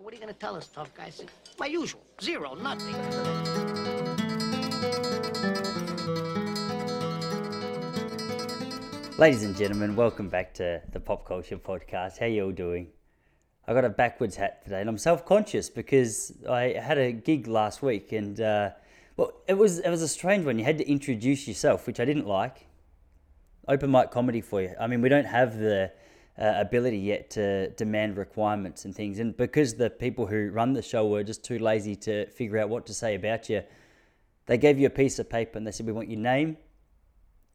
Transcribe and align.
So 0.00 0.04
what 0.04 0.14
are 0.14 0.16
you 0.16 0.22
going 0.22 0.32
to 0.32 0.40
tell 0.40 0.56
us, 0.56 0.66
tough 0.68 0.94
guy? 0.94 1.04
I 1.06 1.10
said, 1.10 1.30
my 1.58 1.66
usual. 1.66 2.00
Zero, 2.22 2.54
nothing. 2.54 2.94
Ladies 9.18 9.42
and 9.42 9.54
gentlemen, 9.54 9.94
welcome 9.94 10.30
back 10.30 10.54
to 10.54 10.80
the 10.90 11.00
Pop 11.00 11.26
Culture 11.26 11.58
Podcast. 11.58 12.16
How 12.18 12.24
you 12.24 12.46
all 12.46 12.50
doing? 12.50 12.86
I 13.68 13.74
got 13.74 13.84
a 13.84 13.90
backwards 13.90 14.36
hat 14.36 14.64
today, 14.64 14.80
and 14.80 14.88
I'm 14.88 14.96
self-conscious 14.96 15.68
because 15.68 16.32
I 16.48 16.80
had 16.82 16.96
a 16.96 17.12
gig 17.12 17.46
last 17.46 17.82
week, 17.82 18.12
and 18.12 18.40
uh, 18.40 18.70
well, 19.18 19.34
it 19.48 19.58
was 19.58 19.80
it 19.80 19.90
was 19.90 20.00
a 20.00 20.08
strange 20.08 20.46
one. 20.46 20.58
You 20.58 20.64
had 20.64 20.78
to 20.78 20.88
introduce 20.88 21.46
yourself, 21.46 21.86
which 21.86 22.00
I 22.00 22.06
didn't 22.06 22.26
like. 22.26 22.68
Open 23.68 23.90
mic 23.90 24.10
comedy 24.10 24.40
for 24.40 24.62
you. 24.62 24.74
I 24.80 24.86
mean, 24.86 25.02
we 25.02 25.10
don't 25.10 25.26
have 25.26 25.58
the 25.58 25.92
uh, 26.40 26.54
ability 26.56 26.98
yet 26.98 27.30
to 27.30 27.70
demand 27.70 28.16
requirements 28.16 28.84
and 28.84 28.94
things, 28.94 29.18
and 29.18 29.36
because 29.36 29.74
the 29.74 29.90
people 29.90 30.26
who 30.26 30.50
run 30.50 30.72
the 30.72 30.82
show 30.82 31.06
were 31.06 31.22
just 31.22 31.44
too 31.44 31.58
lazy 31.58 31.94
to 31.96 32.26
figure 32.30 32.58
out 32.58 32.68
what 32.68 32.86
to 32.86 32.94
say 32.94 33.14
about 33.14 33.48
you, 33.48 33.62
they 34.46 34.58
gave 34.58 34.78
you 34.78 34.86
a 34.86 34.90
piece 34.90 35.18
of 35.18 35.28
paper 35.28 35.58
and 35.58 35.66
they 35.66 35.72
said, 35.72 35.86
"We 35.86 35.92
want 35.92 36.08
your 36.08 36.20
name, 36.20 36.56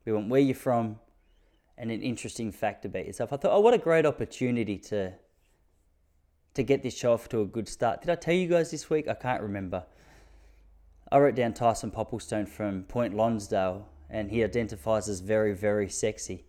we 0.06 0.14
want 0.14 0.30
where 0.30 0.42
you're 0.42 0.56
from." 0.56 1.00
and 1.78 1.92
an 1.92 2.02
interesting 2.02 2.52
fact 2.52 2.86
about 2.86 3.06
yourself. 3.06 3.34
I 3.34 3.38
thought, 3.38 3.52
oh, 3.52 3.60
what 3.60 3.74
a 3.74 3.78
great 3.78 4.06
opportunity 4.06 4.78
to 4.78 5.14
to 6.54 6.64
get 6.64 6.82
this 6.82 6.96
show 6.96 7.12
off 7.12 7.28
to 7.28 7.42
a 7.42 7.46
good 7.46 7.68
start. 7.68 8.00
Did 8.00 8.10
I 8.10 8.16
tell 8.16 8.34
you 8.34 8.48
guys 8.48 8.72
this 8.72 8.90
week? 8.90 9.10
I 9.10 9.14
can't 9.14 9.42
remember. 9.42 9.84
I 11.12 11.18
wrote 11.18 11.36
down 11.36 11.54
Tyson 11.54 11.92
Popplestone 11.92 12.48
from 12.48 12.84
Point 12.84 13.14
Lonsdale, 13.14 13.90
and 14.10 14.32
he 14.32 14.42
identifies 14.42 15.10
as 15.10 15.20
very, 15.20 15.54
very 15.54 15.90
sexy. 15.90 16.46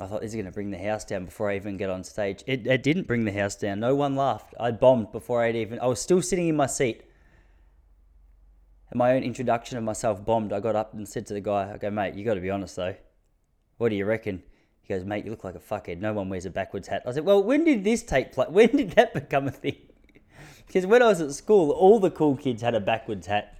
I 0.00 0.06
thought 0.06 0.22
this 0.22 0.30
is 0.30 0.34
going 0.34 0.46
to 0.46 0.52
bring 0.52 0.70
the 0.70 0.78
house 0.78 1.04
down 1.04 1.26
before 1.26 1.50
I 1.50 1.56
even 1.56 1.76
get 1.76 1.90
on 1.90 2.02
stage. 2.02 2.42
It, 2.46 2.66
it 2.66 2.82
didn't 2.82 3.06
bring 3.06 3.24
the 3.24 3.32
house 3.32 3.56
down. 3.56 3.80
No 3.80 3.94
one 3.94 4.16
laughed. 4.16 4.54
I 4.58 4.70
bombed 4.70 5.12
before 5.12 5.42
I'd 5.42 5.54
even. 5.54 5.78
I 5.80 5.86
was 5.86 6.00
still 6.00 6.22
sitting 6.22 6.48
in 6.48 6.56
my 6.56 6.66
seat. 6.66 7.02
And 8.90 8.98
my 8.98 9.12
own 9.12 9.22
introduction 9.22 9.76
of 9.76 9.84
myself 9.84 10.24
bombed. 10.24 10.52
I 10.52 10.60
got 10.60 10.76
up 10.76 10.94
and 10.94 11.06
said 11.06 11.26
to 11.26 11.34
the 11.34 11.40
guy, 11.40 11.70
"I 11.72 11.76
go, 11.76 11.90
mate, 11.90 12.14
you 12.14 12.24
got 12.24 12.34
to 12.34 12.40
be 12.40 12.50
honest 12.50 12.76
though. 12.76 12.94
What 13.76 13.90
do 13.90 13.96
you 13.96 14.06
reckon?" 14.06 14.42
He 14.80 14.94
goes, 14.94 15.04
"Mate, 15.04 15.24
you 15.24 15.30
look 15.30 15.44
like 15.44 15.54
a 15.54 15.60
fuckhead. 15.60 16.00
No 16.00 16.14
one 16.14 16.30
wears 16.30 16.46
a 16.46 16.50
backwards 16.50 16.88
hat." 16.88 17.02
I 17.06 17.12
said, 17.12 17.26
"Well, 17.26 17.42
when 17.42 17.64
did 17.64 17.84
this 17.84 18.02
take 18.02 18.32
place? 18.32 18.48
When 18.50 18.68
did 18.68 18.92
that 18.92 19.12
become 19.12 19.46
a 19.46 19.50
thing?" 19.50 19.76
because 20.66 20.86
when 20.86 21.02
I 21.02 21.08
was 21.08 21.20
at 21.20 21.32
school, 21.32 21.70
all 21.70 22.00
the 22.00 22.10
cool 22.10 22.36
kids 22.36 22.62
had 22.62 22.74
a 22.74 22.80
backwards 22.80 23.26
hat. 23.26 23.58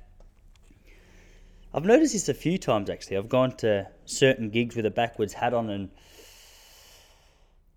I've 1.75 1.84
noticed 1.84 2.12
this 2.12 2.28
a 2.28 2.34
few 2.34 2.56
times 2.58 2.88
actually. 2.88 3.19
I've 3.19 3.28
gone 3.28 3.56
to 3.58 3.88
certain 4.06 4.50
gigs 4.50 4.77
with 4.77 4.86
a 4.86 4.91
backwards 4.91 5.34
hat 5.34 5.55
on 5.55 5.70
and 5.70 5.91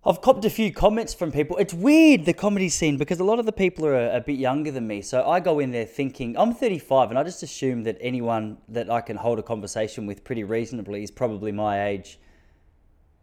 I've 0.08 0.22
copped 0.22 0.46
a 0.46 0.52
few 0.52 0.72
comments 0.72 1.16
from 1.16 1.32
people. 1.32 1.58
It's 1.58 1.74
weird, 1.74 2.26
the 2.26 2.34
comedy 2.34 2.70
scene, 2.70 2.96
because 2.98 3.20
a 3.20 3.24
lot 3.24 3.40
of 3.40 3.48
the 3.48 3.52
people 3.52 3.88
are 3.88 3.96
a, 3.96 4.18
a, 4.18 4.22
bit 4.22 4.38
younger 4.38 4.70
than 4.70 4.86
me. 4.86 5.02
So 5.02 5.28
I 5.28 5.40
go 5.40 5.58
in 5.58 5.72
there 5.72 5.86
thinking, 5.86 6.38
I'm 6.38 6.54
35, 6.54 7.10
and 7.10 7.18
I 7.18 7.24
just 7.24 7.42
assume 7.42 7.84
that 7.86 7.98
anyone 8.00 8.60
that 8.68 8.92
I 8.92 9.02
can 9.02 9.18
hold 9.18 9.40
a 9.40 9.44
conversation 9.44 10.06
with 10.06 10.24
pretty 10.24 10.44
reasonably 10.44 11.02
is 11.02 11.10
probably 11.10 11.52
my 11.52 11.88
age. 11.88 12.20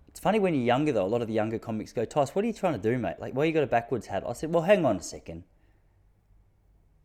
It's 0.08 0.18
funny 0.18 0.40
when 0.40 0.54
you're 0.54 0.64
younger, 0.64 0.90
though, 0.90 1.06
a 1.06 1.06
lot 1.06 1.22
of 1.22 1.28
the 1.28 1.34
younger 1.34 1.60
comics 1.60 1.92
go, 1.92 2.04
Toss, 2.04 2.34
what 2.34 2.44
are 2.44 2.48
you 2.48 2.52
trying 2.52 2.72
to 2.72 2.90
do, 2.90 2.98
mate? 2.98 3.20
Like, 3.20 3.32
why 3.32 3.44
you 3.44 3.52
got 3.52 3.62
a 3.62 3.68
backwards 3.68 4.08
hat? 4.08 4.24
I 4.26 4.32
said, 4.32 4.52
well, 4.52 4.64
hang 4.64 4.84
on 4.84 4.96
a 4.96 5.02
second. 5.02 5.44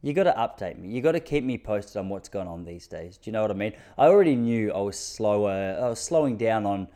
You 0.02 0.14
got 0.14 0.24
to 0.24 0.34
update 0.34 0.80
me. 0.80 0.90
You 0.90 1.02
got 1.02 1.12
to 1.12 1.20
keep 1.20 1.44
me 1.44 1.60
posted 1.60 1.98
on 1.98 2.10
what's 2.10 2.30
going 2.30 2.48
on 2.48 2.66
these 2.66 2.88
days. 2.88 3.18
Do 3.18 3.30
you 3.30 3.32
know 3.32 3.44
what 3.44 3.52
I 3.52 3.56
mean? 3.56 3.74
I 3.96 4.08
already 4.08 4.36
knew 4.36 4.72
I 4.72 4.80
was 4.80 4.98
slower. 4.98 5.78
I 5.80 5.88
was 5.88 6.00
slowing 6.00 6.36
down 6.36 6.66
on 6.66 6.88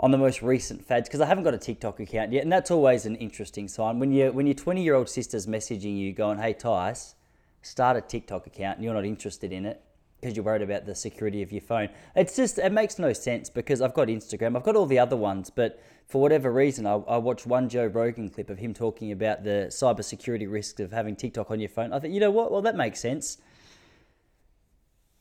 on 0.00 0.10
the 0.10 0.18
most 0.18 0.40
recent 0.40 0.84
fads 0.84 1.08
because 1.08 1.20
I 1.20 1.26
haven't 1.26 1.44
got 1.44 1.54
a 1.54 1.58
TikTok 1.58 2.00
account 2.00 2.32
yet, 2.32 2.42
and 2.42 2.50
that's 2.50 2.70
always 2.70 3.04
an 3.04 3.16
interesting 3.16 3.68
sign 3.68 3.98
when 3.98 4.10
you 4.10 4.32
when 4.32 4.46
your 4.46 4.54
20 4.54 4.82
year 4.82 4.94
old 4.94 5.08
sister's 5.08 5.46
messaging 5.46 5.96
you 5.96 6.12
going, 6.12 6.38
"Hey 6.38 6.54
Tice, 6.54 7.14
start 7.62 7.96
a 7.96 8.00
TikTok 8.00 8.46
account," 8.46 8.78
and 8.78 8.84
you're 8.84 8.94
not 8.94 9.04
interested 9.04 9.52
in 9.52 9.66
it 9.66 9.82
because 10.20 10.36
you're 10.36 10.44
worried 10.44 10.62
about 10.62 10.86
the 10.86 10.94
security 10.94 11.42
of 11.42 11.52
your 11.52 11.60
phone. 11.60 11.90
It's 12.16 12.34
just 12.34 12.58
it 12.58 12.72
makes 12.72 12.98
no 12.98 13.12
sense 13.12 13.50
because 13.50 13.82
I've 13.82 13.94
got 13.94 14.08
Instagram, 14.08 14.56
I've 14.56 14.62
got 14.62 14.74
all 14.74 14.86
the 14.86 14.98
other 14.98 15.16
ones, 15.16 15.50
but 15.50 15.82
for 16.06 16.20
whatever 16.20 16.50
reason, 16.50 16.86
I, 16.86 16.94
I 16.94 17.18
watched 17.18 17.46
one 17.46 17.68
Joe 17.68 17.86
Rogan 17.86 18.30
clip 18.30 18.50
of 18.50 18.58
him 18.58 18.72
talking 18.72 19.12
about 19.12 19.44
the 19.44 19.66
cybersecurity 19.70 20.50
risks 20.50 20.80
of 20.80 20.92
having 20.92 21.14
TikTok 21.14 21.50
on 21.50 21.60
your 21.60 21.68
phone. 21.68 21.92
I 21.92 22.00
thought, 22.00 22.10
you 22.10 22.20
know 22.20 22.30
what? 22.30 22.50
Well, 22.50 22.62
that 22.62 22.74
makes 22.74 23.00
sense. 23.00 23.38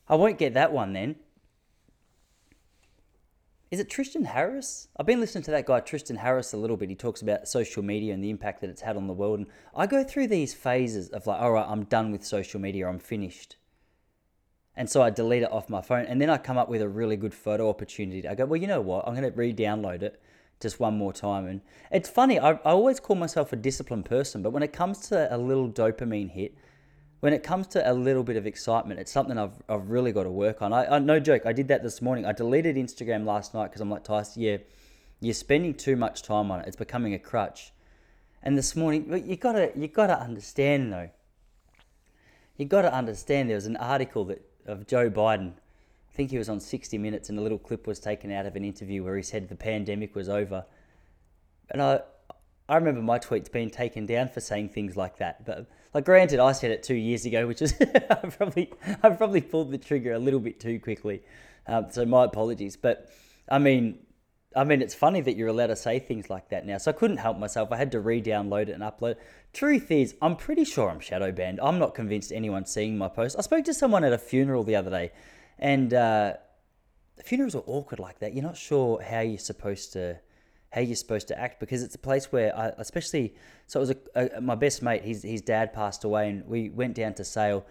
I 0.07 0.15
won't 0.15 0.39
get 0.39 0.55
that 0.55 0.71
one 0.71 0.93
then. 0.93 1.17
Is 3.71 3.79
it 3.79 3.87
Tristan 3.87 4.25
Harris? 4.25 4.87
I've 4.97 5.05
been 5.05 5.19
listening 5.19 5.43
to 5.43 5.51
that 5.51 5.67
guy 5.67 5.79
Tristan 5.79 6.15
Harris 6.15 6.53
a 6.53 6.57
little 6.57 6.75
bit. 6.75 6.89
He 6.89 6.95
talks 6.95 7.21
about 7.21 7.47
social 7.47 7.83
media 7.83 8.15
and 8.15 8.23
the 8.23 8.31
impact 8.31 8.61
that 8.61 8.69
it's 8.69 8.81
had 8.81 8.97
on 8.97 9.05
the 9.05 9.13
world. 9.13 9.39
And 9.39 9.47
I 9.75 9.85
go 9.85 10.03
through 10.03 10.27
these 10.27 10.55
phases 10.55 11.09
of 11.09 11.27
like, 11.27 11.39
all 11.39 11.51
right, 11.51 11.67
I'm 11.67 11.83
done 11.83 12.11
with 12.11 12.25
social 12.25 12.59
media, 12.59 12.87
I'm 12.89 12.97
finished. 12.97 13.57
And 14.75 14.89
so 14.89 15.03
I 15.03 15.11
delete 15.11 15.43
it 15.43 15.51
off 15.51 15.69
my 15.69 15.81
phone. 15.81 16.05
And 16.05 16.19
then 16.19 16.31
I 16.31 16.37
come 16.37 16.57
up 16.57 16.67
with 16.67 16.81
a 16.81 16.89
really 16.89 17.15
good 17.15 17.33
photo 17.33 17.69
opportunity. 17.69 18.27
I 18.27 18.33
go, 18.33 18.45
well, 18.45 18.59
you 18.59 18.65
know 18.65 18.81
what? 18.81 19.07
I'm 19.07 19.13
going 19.13 19.31
to 19.31 19.37
re 19.37 19.53
download 19.53 20.01
it 20.01 20.19
just 20.59 20.79
one 20.79 20.97
more 20.97 21.13
time. 21.13 21.45
And 21.45 21.61
it's 21.91 22.09
funny, 22.09 22.39
I, 22.39 22.51
I 22.51 22.71
always 22.71 22.99
call 22.99 23.17
myself 23.17 23.53
a 23.53 23.55
disciplined 23.55 24.05
person, 24.05 24.41
but 24.41 24.49
when 24.49 24.63
it 24.63 24.73
comes 24.73 24.99
to 25.09 25.33
a 25.33 25.37
little 25.37 25.69
dopamine 25.69 26.31
hit, 26.31 26.55
when 27.19 27.33
it 27.33 27.43
comes 27.43 27.67
to 27.67 27.91
a 27.91 27.93
little 27.93 28.23
bit 28.23 28.37
of 28.37 28.47
excitement, 28.47 28.99
it's 28.99 29.11
something 29.11 29.37
I've, 29.37 29.61
I've 29.67 29.89
really 29.89 30.11
got 30.11 30.23
to 30.23 30.31
work 30.31 30.61
on. 30.61 30.71
I, 30.71 30.95
I 30.95 30.99
no 30.99 31.19
joke, 31.19 31.45
I 31.45 31.53
did 31.53 31.67
that 31.67 31.83
this 31.83 32.01
morning. 32.01 32.25
I 32.25 32.31
deleted 32.31 32.75
Instagram 32.75 33.25
last 33.25 33.53
night 33.53 33.67
because 33.67 33.81
I'm 33.81 33.89
like, 33.89 34.03
Tyson, 34.03 34.41
yeah, 34.41 34.57
you're 35.19 35.33
spending 35.33 35.73
too 35.73 35.95
much 35.95 36.21
time 36.21 36.49
on 36.49 36.61
it. 36.61 36.67
It's 36.67 36.77
becoming 36.77 37.13
a 37.13 37.19
crutch. 37.19 37.73
And 38.41 38.57
this 38.57 38.75
morning, 38.75 39.23
you 39.27 39.35
gotta 39.35 39.71
you 39.75 39.89
gotta 39.89 40.17
understand 40.17 40.93
though. 40.93 41.09
You 42.55 42.65
gotta 42.65 42.93
understand. 42.93 43.49
There 43.49 43.55
was 43.55 43.65
an 43.65 43.75
article 43.77 44.25
that 44.25 44.41
of 44.65 44.87
Joe 44.87 45.09
Biden. 45.09 45.51
I 45.51 46.15
think 46.15 46.31
he 46.31 46.37
was 46.37 46.49
on 46.49 46.59
60 46.59 46.97
Minutes, 46.97 47.29
and 47.29 47.37
a 47.37 47.41
little 47.41 47.57
clip 47.57 47.85
was 47.85 47.99
taken 47.99 48.31
out 48.31 48.45
of 48.45 48.55
an 48.55 48.63
interview 48.63 49.03
where 49.03 49.17
he 49.17 49.23
said 49.23 49.49
the 49.49 49.55
pandemic 49.55 50.15
was 50.15 50.29
over. 50.29 50.65
And 51.69 51.81
I 51.81 52.01
I 52.69 52.75
remember 52.75 53.01
my 53.01 53.19
tweets 53.19 53.51
being 53.51 53.69
taken 53.69 54.05
down 54.05 54.29
for 54.29 54.39
saying 54.39 54.69
things 54.69 54.95
like 54.95 55.17
that. 55.17 55.45
But 55.45 55.67
like, 55.93 56.05
granted, 56.05 56.39
I 56.39 56.51
said 56.51 56.71
it 56.71 56.83
two 56.83 56.95
years 56.95 57.25
ago, 57.25 57.47
which 57.47 57.61
is 57.61 57.73
I 57.81 58.15
probably 58.15 58.71
I 59.01 59.09
probably 59.09 59.41
pulled 59.41 59.71
the 59.71 59.77
trigger 59.77 60.13
a 60.13 60.19
little 60.19 60.39
bit 60.39 60.59
too 60.59 60.79
quickly. 60.79 61.23
Um, 61.67 61.87
so 61.89 62.05
my 62.05 62.25
apologies. 62.25 62.77
But 62.77 63.09
I 63.49 63.59
mean, 63.59 63.99
I 64.55 64.63
mean, 64.63 64.81
it's 64.81 64.95
funny 64.95 65.21
that 65.21 65.35
you're 65.35 65.47
allowed 65.47 65.67
to 65.67 65.75
say 65.75 65.99
things 65.99 66.29
like 66.29 66.49
that 66.49 66.65
now. 66.65 66.77
So 66.79 66.89
I 66.91 66.93
couldn't 66.93 67.17
help 67.17 67.37
myself. 67.37 67.71
I 67.71 67.77
had 67.77 67.91
to 67.91 67.99
re-download 67.99 68.63
it 68.63 68.71
and 68.71 68.81
upload. 68.81 69.15
Truth 69.53 69.91
is, 69.91 70.15
I'm 70.21 70.35
pretty 70.35 70.63
sure 70.63 70.89
I'm 70.89 70.99
shadow 70.99 71.31
banned. 71.31 71.59
I'm 71.61 71.77
not 71.77 71.93
convinced 71.93 72.31
anyone's 72.31 72.71
seeing 72.71 72.97
my 72.97 73.07
post. 73.09 73.35
I 73.37 73.41
spoke 73.41 73.65
to 73.65 73.73
someone 73.73 74.03
at 74.03 74.13
a 74.13 74.17
funeral 74.17 74.63
the 74.63 74.75
other 74.75 74.89
day, 74.89 75.11
and 75.59 75.93
uh, 75.93 76.33
funerals 77.23 77.55
are 77.55 77.63
awkward 77.67 77.99
like 77.99 78.19
that. 78.19 78.33
You're 78.33 78.43
not 78.43 78.57
sure 78.57 79.01
how 79.01 79.19
you're 79.19 79.37
supposed 79.37 79.93
to 79.93 80.19
how 80.71 80.81
you're 80.81 80.95
supposed 80.95 81.27
to 81.29 81.39
act 81.39 81.59
because 81.59 81.81
it's 81.81 81.95
a 81.95 81.99
place 81.99 82.31
where 82.31 82.55
I, 82.55 82.67
especially 82.77 83.33
so 83.67 83.79
it 83.79 83.81
was 83.81 83.89
a, 84.15 84.37
a, 84.37 84.41
my 84.41 84.55
best 84.55 84.81
mate 84.81 85.03
his 85.03 85.23
his 85.23 85.41
dad 85.41 85.73
passed 85.73 86.03
away 86.03 86.29
and 86.29 86.45
we 86.45 86.69
went 86.69 86.95
down 86.95 87.13
to 87.15 87.25
Sale 87.25 87.65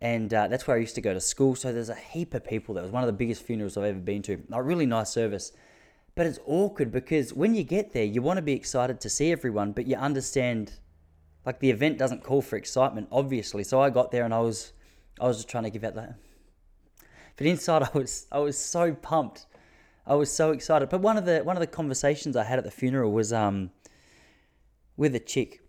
and 0.00 0.32
uh, 0.32 0.46
that's 0.46 0.66
where 0.66 0.76
I 0.76 0.80
used 0.80 0.94
to 0.94 1.00
go 1.00 1.12
to 1.12 1.20
school. 1.20 1.56
So 1.56 1.72
there's 1.72 1.88
a 1.88 1.94
heap 1.96 2.32
of 2.32 2.44
people 2.44 2.76
that 2.76 2.82
was 2.82 2.92
one 2.92 3.02
of 3.02 3.08
the 3.08 3.12
biggest 3.12 3.42
funerals 3.42 3.76
I've 3.76 3.84
ever 3.84 3.98
been 3.98 4.22
to. 4.22 4.40
A 4.52 4.62
really 4.62 4.86
nice 4.86 5.10
service 5.10 5.52
but 6.14 6.26
it's 6.26 6.38
awkward 6.46 6.90
because 6.90 7.32
when 7.32 7.54
you 7.54 7.64
get 7.64 7.92
there 7.92 8.04
you 8.04 8.22
want 8.22 8.38
to 8.38 8.42
be 8.42 8.52
excited 8.52 9.00
to 9.00 9.08
see 9.08 9.32
everyone 9.32 9.72
but 9.72 9.86
you 9.86 9.96
understand 9.96 10.72
like 11.46 11.60
the 11.60 11.70
event 11.70 11.98
doesn't 11.98 12.22
call 12.22 12.42
for 12.42 12.56
excitement 12.56 13.08
obviously. 13.10 13.64
So 13.64 13.80
I 13.80 13.90
got 13.90 14.12
there 14.12 14.24
and 14.24 14.32
I 14.32 14.40
was 14.40 14.72
I 15.20 15.26
was 15.26 15.38
just 15.38 15.48
trying 15.48 15.64
to 15.64 15.70
give 15.70 15.82
out 15.82 15.96
that 15.96 16.14
but 17.36 17.46
inside 17.48 17.82
I 17.82 17.90
was 17.98 18.28
I 18.30 18.38
was 18.38 18.56
so 18.56 18.92
pumped 18.94 19.46
I 20.08 20.14
was 20.14 20.32
so 20.32 20.52
excited. 20.52 20.88
But 20.88 21.02
one 21.02 21.18
of 21.18 21.26
the 21.26 21.40
one 21.40 21.56
of 21.56 21.60
the 21.60 21.66
conversations 21.66 22.34
I 22.34 22.44
had 22.44 22.58
at 22.58 22.64
the 22.64 22.70
funeral 22.70 23.12
was 23.12 23.30
um 23.32 23.70
with 24.96 25.14
a 25.14 25.20
chick 25.20 25.60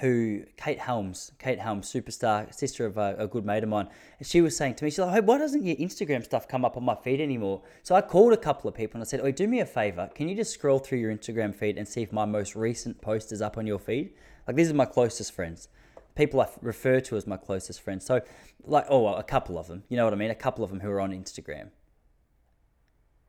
who 0.00 0.42
Kate 0.58 0.78
Helms, 0.78 1.32
Kate 1.38 1.58
Helms, 1.58 1.90
superstar, 1.90 2.54
sister 2.54 2.84
of 2.84 2.98
a, 2.98 3.16
a, 3.18 3.26
good 3.26 3.46
mate 3.46 3.62
of 3.62 3.70
mine, 3.70 3.88
and 4.18 4.28
she 4.28 4.42
was 4.42 4.54
saying 4.54 4.74
to 4.74 4.84
me, 4.84 4.90
she's 4.90 4.98
like, 4.98 5.14
"Hey, 5.14 5.20
why 5.20 5.38
doesn't 5.38 5.64
your 5.64 5.74
Instagram 5.76 6.22
stuff 6.22 6.46
come 6.46 6.66
up 6.66 6.76
on 6.76 6.84
my 6.84 6.94
feed 6.94 7.18
anymore?" 7.18 7.62
So 7.82 7.94
I 7.94 8.02
called 8.02 8.34
a 8.34 8.36
couple 8.36 8.68
of 8.68 8.74
people 8.74 8.98
and 8.98 9.06
I 9.06 9.08
said, 9.08 9.20
"Oh, 9.22 9.30
do 9.30 9.48
me 9.48 9.60
a 9.60 9.66
favor, 9.66 10.10
can 10.14 10.28
you 10.28 10.36
just 10.36 10.52
scroll 10.52 10.78
through 10.78 10.98
your 10.98 11.10
Instagram 11.10 11.54
feed 11.54 11.78
and 11.78 11.88
see 11.88 12.02
if 12.02 12.12
my 12.12 12.26
most 12.26 12.54
recent 12.54 13.00
post 13.00 13.32
is 13.32 13.40
up 13.40 13.56
on 13.56 13.66
your 13.66 13.78
feed? 13.78 14.12
Like 14.46 14.56
these 14.56 14.70
are 14.70 14.74
my 14.74 14.84
closest 14.84 15.32
friends." 15.32 15.68
People 16.14 16.40
I 16.40 16.48
refer 16.62 17.00
to 17.00 17.16
as 17.16 17.26
my 17.26 17.36
closest 17.36 17.82
friends. 17.82 18.06
So, 18.06 18.22
like, 18.64 18.86
oh, 18.88 19.02
well, 19.02 19.16
a 19.16 19.22
couple 19.22 19.58
of 19.58 19.66
them. 19.66 19.82
You 19.90 19.98
know 19.98 20.04
what 20.04 20.14
I 20.14 20.16
mean? 20.16 20.30
A 20.30 20.34
couple 20.34 20.64
of 20.64 20.70
them 20.70 20.80
who 20.80 20.90
are 20.90 20.98
on 20.98 21.10
Instagram 21.10 21.68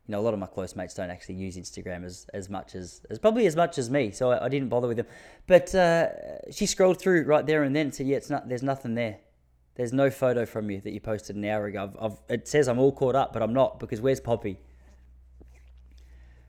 you 0.07 0.13
know, 0.13 0.19
a 0.19 0.23
lot 0.23 0.33
of 0.33 0.39
my 0.39 0.45
close 0.45 0.75
mates 0.75 0.93
don't 0.93 1.09
actually 1.09 1.35
use 1.35 1.57
Instagram 1.57 2.05
as, 2.05 2.25
as 2.33 2.49
much 2.49 2.75
as, 2.75 3.01
as 3.09 3.19
probably 3.19 3.45
as 3.45 3.57
much 3.57 3.77
as 3.77 3.89
me, 3.89 4.11
so 4.11 4.31
I, 4.31 4.45
I 4.45 4.49
didn't 4.49 4.69
bother 4.69 4.87
with 4.87 4.97
them. 4.97 5.07
But 5.47 5.75
uh, 5.75 6.07
she 6.49 6.65
scrolled 6.65 6.99
through 6.99 7.23
right 7.23 7.45
there 7.45 7.63
and 7.63 7.75
then 7.75 7.87
and 7.87 7.95
said, 7.95 8.07
"Yeah, 8.07 8.17
it's 8.17 8.29
not. 8.29 8.47
There's 8.47 8.63
nothing 8.63 8.95
there. 8.95 9.17
There's 9.75 9.91
no 9.93 10.09
photo 10.09 10.45
from 10.45 10.71
you 10.71 10.79
that 10.81 10.91
you 10.91 11.01
posted 11.01 11.35
an 11.35 11.45
hour 11.45 11.65
ago. 11.65 11.91
I've, 11.99 12.11
I've, 12.11 12.17
it 12.29 12.47
says 12.47 12.67
I'm 12.67 12.79
all 12.79 12.91
caught 12.91 13.15
up, 13.15 13.33
but 13.33 13.41
I'm 13.43 13.53
not 13.53 13.79
because 13.79 13.99
where's 13.99 14.21
Poppy? 14.21 14.59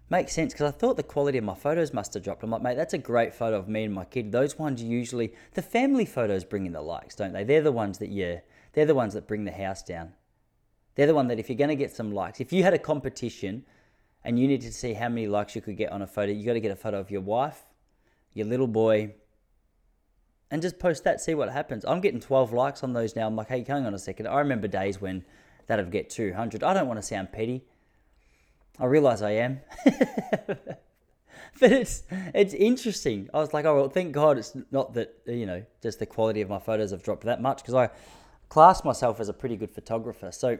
Makes 0.09 0.33
sense 0.33 0.55
because 0.55 0.73
I 0.73 0.77
thought 0.77 0.97
the 0.97 1.03
quality 1.03 1.37
of 1.37 1.45
my 1.45 1.55
photos 1.55 1.93
must 1.93 2.15
have 2.15 2.23
dropped. 2.23 2.43
I'm 2.43 2.51
like, 2.51 2.63
mate, 2.63 2.77
that's 2.77 2.95
a 2.95 2.99
great 2.99 3.35
photo 3.35 3.59
of 3.59 3.69
me 3.69 3.85
and 3.85 3.93
my 3.93 4.07
kid. 4.07 4.33
Those 4.33 4.59
ones 4.59 4.83
usually, 4.83 5.35
the 5.53 5.61
family 5.63 6.07
photos 6.07 6.45
bring 6.45 6.65
in 6.65 6.73
the 6.73 6.81
likes, 6.81 7.15
don't 7.15 7.35
they? 7.35 7.45
They're 7.45 7.61
the 7.61 7.73
ones 7.73 7.99
that 7.99 8.09
yeah, 8.09 8.41
they're 8.73 8.87
the 8.87 8.95
ones 8.95 9.13
that 9.15 9.27
bring 9.27 9.45
the 9.45 9.53
house 9.53 9.83
down. 9.83 10.15
They're 10.99 11.07
the 11.07 11.15
one 11.15 11.29
that 11.29 11.39
if 11.39 11.49
you're 11.49 11.57
going 11.57 11.69
to 11.69 11.77
get 11.77 11.95
some 11.95 12.11
likes, 12.11 12.41
if 12.41 12.53
you 12.53 12.65
had 12.65 12.75
a 12.75 12.79
competition 12.79 13.65
and 14.25 14.37
you 14.37 14.49
needed 14.49 14.67
to 14.67 14.73
see 14.73 14.95
how 14.95 15.09
many 15.09 15.29
likes 15.29 15.55
you 15.55 15.63
could 15.63 15.77
get 15.77 15.93
on 15.93 16.03
a 16.03 16.09
photo, 16.09 16.33
you 16.33 16.45
got 16.45 16.55
to 16.55 16.61
get 16.61 16.73
a 16.73 16.77
photo 16.77 16.99
of 16.99 17.09
your 17.09 17.21
wife, 17.21 17.63
your 18.35 18.47
little 18.49 18.67
boy, 18.67 19.15
and 20.51 20.61
just 20.61 20.81
post 20.81 21.05
that, 21.05 21.21
see 21.21 21.35
what 21.35 21.51
happens. 21.51 21.85
I'm 21.85 22.01
getting 22.01 22.19
12 22.19 22.53
likes 22.53 22.83
on 22.83 22.95
those 22.95 23.15
now. 23.15 23.29
I'm 23.29 23.37
like, 23.37 23.47
hey, 23.47 23.63
hang 23.63 23.87
on 23.87 23.95
a 23.95 23.99
second. 23.99 24.27
I 24.27 24.41
remember 24.41 24.67
days 24.67 25.01
when 25.01 25.25
that'd 25.69 25.89
get 25.93 26.11
200. 26.11 26.65
I 26.65 26.75
don't 26.75 26.89
want 26.89 26.99
to 26.99 27.07
sound 27.07 27.31
petty. 27.31 27.65
I 28.81 28.87
realize 28.87 29.23
I 29.23 29.31
am. 29.35 29.61
but 29.85 30.67
it's 31.61 32.03
it's 32.11 32.55
interesting. 32.55 33.29
I 33.33 33.39
was 33.39 33.55
like, 33.55 33.67
oh 33.67 33.77
well, 33.77 33.89
thank 33.89 34.11
God 34.11 34.37
it's 34.37 34.57
not 34.73 34.95
that 34.95 35.15
you 35.27 35.47
know 35.47 35.63
just 35.81 36.01
the 36.01 36.07
quality 36.07 36.41
of 36.41 36.49
my 36.49 36.59
photos 36.59 36.91
have 36.91 37.05
dropped 37.05 37.23
that 37.23 37.41
much 37.41 37.59
because 37.59 37.75
I 37.75 37.91
class 38.49 38.83
myself 38.83 39.21
as 39.21 39.29
a 39.29 39.33
pretty 39.33 39.57
good 39.57 39.71
photographer. 39.71 40.33
So 40.33 40.59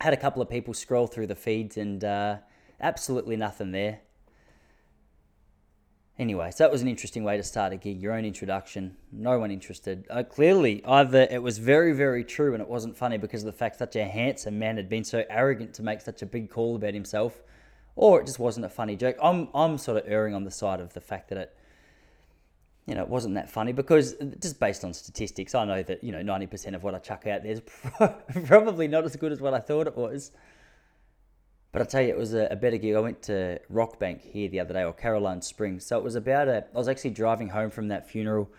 had 0.00 0.12
a 0.12 0.16
couple 0.16 0.42
of 0.42 0.48
people 0.48 0.74
scroll 0.74 1.06
through 1.06 1.28
the 1.28 1.34
feeds 1.34 1.76
and 1.76 2.02
uh, 2.04 2.38
absolutely 2.80 3.36
nothing 3.36 3.72
there. 3.72 4.00
Anyway, 6.18 6.50
so 6.50 6.62
that 6.62 6.70
was 6.70 6.82
an 6.82 6.88
interesting 6.88 7.24
way 7.24 7.36
to 7.36 7.42
start 7.42 7.72
a 7.72 7.76
gig. 7.76 8.00
Your 8.00 8.12
own 8.12 8.24
introduction, 8.24 8.96
no 9.10 9.38
one 9.38 9.50
interested. 9.50 10.06
Uh, 10.10 10.22
clearly, 10.22 10.84
either 10.84 11.26
it 11.30 11.42
was 11.42 11.58
very, 11.58 11.92
very 11.92 12.22
true 12.22 12.52
and 12.52 12.62
it 12.62 12.68
wasn't 12.68 12.96
funny 12.96 13.16
because 13.16 13.42
of 13.42 13.46
the 13.46 13.58
fact 13.58 13.78
such 13.78 13.96
a 13.96 14.04
handsome 14.04 14.58
man 14.58 14.76
had 14.76 14.88
been 14.88 15.04
so 15.04 15.24
arrogant 15.30 15.72
to 15.74 15.82
make 15.82 16.00
such 16.00 16.20
a 16.20 16.26
big 16.26 16.50
call 16.50 16.76
about 16.76 16.92
himself, 16.92 17.42
or 17.96 18.20
it 18.20 18.26
just 18.26 18.38
wasn't 18.38 18.64
a 18.66 18.68
funny 18.68 18.94
joke. 18.94 19.16
I'm, 19.22 19.48
I'm 19.54 19.78
sort 19.78 19.96
of 19.96 20.04
erring 20.06 20.34
on 20.34 20.44
the 20.44 20.50
side 20.50 20.80
of 20.80 20.92
the 20.92 21.00
fact 21.00 21.30
that 21.30 21.38
it, 21.38 21.56
you 22.86 22.94
know, 22.94 23.02
it 23.02 23.08
wasn't 23.08 23.34
that 23.36 23.48
funny 23.48 23.72
because 23.72 24.14
just 24.40 24.58
based 24.58 24.84
on 24.84 24.92
statistics, 24.92 25.54
I 25.54 25.64
know 25.64 25.82
that 25.82 26.02
you 26.02 26.12
know 26.12 26.22
90% 26.22 26.74
of 26.74 26.82
what 26.82 26.94
I 26.94 26.98
chuck 26.98 27.26
out 27.26 27.42
there 27.42 27.52
is 27.52 27.62
probably 28.46 28.88
not 28.88 29.04
as 29.04 29.14
good 29.16 29.32
as 29.32 29.40
what 29.40 29.54
I 29.54 29.60
thought 29.60 29.86
it 29.86 29.96
was. 29.96 30.32
But 31.70 31.80
I 31.80 31.84
tell 31.86 32.02
you, 32.02 32.08
it 32.08 32.18
was 32.18 32.34
a, 32.34 32.48
a, 32.50 32.56
better 32.56 32.76
gig. 32.76 32.94
I 32.94 33.00
went 33.00 33.22
to 33.22 33.58
Rockbank 33.72 34.20
here 34.20 34.46
the 34.48 34.60
other 34.60 34.74
day, 34.74 34.84
or 34.84 34.92
Caroline 34.92 35.40
Springs. 35.40 35.86
So 35.86 35.96
it 35.96 36.04
was 36.04 36.16
about 36.16 36.48
a. 36.48 36.66
I 36.74 36.78
was 36.78 36.88
actually 36.88 37.10
driving 37.10 37.48
home 37.48 37.70
from 37.70 37.88
that 37.88 38.10
funeral 38.10 38.50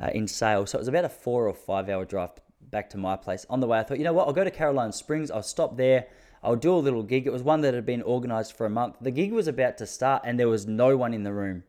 uh, 0.00 0.10
in 0.14 0.28
Sale. 0.28 0.66
So 0.66 0.78
it 0.78 0.82
was 0.82 0.88
about 0.88 1.04
a 1.04 1.08
four 1.08 1.48
or 1.48 1.54
five 1.54 1.88
hour 1.88 2.04
drive 2.04 2.30
back 2.70 2.88
to 2.90 2.98
my 2.98 3.16
place. 3.16 3.44
On 3.50 3.58
the 3.58 3.66
way, 3.66 3.80
I 3.80 3.82
thought, 3.82 3.98
you 3.98 4.04
know 4.04 4.12
what? 4.12 4.28
I'll 4.28 4.32
go 4.32 4.44
to 4.44 4.50
Caroline 4.50 4.92
Springs. 4.92 5.30
I'll 5.30 5.42
stop 5.42 5.76
there. 5.76 6.06
I'll 6.42 6.56
do 6.56 6.74
a 6.74 6.78
little 6.78 7.02
gig. 7.02 7.26
It 7.26 7.32
was 7.32 7.42
one 7.42 7.62
that 7.62 7.74
had 7.74 7.86
been 7.86 8.02
organised 8.02 8.56
for 8.56 8.66
a 8.66 8.70
month. 8.70 8.96
The 9.00 9.10
gig 9.10 9.32
was 9.32 9.48
about 9.48 9.78
to 9.78 9.86
start, 9.86 10.22
and 10.24 10.38
there 10.38 10.48
was 10.48 10.66
no 10.66 10.96
one 10.96 11.14
in 11.14 11.24
the 11.24 11.32
room, 11.32 11.64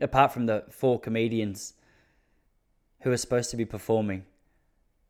apart 0.00 0.32
from 0.32 0.46
the 0.46 0.64
four 0.70 0.98
comedians 0.98 1.74
who 3.00 3.10
were 3.10 3.16
supposed 3.16 3.50
to 3.50 3.56
be 3.56 3.64
performing. 3.64 4.24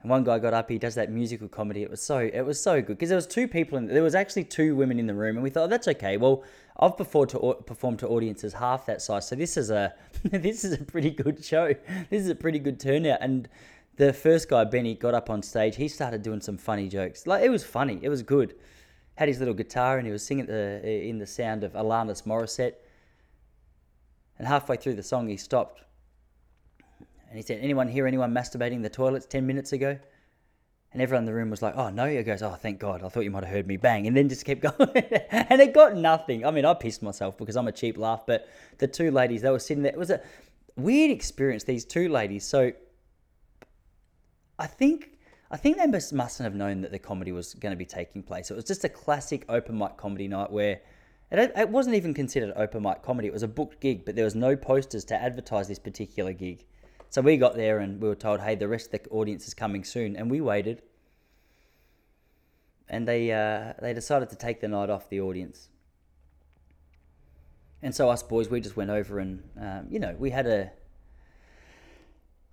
And 0.03 0.11
one 0.11 0.25
guy 0.25 0.41
got 0.41 0.53
up, 0.53 0.69
he 0.69 0.79
does 0.79 0.97
that 0.97 1.11
musical 1.11 1.49
comedy. 1.49 1.83
It 1.83 1.91
was 1.91 2.03
so 2.03 2.19
it 2.19 2.43
was 2.43 2.61
so 2.61 2.81
good 2.83 2.99
because 2.99 3.09
there 3.09 3.17
was 3.17 3.27
two 3.27 3.47
people 3.47 3.79
in 3.79 3.87
there 3.87 4.03
was 4.03 4.17
actually 4.17 4.45
two 4.45 4.75
women 4.75 4.99
in 4.99 5.07
the 5.07 5.15
room, 5.15 5.37
and 5.37 5.45
we 5.45 5.51
thought 5.51 5.65
oh, 5.65 5.69
that's 5.69 5.87
okay. 5.89 6.17
Well, 6.17 6.43
I've 6.77 6.97
performed 6.97 7.31
to 7.31 7.55
performed 7.65 8.01
to 8.01 8.09
audiences 8.09 8.55
half 8.55 8.85
that 8.87 9.01
size, 9.01 9.29
so 9.29 9.37
this 9.37 9.57
is 9.57 9.71
a 9.71 9.95
this 10.25 10.65
is 10.65 10.73
a 10.73 10.85
pretty 10.85 11.11
good 11.11 11.45
show. 11.45 11.73
This 12.11 12.23
is 12.23 12.29
a 12.29 12.35
pretty 12.35 12.59
good 12.59 12.81
turnout. 12.81 13.19
And 13.21 13.49
the 13.97 14.13
first 14.13 14.49
guy, 14.49 14.65
Benny, 14.65 14.95
got 14.95 15.15
up 15.15 15.31
on 15.31 15.41
stage. 15.41 15.77
He 15.77 15.87
started 15.87 16.23
doing 16.23 16.41
some 16.41 16.59
funny 16.59 16.89
jokes. 16.89 17.27
Like 17.27 17.45
it 17.45 17.51
was 17.51 17.65
funny. 17.65 18.01
It 18.03 18.09
was 18.09 18.23
good. 18.23 18.57
Had 19.15 19.29
his 19.29 19.39
little 19.39 19.55
guitar 19.55 19.99
and 19.99 20.07
he 20.07 20.13
was 20.13 20.27
singing 20.27 20.47
the 20.47 20.85
in 20.85 21.19
the 21.19 21.27
sound 21.27 21.63
of 21.63 21.75
Alanis 21.75 22.25
Morissette. 22.25 22.75
And 24.39 24.47
halfway 24.49 24.77
through 24.77 24.95
the 24.95 25.03
song, 25.03 25.29
he 25.29 25.37
stopped 25.37 25.83
and 27.29 27.37
he 27.37 27.43
said, 27.43 27.61
Anyone 27.63 27.89
hear 27.89 28.07
anyone 28.07 28.33
masturbating 28.33 28.83
the 28.83 28.91
toilets 28.91 29.27
10 29.27 29.47
minutes 29.47 29.73
ago? 29.73 29.99
And 30.93 31.01
everyone 31.01 31.23
in 31.23 31.27
the 31.27 31.33
room 31.33 31.49
was 31.49 31.63
like, 31.63 31.75
oh, 31.75 31.89
no. 31.89 32.07
He 32.07 32.23
goes, 32.23 32.43
oh, 32.43 32.51
thank 32.51 32.79
God. 32.79 33.03
I 33.03 33.09
thought 33.09 33.25
you 33.25 33.31
might 33.31 33.45
have 33.45 33.53
heard 33.53 33.67
me 33.67 33.79
bang. 33.79 34.07
And 34.07 34.15
then 34.15 34.29
just 34.29 34.45
kept 34.45 34.61
going. 34.79 34.91
and 35.31 35.59
it 35.59 35.73
got 35.73 35.97
nothing. 35.97 36.45
I 36.45 36.51
mean, 36.51 36.67
I 36.67 36.75
pissed 36.75 37.03
myself 37.03 37.39
because 37.39 37.57
I'm 37.57 37.67
a 37.67 37.73
cheap 37.73 37.97
laugh. 37.97 38.25
But 38.27 38.47
the 38.77 38.87
two 38.87 39.11
ladies, 39.11 39.41
they 39.41 39.51
were 39.51 39.59
sitting 39.59 39.83
there. 39.83 39.93
It 39.93 39.99
was 39.99 40.11
a 40.11 40.21
weird 40.77 41.11
experience, 41.11 41.65
these 41.65 41.87
two 41.87 42.11
ladies. 42.11 42.45
So 42.45 42.73
I 44.59 44.67
think 44.67 45.13
I 45.51 45.57
think 45.57 45.77
they 45.77 45.87
must, 45.87 46.13
mustn't 46.13 46.45
have 46.45 46.55
known 46.55 46.81
that 46.81 46.93
the 46.93 46.99
comedy 46.99 47.31
was 47.31 47.53
going 47.55 47.73
to 47.73 47.77
be 47.77 47.85
taking 47.85 48.23
place. 48.23 48.51
It 48.51 48.55
was 48.55 48.65
just 48.65 48.85
a 48.85 48.89
classic 48.89 49.45
open 49.51 49.77
mic 49.77 49.99
comedy 49.99 50.27
night 50.27 50.51
where 50.51 50.81
it, 51.41 51.53
it 51.57 51.69
wasn't 51.69 51.97
even 51.97 52.15
considered 52.15 52.53
open 52.57 52.83
mic 52.83 53.03
comedy. 53.03 53.29
It 53.29 53.33
was 53.33 53.43
a 53.43 53.49
booked 53.49 53.81
gig, 53.81 54.05
but 54.05 54.17
there 54.17 54.25
was 54.25 54.35
no 54.35 54.57
posters 54.57 55.05
to 55.07 55.15
advertise 55.15 55.69
this 55.69 55.79
particular 55.79 56.33
gig. 56.33 56.65
So 57.09 57.21
we 57.21 57.37
got 57.37 57.57
there 57.57 57.79
and 57.79 58.01
we 58.01 58.09
were 58.09 58.15
told, 58.15 58.41
hey, 58.41 58.55
the 58.55 58.69
rest 58.69 58.93
of 58.93 59.03
the 59.03 59.09
audience 59.11 59.47
is 59.47 59.55
coming 59.55 59.85
soon. 59.85 60.17
And 60.17 60.31
we 60.31 60.41
waited. 60.41 60.83
And 62.89 63.07
they, 63.07 63.33
uh, 63.33 63.75
they 63.81 63.95
decided 63.95 64.31
to 64.31 64.37
take 64.37 64.61
the 64.61 64.69
night 64.69 64.91
off 64.91 65.09
the 65.09 65.21
audience. 65.21 65.69
And 67.83 67.95
so 67.95 68.09
us 68.11 68.23
boys, 68.23 68.49
we 68.49 68.61
just 68.61 68.77
went 68.77 68.91
over 68.91 69.19
and, 69.19 69.43
um, 69.61 69.87
you 69.91 69.99
know, 69.99 70.15
we 70.19 70.31
had 70.31 70.47
a 70.47 70.71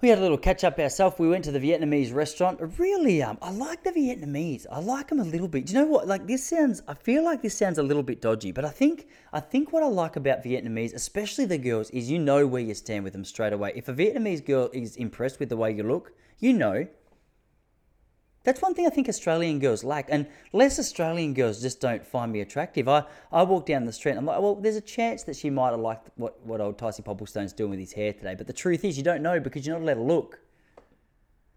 we 0.02 0.08
had 0.10 0.18
a 0.18 0.22
little 0.22 0.38
catch 0.38 0.64
up 0.64 0.80
ourselves. 0.80 1.20
We 1.20 1.28
went 1.28 1.44
to 1.46 1.52
the 1.52 1.60
Vietnamese 1.60 2.14
restaurant. 2.14 2.60
Really, 2.78 3.22
um, 3.22 3.38
I 3.42 3.52
like 3.52 3.84
the 3.84 3.92
Vietnamese. 3.92 4.66
I 4.72 4.80
like 4.80 5.10
them 5.10 5.20
a 5.20 5.26
little 5.26 5.50
bit. 5.50 5.66
Do 5.66 5.74
you 5.74 5.80
know 5.80 5.88
what? 5.88 6.08
Like 6.08 6.26
this 6.26 6.46
sounds. 6.46 6.82
I 6.88 6.94
feel 6.94 7.24
like 7.24 7.42
this 7.42 7.58
sounds 7.58 7.78
a 7.78 7.84
little 7.84 8.04
bit 8.04 8.22
dodgy, 8.22 8.52
but 8.52 8.64
I 8.64 8.70
think 8.70 9.08
I 9.34 9.42
think 9.42 9.74
what 9.74 9.84
I 9.84 9.88
like 9.88 10.16
about 10.16 10.44
Vietnamese, 10.44 10.94
especially 10.94 11.46
the 11.46 11.58
girls, 11.58 11.90
is 11.90 12.10
you 12.10 12.18
know 12.18 12.48
where 12.48 12.62
you 12.62 12.74
stand 12.74 13.04
with 13.04 13.14
them 13.14 13.26
straight 13.26 13.54
away. 13.54 13.74
If 13.76 13.90
a 13.90 13.94
Vietnamese 13.94 14.46
girl 14.46 14.70
is 14.72 14.96
impressed 14.96 15.40
with 15.40 15.50
the 15.50 15.58
way 15.58 15.72
you 15.72 15.84
look, 15.84 16.14
you 16.40 16.54
know 16.54 16.88
that's 18.44 18.62
one 18.62 18.74
thing 18.74 18.88
I 18.88 18.90
think 18.90 19.10
Australian 19.10 19.60
girls 19.60 19.84
lack, 19.84 20.08
and 20.10 20.26
less 20.54 20.80
Australian 20.80 21.34
girls 21.34 21.62
just 21.62 21.82
don't 21.82 22.06
find 22.06 22.32
me 22.32 22.40
attractive. 22.40 22.88
I, 22.88 23.04
I 23.32 23.44
walk 23.44 23.66
down 23.66 23.86
the 23.86 23.92
street 23.92 24.12
and 24.12 24.20
I'm 24.20 24.26
like, 24.26 24.40
well, 24.40 24.56
there's 24.56 24.78
a 24.78 24.82
chance 24.82 25.24
that 25.24 25.36
she 25.36 25.50
might 25.50 25.72
have 25.72 25.80
liked 25.80 26.10
what, 26.16 26.40
what 26.46 26.62
old 26.62 26.78
Ticey 26.78 27.04
Popplestone's 27.04 27.52
doing 27.52 27.72
with 27.72 27.80
his 27.80 27.94
hair 27.94 28.14
today, 28.14 28.36
but 28.36 28.48
the 28.48 28.54
truth 28.54 28.86
is, 28.86 28.98
you 28.98 29.04
don't 29.04 29.22
know 29.22 29.40
because 29.40 29.68
you're 29.68 29.78
not 29.78 29.84
allowed 29.84 29.96
to 29.96 30.14
look. 30.14 30.40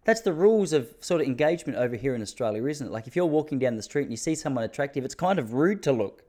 That's 0.05 0.21
the 0.21 0.33
rules 0.33 0.73
of 0.73 0.93
sort 0.99 1.21
of 1.21 1.27
engagement 1.27 1.77
over 1.77 1.95
here 1.95 2.13
in 2.13 2.21
Australia, 2.21 2.65
isn't 2.65 2.87
it? 2.87 2.91
Like 2.91 3.07
if 3.07 3.15
you're 3.15 3.25
walking 3.25 3.59
down 3.59 3.77
the 3.77 3.83
street 3.83 4.03
and 4.03 4.11
you 4.11 4.17
see 4.17 4.35
someone 4.35 4.65
attractive, 4.65 5.05
it's 5.05 5.15
kind 5.15 5.39
of 5.39 5.53
rude 5.53 5.81
to 5.83 5.93
look. 5.93 6.23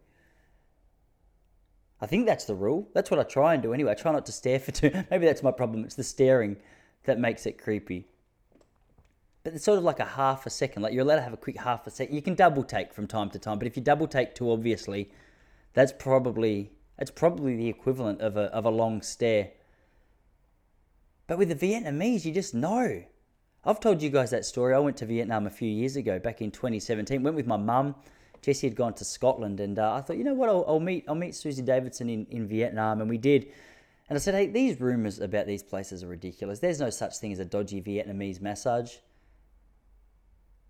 I 2.00 2.06
think 2.06 2.26
that's 2.26 2.44
the 2.44 2.54
rule. 2.54 2.88
That's 2.94 3.10
what 3.10 3.18
I 3.18 3.24
try 3.24 3.54
and 3.54 3.62
do 3.62 3.72
anyway. 3.72 3.90
I 3.90 3.94
try 3.94 4.12
not 4.12 4.26
to 4.26 4.32
stare 4.32 4.60
for 4.60 4.70
too. 4.70 4.92
Maybe 5.10 5.26
that's 5.26 5.42
my 5.42 5.50
problem. 5.50 5.84
It's 5.84 5.96
the 5.96 6.04
staring 6.04 6.58
that 7.04 7.18
makes 7.18 7.44
it 7.46 7.58
creepy 7.58 8.06
but 9.44 9.52
it's 9.52 9.64
sort 9.64 9.78
of 9.78 9.84
like 9.84 10.00
a 10.00 10.04
half 10.04 10.46
a 10.46 10.50
second. 10.50 10.82
Like 10.82 10.94
you're 10.94 11.02
allowed 11.02 11.16
to 11.16 11.22
have 11.22 11.34
a 11.34 11.38
quick 11.38 11.58
half 11.58 11.86
a 11.86 11.90
second. 11.90 12.16
You 12.16 12.22
can 12.22 12.34
double 12.34 12.64
take 12.64 12.92
from 12.92 13.06
time 13.06 13.30
to 13.30 13.38
time, 13.38 13.58
but 13.58 13.68
if 13.68 13.76
you 13.76 13.82
double 13.82 14.08
take 14.08 14.34
too 14.34 14.50
obviously, 14.50 15.10
that's 15.74 15.92
probably 15.92 16.72
that's 16.98 17.10
probably 17.10 17.54
the 17.54 17.68
equivalent 17.68 18.20
of 18.22 18.36
a 18.36 18.44
of 18.44 18.64
a 18.64 18.70
long 18.70 19.02
stare. 19.02 19.50
But 21.26 21.38
with 21.38 21.48
the 21.48 21.54
Vietnamese, 21.54 22.24
you 22.24 22.32
just 22.32 22.54
know. 22.54 23.04
I've 23.66 23.80
told 23.80 24.02
you 24.02 24.10
guys 24.10 24.30
that 24.30 24.44
story. 24.44 24.74
I 24.74 24.78
went 24.78 24.98
to 24.98 25.06
Vietnam 25.06 25.46
a 25.46 25.50
few 25.50 25.70
years 25.70 25.96
ago, 25.96 26.18
back 26.18 26.42
in 26.42 26.50
2017. 26.50 27.22
Went 27.22 27.36
with 27.36 27.46
my 27.46 27.56
mum. 27.56 27.94
Jesse 28.42 28.66
had 28.66 28.76
gone 28.76 28.92
to 28.94 29.06
Scotland, 29.06 29.58
and 29.58 29.78
uh, 29.78 29.94
I 29.94 30.02
thought, 30.02 30.18
you 30.18 30.24
know 30.24 30.34
what, 30.34 30.50
I'll, 30.50 30.66
I'll, 30.68 30.80
meet 30.80 31.06
I'll 31.08 31.14
meet 31.14 31.34
Susie 31.34 31.62
Davidson 31.62 32.10
in, 32.10 32.26
in 32.26 32.46
Vietnam, 32.46 33.00
and 33.00 33.08
we 33.08 33.16
did. 33.16 33.46
And 34.10 34.16
I 34.16 34.20
said, 34.20 34.34
hey, 34.34 34.48
these 34.48 34.78
rumors 34.82 35.18
about 35.18 35.46
these 35.46 35.62
places 35.62 36.04
are 36.04 36.08
ridiculous. 36.08 36.58
There's 36.58 36.78
no 36.78 36.90
such 36.90 37.16
thing 37.16 37.32
as 37.32 37.38
a 37.38 37.46
dodgy 37.46 37.80
Vietnamese 37.80 38.42
massage. 38.42 38.96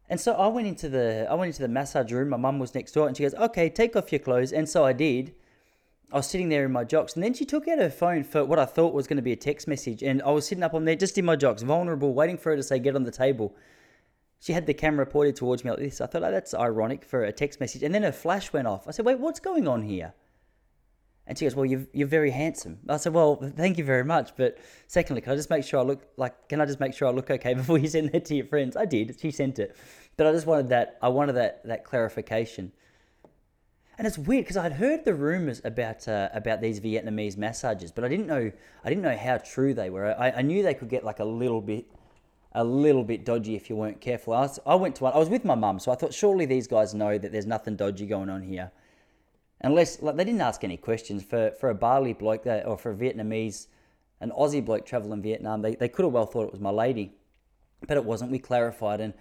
And 0.08 0.20
so 0.20 0.34
I 0.34 0.48
went 0.48 0.68
into 0.68 0.88
the 0.88 1.26
I 1.30 1.34
went 1.34 1.48
into 1.48 1.62
the 1.62 1.68
massage 1.68 2.12
room. 2.12 2.28
My 2.30 2.36
mum 2.36 2.58
was 2.58 2.74
next 2.74 2.92
door, 2.92 3.08
and 3.08 3.16
she 3.16 3.22
goes, 3.22 3.34
"Okay, 3.34 3.68
take 3.70 3.96
off 3.96 4.12
your 4.12 4.18
clothes." 4.18 4.52
And 4.52 4.68
so 4.68 4.84
I 4.84 4.92
did. 4.92 5.34
I 6.12 6.18
was 6.18 6.26
sitting 6.26 6.48
there 6.48 6.64
in 6.64 6.72
my 6.72 6.84
jocks, 6.84 7.14
and 7.14 7.24
then 7.24 7.34
she 7.34 7.44
took 7.44 7.66
out 7.66 7.78
her 7.78 7.90
phone 7.90 8.22
for 8.22 8.44
what 8.44 8.58
I 8.58 8.66
thought 8.66 8.94
was 8.94 9.06
going 9.06 9.16
to 9.16 9.22
be 9.22 9.32
a 9.32 9.36
text 9.36 9.66
message, 9.66 10.02
and 10.02 10.22
I 10.22 10.30
was 10.30 10.46
sitting 10.46 10.62
up 10.62 10.74
on 10.74 10.84
there 10.84 10.94
just 10.94 11.18
in 11.18 11.24
my 11.24 11.34
jocks, 11.34 11.62
vulnerable, 11.62 12.14
waiting 12.14 12.36
for 12.36 12.50
her 12.50 12.56
to 12.56 12.62
say, 12.62 12.78
"Get 12.78 12.94
on 12.94 13.04
the 13.04 13.10
table." 13.10 13.54
She 14.38 14.52
had 14.52 14.66
the 14.66 14.74
camera 14.74 15.06
pointed 15.06 15.36
towards 15.36 15.64
me 15.64 15.70
like 15.70 15.80
this. 15.80 16.02
I 16.02 16.06
thought, 16.06 16.22
oh, 16.22 16.30
that's 16.30 16.52
ironic 16.52 17.02
for 17.02 17.24
a 17.24 17.32
text 17.32 17.60
message. 17.60 17.82
And 17.82 17.94
then 17.94 18.02
her 18.02 18.12
flash 18.12 18.52
went 18.52 18.68
off. 18.68 18.86
I 18.86 18.90
said, 18.90 19.06
"Wait, 19.06 19.18
what's 19.18 19.40
going 19.40 19.66
on 19.66 19.82
here?" 19.82 20.12
And 21.26 21.38
she 21.38 21.44
goes, 21.46 21.54
Well, 21.54 21.64
you're, 21.64 21.86
you're 21.92 22.08
very 22.08 22.30
handsome. 22.30 22.78
I 22.88 22.98
said, 22.98 23.14
Well, 23.14 23.36
thank 23.56 23.78
you 23.78 23.84
very 23.84 24.04
much. 24.04 24.32
But 24.36 24.58
secondly, 24.86 25.22
can 25.22 25.32
I 25.32 25.36
just 25.36 25.50
make 25.50 25.64
sure 25.64 25.80
I 25.80 25.82
look 25.82 26.06
like, 26.16 26.48
can 26.48 26.60
I 26.60 26.66
just 26.66 26.80
make 26.80 26.94
sure 26.94 27.08
I 27.08 27.10
look 27.10 27.30
okay 27.30 27.54
before 27.62 27.78
you 27.78 27.88
send 27.88 28.12
that 28.12 28.24
to 28.26 28.34
your 28.34 28.46
friends? 28.46 28.76
I 28.76 28.84
did. 28.84 29.16
She 29.20 29.30
sent 29.30 29.58
it. 29.58 29.76
But 30.16 30.26
I 30.26 30.32
just 30.32 30.46
wanted 30.46 30.68
that, 30.68 30.98
I 31.02 31.08
wanted 31.08 31.34
that, 31.34 31.64
that 31.66 31.84
clarification. 31.84 32.72
And 33.96 34.06
it's 34.06 34.18
weird 34.18 34.44
because 34.44 34.56
I'd 34.56 34.72
heard 34.72 35.04
the 35.04 35.14
rumors 35.14 35.60
about 35.64 36.08
uh, 36.08 36.28
about 36.34 36.60
these 36.60 36.80
Vietnamese 36.80 37.36
massages, 37.36 37.92
but 37.92 38.04
I 38.04 38.08
didn't 38.08 38.26
know 38.26 38.50
I 38.84 38.88
didn't 38.88 39.02
know 39.02 39.16
how 39.16 39.38
true 39.38 39.72
they 39.72 39.88
were. 39.88 40.18
I, 40.18 40.32
I 40.32 40.42
knew 40.42 40.64
they 40.64 40.74
could 40.74 40.88
get 40.88 41.04
like 41.04 41.20
a 41.20 41.24
little 41.24 41.60
bit 41.60 41.86
a 42.54 42.64
little 42.64 43.04
bit 43.04 43.24
dodgy 43.24 43.54
if 43.54 43.68
you 43.70 43.76
weren't 43.76 44.00
careful. 44.00 44.32
I, 44.32 44.42
was, 44.42 44.60
I 44.66 44.74
went 44.76 44.96
to 44.96 45.04
one. 45.04 45.12
I 45.12 45.18
was 45.18 45.28
with 45.28 45.44
my 45.44 45.54
mum, 45.54 45.78
so 45.78 45.90
I 45.90 45.96
thought 45.96 46.14
surely 46.14 46.44
these 46.44 46.66
guys 46.66 46.94
know 46.94 47.18
that 47.18 47.32
there's 47.32 47.46
nothing 47.46 47.76
dodgy 47.76 48.06
going 48.06 48.30
on 48.30 48.42
here. 48.42 48.70
Unless 49.64 50.02
like 50.02 50.16
they 50.16 50.24
didn't 50.24 50.40
ask 50.40 50.62
any 50.62 50.76
questions 50.76 51.22
for 51.24 51.50
for 51.58 51.70
a 51.70 51.74
Bali 51.74 52.12
bloke 52.12 52.44
that, 52.44 52.66
or 52.66 52.78
for 52.78 52.92
a 52.92 52.94
Vietnamese, 52.94 53.66
an 54.20 54.30
Aussie 54.30 54.64
bloke 54.64 54.86
traveling 54.86 55.22
Vietnam. 55.22 55.62
They 55.62 55.74
they 55.74 55.88
could 55.88 56.04
have 56.04 56.12
well 56.12 56.26
thought 56.26 56.46
it 56.46 56.52
was 56.52 56.60
my 56.60 56.70
lady, 56.70 57.12
but 57.86 57.96
it 57.96 58.04
wasn't. 58.04 58.30
We 58.30 58.38
clarified 58.38 59.00
and. 59.00 59.14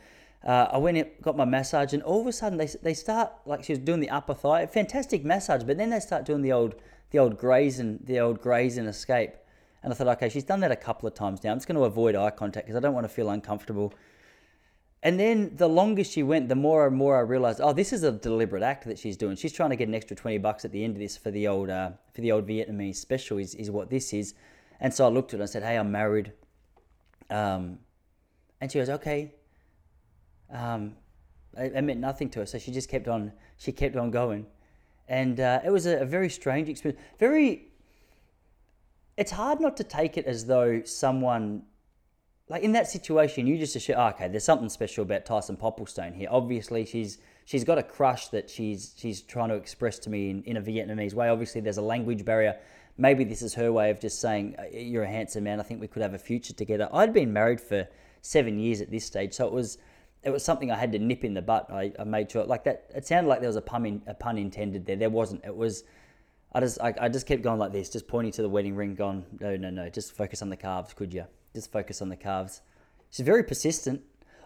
Uh, 0.45 0.67
I 0.73 0.77
went 0.77 0.97
in, 0.97 1.09
got 1.21 1.37
my 1.37 1.45
massage, 1.45 1.93
and 1.93 2.03
all 2.03 2.19
of 2.19 2.27
a 2.27 2.33
sudden 2.33 2.57
they, 2.57 2.67
they 2.81 2.93
start 2.93 3.31
like 3.45 3.63
she 3.63 3.71
was 3.71 3.79
doing 3.79 4.01
the 4.01 4.09
upper 4.09 4.33
thigh, 4.33 4.65
fantastic 4.65 5.23
massage, 5.23 5.63
but 5.63 5.77
then 5.77 5.89
they 5.89 6.01
start 6.01 6.25
doing 6.25 6.41
the 6.41 6.51
old 6.51 6.75
the 7.11 7.19
old 7.19 7.37
graze 7.37 7.79
and 7.79 8.05
the 8.05 8.19
old 8.19 8.41
graze 8.41 8.75
and 8.77 8.89
escape, 8.89 9.35
and 9.83 9.93
I 9.93 9.95
thought, 9.95 10.07
okay, 10.07 10.27
she's 10.27 10.43
done 10.43 10.59
that 10.59 10.71
a 10.71 10.75
couple 10.75 11.07
of 11.07 11.13
times 11.13 11.41
now. 11.45 11.51
I'm 11.51 11.57
just 11.59 11.67
going 11.67 11.77
to 11.77 11.85
avoid 11.85 12.15
eye 12.15 12.29
contact 12.31 12.65
because 12.65 12.75
I 12.75 12.81
don't 12.81 12.93
want 12.93 13.05
to 13.05 13.13
feel 13.13 13.29
uncomfortable. 13.29 13.93
And 15.05 15.19
then 15.19 15.51
the 15.57 15.67
longer 15.67 16.03
she 16.05 16.23
went, 16.23 16.47
the 16.47 16.55
more 16.55 16.87
and 16.87 16.95
more 16.95 17.17
I 17.17 17.19
realized, 17.19 17.59
oh, 17.61 17.73
this 17.73 17.91
is 17.91 18.03
a 18.03 18.11
deliberate 18.11 18.63
act 18.63 18.85
that 18.85 18.97
she's 18.97 19.17
doing. 19.17 19.35
She's 19.35 19.51
trying 19.51 19.71
to 19.71 19.75
get 19.75 19.89
an 19.89 19.95
extra 19.95 20.15
twenty 20.15 20.37
bucks 20.37 20.63
at 20.63 20.71
the 20.71 20.81
end 20.81 20.95
of 20.95 20.99
this 20.99 21.17
for 21.17 21.29
the 21.29 21.45
old 21.45 21.69
uh, 21.69 21.91
for 22.13 22.21
the 22.21 22.31
old 22.31 22.47
Vietnamese 22.47 22.95
special 22.95 23.37
is, 23.37 23.53
is 23.55 23.69
what 23.69 23.89
this 23.89 24.13
is. 24.13 24.33
And 24.79 24.93
so 24.93 25.05
I 25.05 25.09
looked 25.09 25.33
at 25.33 25.39
her 25.39 25.43
and 25.43 25.49
said, 25.49 25.63
hey, 25.63 25.77
I'm 25.77 25.91
married. 25.91 26.31
Um, 27.29 27.79
and 28.61 28.71
she 28.71 28.79
goes, 28.79 28.89
okay. 28.89 29.33
Um, 30.49 30.95
I, 31.57 31.71
I 31.75 31.81
meant 31.81 31.99
nothing 31.99 32.29
to 32.31 32.39
her, 32.39 32.45
so 32.45 32.57
she 32.57 32.71
just 32.71 32.89
kept 32.89 33.09
on. 33.09 33.33
She 33.57 33.73
kept 33.73 33.97
on 33.97 34.09
going, 34.09 34.45
and 35.09 35.39
uh, 35.39 35.59
it 35.65 35.69
was 35.69 35.85
a, 35.85 35.97
a 35.97 36.05
very 36.05 36.29
strange 36.29 36.69
experience. 36.69 37.01
Very. 37.19 37.67
It's 39.17 39.31
hard 39.31 39.59
not 39.59 39.75
to 39.77 39.83
take 39.83 40.17
it 40.17 40.25
as 40.25 40.45
though 40.45 40.81
someone 40.85 41.63
like 42.53 42.61
in 42.61 42.73
that 42.73 42.87
situation, 42.87 43.47
you 43.47 43.57
just 43.57 43.75
assume, 43.75 43.95
oh, 43.97 44.09
okay, 44.09 44.27
there's 44.27 44.43
something 44.43 44.69
special 44.69 45.01
about 45.01 45.25
Tyson 45.25 45.57
Popplestone 45.57 46.13
here. 46.13 46.27
Obviously, 46.29 46.85
she's 46.85 47.17
she's 47.45 47.63
got 47.63 47.79
a 47.79 47.83
crush 47.83 48.27
that 48.27 48.47
she's 48.47 48.93
she's 48.95 49.23
trying 49.23 49.49
to 49.49 49.55
express 49.55 49.97
to 49.97 50.11
me 50.11 50.29
in, 50.29 50.43
in 50.43 50.57
a 50.57 50.61
Vietnamese 50.61 51.15
way. 51.15 51.29
Obviously, 51.29 51.61
there's 51.61 51.79
a 51.79 51.81
language 51.81 52.23
barrier. 52.23 52.55
Maybe 52.95 53.23
this 53.23 53.41
is 53.41 53.55
her 53.55 53.73
way 53.73 53.89
of 53.89 53.99
just 53.99 54.21
saying, 54.21 54.55
uh, 54.59 54.65
you're 54.71 55.01
a 55.01 55.07
handsome 55.07 55.45
man. 55.45 55.59
I 55.59 55.63
think 55.63 55.81
we 55.81 55.87
could 55.87 56.03
have 56.03 56.13
a 56.13 56.19
future 56.19 56.53
together. 56.53 56.87
I'd 56.93 57.11
been 57.11 57.33
married 57.33 57.59
for 57.59 57.87
seven 58.21 58.59
years 58.59 58.81
at 58.81 58.91
this 58.91 59.03
stage, 59.03 59.33
so 59.33 59.47
it 59.47 59.51
was 59.51 59.79
it 60.21 60.29
was 60.29 60.45
something 60.45 60.69
I 60.69 60.75
had 60.75 60.91
to 60.91 60.99
nip 60.99 61.23
in 61.23 61.33
the 61.33 61.41
butt. 61.41 61.71
I, 61.71 61.91
I 61.97 62.03
made 62.03 62.29
sure, 62.29 62.45
like 62.45 62.65
that. 62.65 62.85
It 62.93 63.07
sounded 63.07 63.29
like 63.29 63.39
there 63.39 63.49
was 63.49 63.55
a 63.55 63.61
pun 63.61 63.87
in, 63.87 64.03
a 64.05 64.13
pun 64.13 64.37
intended 64.37 64.85
there. 64.85 64.95
There 64.95 65.09
wasn't. 65.09 65.43
It 65.43 65.55
was. 65.55 65.85
I 66.53 66.59
just 66.59 66.79
I, 66.79 66.93
I 67.01 67.09
just 67.09 67.25
kept 67.25 67.41
going 67.41 67.57
like 67.57 67.71
this, 67.71 67.89
just 67.89 68.07
pointing 68.07 68.31
to 68.33 68.43
the 68.43 68.49
wedding 68.49 68.75
ring, 68.75 68.93
going, 68.93 69.25
no, 69.39 69.57
no, 69.57 69.71
no, 69.71 69.89
just 69.89 70.11
focus 70.15 70.43
on 70.43 70.51
the 70.51 70.57
calves, 70.57 70.93
could 70.93 71.15
you? 71.15 71.25
Just 71.53 71.71
focus 71.71 72.01
on 72.01 72.09
the 72.09 72.15
calves. 72.15 72.61
She's 73.09 73.25
very 73.25 73.43
persistent. 73.43 74.01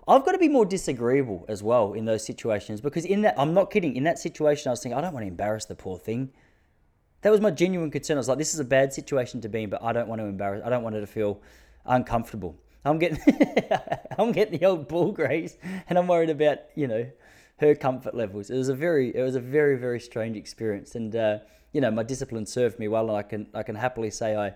I've 0.07 0.25
got 0.25 0.31
to 0.31 0.37
be 0.37 0.47
more 0.47 0.65
disagreeable 0.65 1.45
as 1.49 1.61
well 1.61 1.93
in 1.93 2.05
those 2.05 2.25
situations 2.25 2.79
because 2.79 3.03
in 3.03 3.21
that 3.23 3.35
I'm 3.37 3.53
not 3.53 3.71
kidding. 3.71 3.95
In 3.95 4.03
that 4.03 4.19
situation, 4.19 4.69
I 4.69 4.71
was 4.71 4.81
thinking 4.81 4.97
I 4.97 5.01
don't 5.01 5.13
want 5.13 5.23
to 5.23 5.27
embarrass 5.27 5.65
the 5.65 5.75
poor 5.75 5.97
thing. 5.97 6.31
That 7.21 7.31
was 7.31 7.41
my 7.41 7.51
genuine 7.51 7.91
concern. 7.91 8.17
I 8.17 8.19
was 8.19 8.29
like, 8.29 8.37
this 8.37 8.53
is 8.53 8.59
a 8.59 8.65
bad 8.65 8.93
situation 8.93 9.41
to 9.41 9.49
be 9.49 9.63
in, 9.63 9.69
but 9.69 9.83
I 9.83 9.91
don't 9.91 10.07
want 10.07 10.21
to 10.21 10.25
embarrass. 10.25 10.61
I 10.65 10.69
don't 10.69 10.83
want 10.83 10.95
her 10.95 11.01
to 11.01 11.07
feel 11.07 11.41
uncomfortable. 11.85 12.55
I'm 12.85 12.99
getting 12.99 13.19
I'm 14.17 14.31
getting 14.31 14.59
the 14.59 14.65
old 14.65 14.87
bull 14.87 15.11
graze, 15.11 15.57
and 15.89 15.97
I'm 15.97 16.07
worried 16.07 16.29
about 16.29 16.59
you 16.75 16.87
know 16.87 17.09
her 17.59 17.75
comfort 17.75 18.15
levels. 18.15 18.49
It 18.49 18.57
was 18.57 18.69
a 18.69 18.75
very 18.75 19.15
it 19.15 19.21
was 19.21 19.35
a 19.35 19.41
very 19.41 19.77
very 19.77 19.99
strange 19.99 20.37
experience, 20.37 20.95
and 20.95 21.15
uh, 21.15 21.39
you 21.73 21.81
know 21.81 21.91
my 21.91 22.03
discipline 22.03 22.45
served 22.45 22.79
me 22.79 22.87
well, 22.87 23.09
and 23.09 23.17
I 23.17 23.23
can 23.23 23.47
I 23.53 23.63
can 23.63 23.75
happily 23.75 24.09
say 24.09 24.35
I 24.35 24.53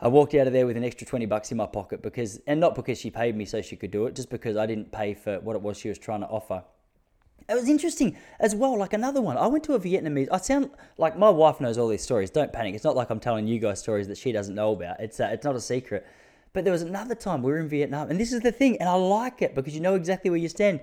I 0.00 0.08
walked 0.08 0.34
out 0.34 0.46
of 0.46 0.52
there 0.52 0.66
with 0.66 0.76
an 0.76 0.84
extra 0.84 1.06
20 1.06 1.24
bucks 1.26 1.50
in 1.50 1.56
my 1.56 1.66
pocket 1.66 2.02
because, 2.02 2.38
and 2.46 2.60
not 2.60 2.74
because 2.74 2.98
she 2.98 3.10
paid 3.10 3.34
me 3.34 3.46
so 3.46 3.62
she 3.62 3.76
could 3.76 3.90
do 3.90 4.06
it, 4.06 4.14
just 4.14 4.28
because 4.28 4.56
I 4.56 4.66
didn't 4.66 4.92
pay 4.92 5.14
for 5.14 5.40
what 5.40 5.56
it 5.56 5.62
was 5.62 5.78
she 5.78 5.88
was 5.88 5.98
trying 5.98 6.20
to 6.20 6.26
offer. 6.26 6.62
It 7.48 7.54
was 7.54 7.68
interesting 7.68 8.16
as 8.40 8.54
well, 8.54 8.76
like 8.76 8.92
another 8.92 9.22
one. 9.22 9.38
I 9.38 9.46
went 9.46 9.64
to 9.64 9.74
a 9.74 9.80
Vietnamese, 9.80 10.28
I 10.30 10.38
sound 10.38 10.70
like 10.98 11.16
my 11.16 11.30
wife 11.30 11.60
knows 11.60 11.78
all 11.78 11.88
these 11.88 12.02
stories. 12.02 12.30
Don't 12.30 12.52
panic. 12.52 12.74
It's 12.74 12.84
not 12.84 12.96
like 12.96 13.08
I'm 13.08 13.20
telling 13.20 13.46
you 13.46 13.58
guys 13.58 13.78
stories 13.78 14.08
that 14.08 14.18
she 14.18 14.32
doesn't 14.32 14.54
know 14.54 14.72
about. 14.72 15.00
It's, 15.00 15.20
uh, 15.20 15.30
it's 15.32 15.44
not 15.44 15.54
a 15.54 15.60
secret. 15.60 16.06
But 16.52 16.64
there 16.64 16.72
was 16.72 16.82
another 16.82 17.14
time 17.14 17.42
we 17.42 17.52
were 17.52 17.58
in 17.58 17.68
Vietnam, 17.68 18.10
and 18.10 18.18
this 18.18 18.32
is 18.32 18.40
the 18.40 18.52
thing, 18.52 18.78
and 18.80 18.88
I 18.88 18.94
like 18.94 19.42
it 19.42 19.54
because 19.54 19.74
you 19.74 19.80
know 19.80 19.94
exactly 19.94 20.30
where 20.30 20.38
you 20.38 20.48
stand. 20.48 20.80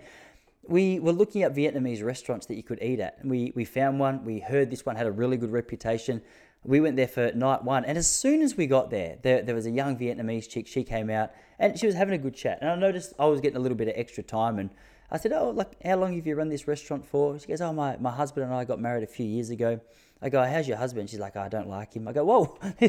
We 0.68 1.00
were 1.00 1.12
looking 1.12 1.44
at 1.44 1.54
Vietnamese 1.54 2.04
restaurants 2.04 2.46
that 2.46 2.56
you 2.56 2.64
could 2.64 2.82
eat 2.82 3.00
at, 3.00 3.18
and 3.20 3.30
we, 3.30 3.52
we 3.56 3.66
found 3.66 4.00
one. 4.00 4.24
We 4.24 4.40
heard 4.40 4.70
this 4.70 4.86
one 4.86 4.96
had 4.96 5.08
a 5.08 5.12
really 5.12 5.36
good 5.36 5.52
reputation 5.52 6.22
we 6.66 6.80
went 6.80 6.96
there 6.96 7.08
for 7.08 7.32
night 7.34 7.64
one, 7.64 7.84
and 7.86 7.98
as 7.98 8.08
soon 8.08 8.42
as 8.42 8.56
we 8.56 8.68
got 8.68 8.90
there, 8.90 9.18
there, 9.22 9.42
there 9.42 9.56
was 9.56 9.66
a 9.66 9.72
young 9.72 9.98
Vietnamese 9.98 10.48
chick. 10.48 10.68
She 10.68 10.84
came 10.84 11.10
out, 11.10 11.32
and 11.60 11.78
she 11.78 11.86
was 11.86 11.96
having 11.96 12.14
a 12.14 12.18
good 12.18 12.36
chat. 12.36 12.60
And 12.62 12.70
I 12.70 12.76
noticed 12.76 13.14
I 13.20 13.26
was 13.26 13.42
getting 13.42 13.58
a 13.58 13.60
little 13.60 13.78
bit 13.78 13.90
of 13.90 13.96
extra 13.98 14.24
time, 14.24 14.60
and 14.60 14.70
I 15.12 15.18
said, 15.18 15.34
"Oh, 15.34 15.50
like, 15.50 15.82
how 15.84 15.98
long 15.98 16.16
have 16.16 16.26
you 16.26 16.36
run 16.36 16.50
this 16.50 16.68
restaurant 16.68 17.06
for?" 17.06 17.38
She 17.38 17.48
goes, 17.48 17.60
"Oh, 17.60 17.74
my, 17.74 17.98
my 17.98 18.12
husband 18.12 18.46
and 18.46 18.54
I 18.54 18.64
got 18.64 18.80
married 18.80 19.04
a 19.04 19.08
few 19.08 19.26
years 19.26 19.50
ago." 19.50 19.82
I 20.22 20.30
go, 20.30 20.42
"How's 20.44 20.68
your 20.68 20.78
husband?" 20.78 21.10
She's 21.10 21.20
like, 21.20 21.36
oh, 21.36 21.42
"I 21.42 21.50
don't 21.50 21.68
like 21.68 21.94
him." 21.94 22.08
I 22.08 22.14
go, 22.14 22.24
"Whoa, 22.24 22.58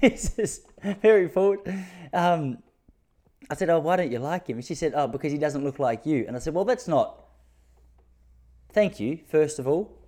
this 0.00 0.38
is 0.38 0.62
very 1.02 1.28
forward." 1.28 1.60
Um, 2.12 2.58
I 3.50 3.54
said, 3.56 3.70
"Oh, 3.70 3.80
why 3.80 3.96
don't 3.96 4.12
you 4.12 4.20
like 4.20 4.46
him?" 4.46 4.58
And 4.58 4.64
she 4.64 4.76
said, 4.76 4.92
"Oh, 4.94 5.08
because 5.08 5.32
he 5.32 5.38
doesn't 5.38 5.64
look 5.64 5.80
like 5.80 6.06
you." 6.06 6.24
And 6.28 6.36
I 6.36 6.38
said, 6.38 6.54
"Well, 6.54 6.64
that's 6.64 6.86
not." 6.86 7.24
Thank 8.72 9.00
you, 9.00 9.18
first 9.26 9.58
of 9.58 9.66
all 9.66 10.05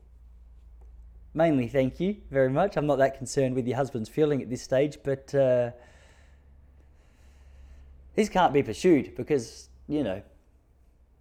mainly 1.35 1.69
thank 1.69 2.01
you 2.01 2.17
very 2.31 2.51
much. 2.51 2.77
I'm 2.77 2.87
not 2.87 2.99
that 2.99 3.19
concerned 3.19 3.55
with 3.55 3.67
your 3.67 3.77
husband's 3.77 4.09
feeling 4.09 4.43
at 4.43 4.51
this 4.51 4.63
stage, 4.63 4.99
but 5.03 5.35
uh, 5.35 5.71
this 8.15 8.29
can't 8.29 8.53
be 8.53 8.63
pursued 8.63 9.15
because, 9.15 9.69
you 9.87 10.03
know, 10.03 10.23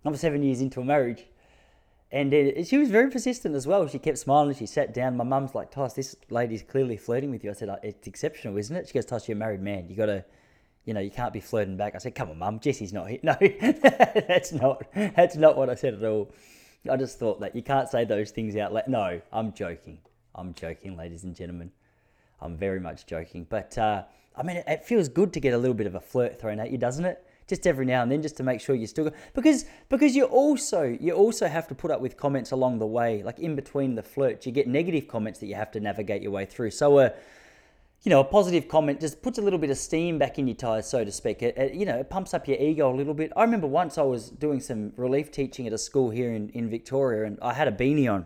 I'm 0.06 0.16
seven 0.16 0.42
years 0.44 0.62
into 0.62 0.82
a 0.82 0.86
marriage. 0.86 1.26
And 2.12 2.34
uh, 2.34 2.64
she 2.64 2.78
was 2.78 2.90
very 2.90 3.12
persistent 3.12 3.54
as 3.56 3.68
well. 3.68 3.86
She 3.88 4.00
kept 4.00 4.18
smiling. 4.18 4.56
She 4.56 4.66
sat 4.66 4.94
down. 4.94 5.18
My 5.18 5.26
mum's 5.26 5.54
like, 5.54 5.72
Toss, 5.72 5.94
this 5.94 6.16
lady's 6.30 6.64
clearly 6.64 6.96
flirting 6.96 7.32
with 7.32 7.44
you. 7.44 7.50
I 7.50 7.54
said, 7.54 7.68
uh, 7.70 7.76
It's 7.84 8.08
exceptional, 8.08 8.58
isn't 8.58 8.76
it? 8.76 8.88
She 8.88 8.94
goes, 8.94 9.06
Toss, 9.06 9.28
you're 9.28 9.36
a 9.36 9.40
married 9.40 9.62
man. 9.62 9.90
You 9.90 9.96
got 9.96 10.06
to, 10.06 10.24
you 10.86 10.94
know, 10.94 11.02
you 11.02 11.12
can't 11.12 11.34
be 11.34 11.42
flirting 11.42 11.76
back. 11.76 11.96
I 11.96 11.98
said, 11.98 12.16
Come 12.16 12.30
on, 12.30 12.40
mum, 12.40 12.60
Jesse's 12.62 12.94
not 12.94 13.10
here. 13.10 13.20
No, 13.24 13.36
that's 14.28 14.54
not, 14.54 14.86
that's 14.94 15.36
not 15.36 15.58
what 15.58 15.70
I 15.70 15.76
said 15.76 15.96
at 15.96 16.04
all. 16.04 16.32
I 16.90 16.98
just 16.98 17.20
thought 17.20 17.40
that 17.42 17.56
you 17.56 17.62
can't 17.62 17.90
say 17.90 18.06
those 18.06 18.32
things 18.32 18.56
out 18.56 18.74
loud. 18.74 18.88
No, 18.88 19.22
I'm 19.32 19.54
joking. 19.54 20.00
I'm 20.36 20.54
joking, 20.54 20.96
ladies 20.96 21.24
and 21.24 21.36
gentlemen. 21.36 21.72
I'm 22.42 22.58
very 22.58 22.80
much 22.80 23.06
joking. 23.06 23.46
But 23.50 23.78
uh, 23.78 24.04
I 24.36 24.44
mean, 24.44 24.58
it, 24.68 24.86
feels 24.86 25.10
good 25.10 25.34
to 25.34 25.40
get 25.40 25.54
a 25.54 25.58
little 25.58 25.74
bit 25.74 25.88
of 25.88 25.96
a 25.96 26.00
flirt 26.00 26.40
thrown 26.40 26.60
at 26.60 26.72
you, 26.72 26.78
doesn't 26.78 27.06
it? 27.06 27.24
Just 27.48 27.66
every 27.66 27.86
now 27.86 28.04
and 28.04 28.12
then, 28.12 28.22
just 28.22 28.36
to 28.38 28.44
make 28.44 28.60
sure 28.60 28.76
you're 28.76 28.88
still 28.88 29.10
because 29.34 29.66
because 29.88 30.18
you 30.18 30.26
also 30.26 30.84
you 31.00 31.14
also 31.14 31.48
have 31.48 31.66
to 31.70 31.76
put 31.76 31.92
up 31.92 32.02
with 32.02 32.18
comments 32.18 32.52
along 32.52 32.80
the 32.80 32.86
way, 32.86 33.24
like 33.24 33.40
in 33.40 33.56
between 33.56 33.96
the 33.96 34.04
flirts, 34.04 34.46
you 34.46 34.52
get 34.52 34.68
negative 34.68 35.08
comments 35.08 35.40
that 35.40 35.48
you 35.48 35.56
have 35.56 35.72
to 35.72 35.80
navigate 35.80 36.22
your 36.22 36.32
way 36.32 36.44
through. 36.44 36.72
So, 36.72 36.98
uh, 36.98 37.10
you 38.08 38.10
know, 38.10 38.22
a 38.22 38.24
positive 38.24 38.70
comment 38.70 39.02
just 39.02 39.22
puts 39.22 39.38
a 39.38 39.42
little 39.42 39.60
bit 39.60 39.70
of 39.70 39.78
steam 39.78 40.18
back 40.18 40.40
in 40.40 40.48
your 40.48 40.56
tires, 40.56 40.88
so 40.88 41.04
to 41.04 41.12
speak. 41.12 41.44
It, 41.44 41.58
it, 41.58 41.74
you 41.74 41.86
know, 41.86 41.98
it 41.98 42.10
pumps 42.10 42.34
up 42.34 42.48
your 42.48 42.56
ego 42.58 42.90
a 42.90 42.96
little 42.96 43.14
bit. 43.14 43.34
I 43.36 43.42
remember 43.42 43.68
once 43.68 43.98
I 43.98 44.04
was 44.04 44.30
doing 44.30 44.62
some 44.62 44.94
relief 44.96 45.30
teaching 45.30 45.68
at 45.68 45.74
a 45.74 45.78
school 45.78 46.10
here 46.10 46.32
in, 46.32 46.48
in 46.52 46.70
Victoria, 46.70 47.26
and 47.26 47.38
I 47.42 47.52
had 47.52 47.68
a 47.68 47.72
beanie 47.74 48.10
on, 48.10 48.24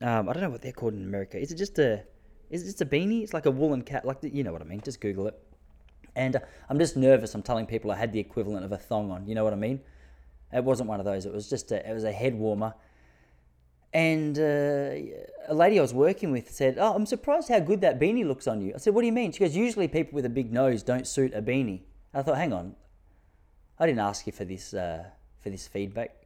um, 0.00 0.28
I 0.28 0.32
don't 0.32 0.42
know 0.42 0.50
what 0.50 0.60
they're 0.60 0.72
called 0.72 0.94
in 0.94 1.04
America. 1.04 1.38
Is 1.38 1.52
it 1.52 1.54
just 1.56 1.78
a 1.78 2.02
is 2.50 2.62
it 2.62 2.64
just 2.64 2.80
a 2.80 2.84
beanie? 2.84 3.22
It's 3.22 3.32
like 3.32 3.46
a 3.46 3.52
woolen 3.52 3.82
cap, 3.82 4.04
like 4.04 4.22
the, 4.22 4.28
you 4.28 4.42
know 4.42 4.52
what 4.52 4.60
I 4.60 4.64
mean. 4.64 4.80
Just 4.80 5.00
Google 5.00 5.28
it. 5.28 5.40
And 6.16 6.34
uh, 6.34 6.40
I'm 6.68 6.80
just 6.80 6.96
nervous. 6.96 7.32
I'm 7.36 7.44
telling 7.44 7.66
people 7.66 7.92
I 7.92 7.96
had 7.96 8.12
the 8.12 8.18
equivalent 8.18 8.64
of 8.64 8.72
a 8.72 8.76
thong 8.76 9.12
on. 9.12 9.28
You 9.28 9.36
know 9.36 9.44
what 9.44 9.52
I 9.52 9.56
mean? 9.56 9.82
It 10.52 10.64
wasn't 10.64 10.88
one 10.88 10.98
of 10.98 11.06
those. 11.06 11.26
It 11.26 11.32
was 11.32 11.48
just 11.48 11.70
a 11.70 11.88
it 11.88 11.94
was 11.94 12.02
a 12.02 12.10
head 12.10 12.34
warmer. 12.34 12.74
And 13.94 14.38
uh, 14.38 14.94
a 15.48 15.54
lady 15.54 15.78
I 15.78 15.82
was 15.82 15.92
working 15.92 16.32
with 16.32 16.50
said, 16.50 16.78
"Oh, 16.78 16.94
I'm 16.94 17.04
surprised 17.04 17.48
how 17.48 17.60
good 17.60 17.82
that 17.82 18.00
beanie 18.00 18.26
looks 18.26 18.46
on 18.46 18.62
you." 18.62 18.72
I 18.74 18.78
said, 18.78 18.94
"What 18.94 19.02
do 19.02 19.06
you 19.06 19.12
mean?" 19.12 19.32
She 19.32 19.40
goes, 19.40 19.54
"Usually 19.54 19.86
people 19.86 20.14
with 20.14 20.24
a 20.24 20.30
big 20.30 20.52
nose 20.52 20.82
don't 20.82 21.06
suit 21.06 21.34
a 21.34 21.42
beanie." 21.42 21.82
I 22.14 22.22
thought, 22.22 22.36
"Hang 22.36 22.54
on, 22.54 22.74
I 23.78 23.86
didn't 23.86 24.00
ask 24.00 24.26
you 24.26 24.32
for 24.32 24.46
this 24.46 24.72
uh, 24.72 25.04
for 25.42 25.50
this 25.50 25.68
feedback." 25.68 26.22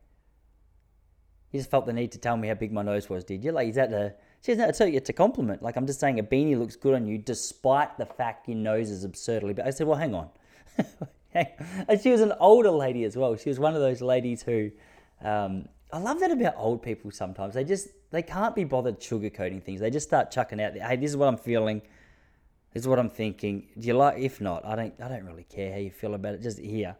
You 1.52 1.60
just 1.60 1.70
felt 1.70 1.86
the 1.86 1.92
need 1.92 2.12
to 2.12 2.18
tell 2.18 2.36
me 2.36 2.48
how 2.48 2.54
big 2.54 2.72
my 2.72 2.82
nose 2.82 3.08
was, 3.08 3.24
did 3.24 3.42
you? 3.42 3.52
Like, 3.52 3.68
is 3.68 3.76
that 3.76 3.92
a. 3.92 4.14
She 4.42 4.52
says, 4.52 4.58
no, 4.58 4.68
it's 4.68 4.80
a, 4.80 4.88
it's 4.88 5.08
a 5.08 5.12
compliment. 5.12 5.62
Like, 5.62 5.76
I'm 5.76 5.86
just 5.86 5.98
saying 5.98 6.20
a 6.20 6.22
beanie 6.22 6.56
looks 6.56 6.76
good 6.76 6.94
on 6.94 7.06
you 7.06 7.18
despite 7.18 7.96
the 7.98 8.06
fact 8.06 8.46
your 8.46 8.58
nose 8.58 8.90
is 8.90 9.02
absurdly 9.02 9.54
big. 9.54 9.64
I 9.64 9.70
said, 9.70 9.86
well, 9.86 9.96
hang 9.96 10.14
on. 10.14 10.28
and 11.34 12.00
she 12.00 12.10
was 12.10 12.20
an 12.20 12.34
older 12.38 12.70
lady 12.70 13.04
as 13.04 13.16
well. 13.16 13.34
She 13.36 13.48
was 13.48 13.58
one 13.58 13.74
of 13.74 13.80
those 13.80 14.02
ladies 14.02 14.42
who. 14.42 14.70
Um, 15.22 15.68
I 15.92 15.98
love 15.98 16.20
that 16.20 16.30
about 16.30 16.54
old 16.56 16.82
people 16.82 17.10
sometimes. 17.10 17.54
They 17.54 17.64
just. 17.64 17.88
They 18.10 18.22
can't 18.22 18.54
be 18.54 18.64
bothered 18.64 19.00
sugarcoating 19.00 19.62
things. 19.62 19.80
They 19.80 19.90
just 19.90 20.06
start 20.06 20.30
chucking 20.30 20.60
out, 20.60 20.74
hey, 20.74 20.96
this 20.96 21.10
is 21.10 21.16
what 21.16 21.28
I'm 21.28 21.36
feeling. 21.36 21.82
This 22.72 22.82
is 22.82 22.88
what 22.88 22.98
I'm 22.98 23.10
thinking. 23.10 23.68
Do 23.78 23.86
you 23.86 23.94
like? 23.94 24.18
If 24.18 24.40
not, 24.40 24.64
I 24.64 24.76
don't. 24.76 24.94
I 25.00 25.08
don't 25.08 25.24
really 25.24 25.44
care 25.44 25.72
how 25.72 25.78
you 25.78 25.90
feel 25.90 26.14
about 26.14 26.34
it. 26.34 26.42
Just 26.42 26.58
here. 26.58 26.96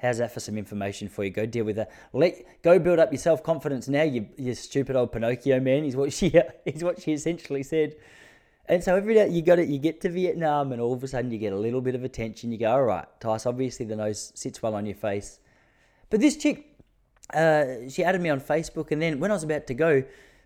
How's 0.00 0.18
that 0.18 0.32
for 0.32 0.40
some 0.40 0.56
information 0.56 1.08
for 1.08 1.24
you? 1.24 1.30
Go 1.30 1.44
deal 1.44 1.64
with 1.64 1.76
that. 1.76 1.90
Let 2.12 2.62
go 2.62 2.78
build 2.78 2.98
up 2.98 3.12
your 3.12 3.18
self 3.18 3.42
confidence 3.42 3.88
now. 3.88 4.02
You 4.02 4.28
you 4.36 4.54
stupid 4.54 4.96
old 4.96 5.12
Pinocchio 5.12 5.60
man. 5.60 5.84
Is 5.84 5.96
what 5.96 6.12
she 6.12 6.28
is 6.64 6.82
what 6.82 7.02
she 7.02 7.12
essentially 7.12 7.62
said. 7.62 7.96
And 8.66 8.84
so 8.84 8.94
every 8.94 9.14
day 9.14 9.28
you 9.28 9.42
got 9.42 9.58
it, 9.58 9.68
you 9.68 9.78
get 9.78 10.00
to 10.02 10.08
Vietnam, 10.08 10.70
and 10.70 10.80
all 10.80 10.92
of 10.92 11.02
a 11.02 11.08
sudden 11.08 11.30
you 11.32 11.38
get 11.38 11.52
a 11.52 11.58
little 11.58 11.80
bit 11.80 11.96
of 11.96 12.04
attention. 12.04 12.52
You 12.52 12.58
go, 12.58 12.70
all 12.70 12.84
right, 12.84 13.06
Tice. 13.18 13.44
Obviously 13.44 13.84
the 13.84 13.96
nose 13.96 14.32
sits 14.36 14.62
well 14.62 14.74
on 14.74 14.86
your 14.86 14.94
face. 14.94 15.40
But 16.08 16.20
this 16.20 16.36
chick, 16.36 16.69
uh, 17.34 17.88
she 17.88 18.04
added 18.04 18.20
me 18.20 18.30
on 18.30 18.40
Facebook, 18.40 18.90
and 18.90 19.00
then 19.00 19.20
when 19.20 19.30
I 19.30 19.34
was 19.34 19.42
about 19.42 19.66
to 19.68 19.74
go, 19.74 20.02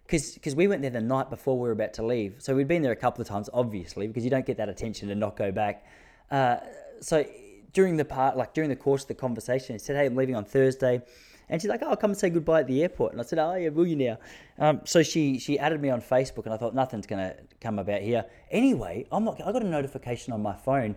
because 0.07 0.55
we 0.55 0.67
went 0.67 0.83
there 0.83 0.91
the 0.91 1.01
night 1.01 1.31
before 1.31 1.59
we 1.59 1.63
were 1.63 1.73
about 1.73 1.95
to 1.95 2.05
leave. 2.05 2.37
So 2.39 2.55
we'd 2.55 2.69
been 2.69 2.83
there 2.83 2.93
a 2.93 2.97
couple 2.97 3.23
of 3.23 3.29
times, 3.29 3.49
obviously, 3.55 4.07
because 4.07 4.23
you 4.23 4.31
don't 4.31 4.45
get 4.45 4.59
that 4.59 4.69
attention 4.69 5.09
to 5.09 5.15
not 5.15 5.37
go 5.37 5.51
back. 5.51 5.87
Uh, 6.31 6.59
so 7.01 7.25
during 7.73 7.97
the 7.97 8.05
part, 8.05 8.37
like 8.37 8.53
during 8.55 8.71
the 8.71 8.77
course 8.77 9.03
of 9.03 9.09
the 9.09 9.15
conversation, 9.15 9.75
he 9.75 9.79
said, 9.79 9.97
"Hey, 9.97 10.07
I'm 10.07 10.15
leaving 10.15 10.37
on 10.37 10.45
Thursday," 10.45 11.01
and 11.49 11.61
she's 11.61 11.71
like, 11.71 11.81
"Oh, 11.83 11.91
I'll 11.91 11.97
come 11.97 12.11
and 12.11 12.19
say 12.19 12.31
goodbye 12.31 12.61
at 12.61 12.67
the 12.67 12.83
airport." 12.83 13.13
And 13.13 13.21
I 13.21 13.25
said, 13.25 13.39
"Oh, 13.39 13.55
yeah, 13.55 13.71
will 13.71 13.87
you 13.87 13.97
now?" 13.97 14.19
Um, 14.59 14.81
so 14.85 15.03
she 15.03 15.39
she 15.39 15.59
added 15.59 15.81
me 15.81 15.91
on 15.91 16.01
Facebook, 16.03 16.45
and 16.45 16.53
I 16.53 16.57
thought 16.57 16.75
nothing's 16.75 17.07
gonna 17.07 17.35
come 17.61 17.79
about 17.79 18.03
here. 18.03 18.27
Anyway, 18.51 19.07
I'm 19.11 19.25
not. 19.25 19.41
I 19.41 19.53
got 19.53 19.63
a 19.63 19.69
notification 19.69 20.33
on 20.33 20.43
my 20.43 20.55
phone 20.55 20.97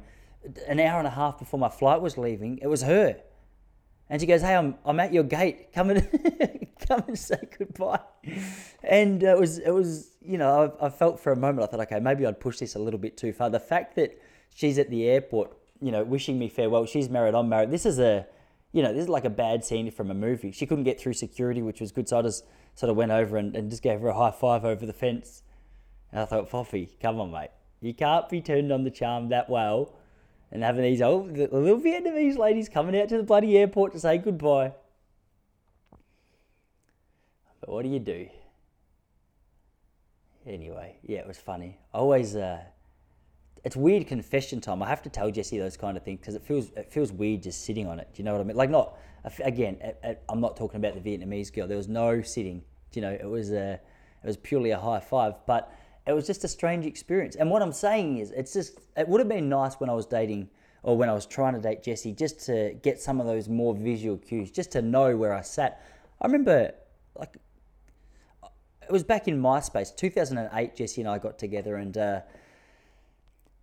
an 0.67 0.79
hour 0.79 0.99
and 0.99 1.07
a 1.07 1.11
half 1.11 1.39
before 1.39 1.59
my 1.59 1.69
flight 1.69 2.01
was 2.01 2.17
leaving. 2.17 2.59
It 2.61 2.67
was 2.67 2.83
her. 2.83 3.17
And 4.09 4.21
she 4.21 4.27
goes, 4.27 4.41
"Hey, 4.41 4.55
I'm, 4.55 4.75
I'm 4.85 4.99
at 4.99 5.13
your 5.13 5.23
gate. 5.23 5.73
Come 5.73 5.89
and 5.89 6.07
come 6.87 7.03
and 7.07 7.19
say 7.19 7.39
goodbye." 7.57 7.99
And 8.83 9.21
it 9.21 9.37
was 9.37 9.59
it 9.59 9.71
was 9.71 10.15
you 10.21 10.37
know 10.37 10.75
I, 10.79 10.85
I 10.85 10.89
felt 10.89 11.19
for 11.19 11.31
a 11.31 11.35
moment 11.35 11.67
I 11.67 11.71
thought, 11.71 11.81
okay, 11.81 11.99
maybe 11.99 12.25
I'd 12.25 12.39
push 12.39 12.59
this 12.59 12.75
a 12.75 12.79
little 12.79 12.99
bit 12.99 13.17
too 13.17 13.33
far. 13.33 13.49
The 13.49 13.59
fact 13.59 13.95
that 13.95 14.19
she's 14.55 14.77
at 14.77 14.89
the 14.89 15.07
airport, 15.07 15.51
you 15.81 15.91
know, 15.91 16.03
wishing 16.03 16.39
me 16.39 16.49
farewell. 16.49 16.85
She's 16.85 17.09
married. 17.09 17.35
I'm 17.35 17.49
married. 17.49 17.71
This 17.71 17.85
is 17.85 17.99
a 17.99 18.25
you 18.71 18.81
know 18.81 18.93
this 18.93 19.03
is 19.03 19.09
like 19.09 19.25
a 19.25 19.29
bad 19.29 19.65
scene 19.65 19.91
from 19.91 20.09
a 20.09 20.13
movie. 20.13 20.51
She 20.51 20.65
couldn't 20.65 20.85
get 20.85 20.99
through 20.99 21.13
security, 21.13 21.61
which 21.61 21.81
was 21.81 21.91
good. 21.91 22.07
So 22.07 22.19
I 22.19 22.21
just 22.21 22.45
sort 22.75 22.89
of 22.89 22.95
went 22.95 23.11
over 23.11 23.37
and, 23.37 23.55
and 23.55 23.69
just 23.69 23.83
gave 23.83 23.99
her 24.01 24.07
a 24.09 24.13
high 24.13 24.31
five 24.31 24.63
over 24.63 24.85
the 24.85 24.93
fence. 24.93 25.43
And 26.11 26.21
I 26.21 26.25
thought, 26.25 26.49
Foffy, 26.49 26.89
come 27.01 27.19
on, 27.19 27.31
mate. 27.31 27.49
You 27.81 27.93
can't 27.93 28.27
be 28.29 28.41
turned 28.41 28.71
on 28.71 28.83
the 28.83 28.91
charm 28.91 29.29
that 29.29 29.49
well 29.49 29.93
and 30.51 30.63
having 30.63 30.83
these 30.83 31.01
old 31.01 31.35
the 31.35 31.47
little 31.51 31.79
Vietnamese 31.79 32.37
ladies 32.37 32.69
coming 32.69 32.99
out 32.99 33.09
to 33.09 33.17
the 33.17 33.23
bloody 33.23 33.57
airport 33.57 33.93
to 33.93 33.99
say 33.99 34.17
goodbye. 34.17 34.73
But 37.59 37.69
what 37.69 37.83
do 37.83 37.89
you 37.89 37.99
do? 37.99 38.27
Anyway, 40.45 40.97
yeah, 41.03 41.19
it 41.19 41.27
was 41.27 41.37
funny. 41.37 41.77
Always, 41.93 42.35
uh, 42.35 42.61
it's 43.65 43.75
weird 43.75 44.07
confession 44.07 44.61
time. 44.61 44.81
I 44.81 44.87
have 44.87 45.01
to 45.01 45.09
tell 45.09 45.29
Jesse 45.29 45.57
those 45.57 45.75
kind 45.75 45.97
of 45.97 46.03
things 46.03 46.21
because 46.21 46.35
it 46.35 46.43
feels 46.43 46.71
it 46.77 46.91
feels 46.91 47.11
weird 47.11 47.43
just 47.43 47.65
sitting 47.65 47.87
on 47.87 47.99
it. 47.99 48.07
Do 48.13 48.21
you 48.21 48.23
know 48.23 48.31
what 48.31 48.41
I 48.41 48.45
mean? 48.45 48.55
Like 48.55 48.69
not 48.69 48.97
again. 49.43 49.77
I'm 50.29 50.39
not 50.39 50.55
talking 50.55 50.77
about 50.77 51.01
the 51.01 51.01
Vietnamese 51.01 51.53
girl. 51.53 51.67
There 51.67 51.75
was 51.75 51.89
no 51.89 52.21
sitting. 52.21 52.63
Do 52.91 52.99
you 52.99 53.05
know? 53.05 53.11
It 53.11 53.25
was 53.25 53.51
a 53.51 53.73
it 53.73 54.25
was 54.25 54.37
purely 54.37 54.71
a 54.71 54.79
high 54.79 55.01
five, 55.01 55.33
but 55.45 55.73
it 56.07 56.13
was 56.13 56.25
just 56.25 56.43
a 56.45 56.47
strange 56.47 56.85
experience. 56.85 57.35
And 57.35 57.51
what 57.51 57.61
I'm 57.61 57.73
saying 57.73 58.19
is, 58.19 58.31
it's 58.31 58.53
just, 58.53 58.79
it 58.95 59.07
would 59.07 59.19
have 59.19 59.27
been 59.27 59.49
nice 59.49 59.75
when 59.75 59.89
I 59.89 59.93
was 59.93 60.05
dating 60.05 60.49
or 60.83 60.95
when 60.95 61.09
I 61.09 61.13
was 61.13 61.25
trying 61.25 61.53
to 61.53 61.59
date 61.59 61.83
Jesse 61.83 62.13
just 62.13 62.39
to 62.45 62.73
get 62.81 63.01
some 63.01 63.19
of 63.19 63.27
those 63.27 63.49
more 63.49 63.75
visual 63.75 64.17
cues, 64.17 64.49
just 64.49 64.71
to 64.71 64.81
know 64.81 65.17
where 65.17 65.33
I 65.33 65.41
sat. 65.41 65.83
I 66.21 66.27
remember, 66.27 66.71
like, 67.15 67.35
it 68.81 68.91
was 68.91 69.03
back 69.03 69.27
in 69.27 69.41
MySpace, 69.41 69.93
2008, 69.93 70.75
Jesse 70.77 71.01
and 71.01 71.09
I 71.09 71.17
got 71.17 71.37
together 71.37 71.75
and, 71.75 71.97
uh, 71.97 72.21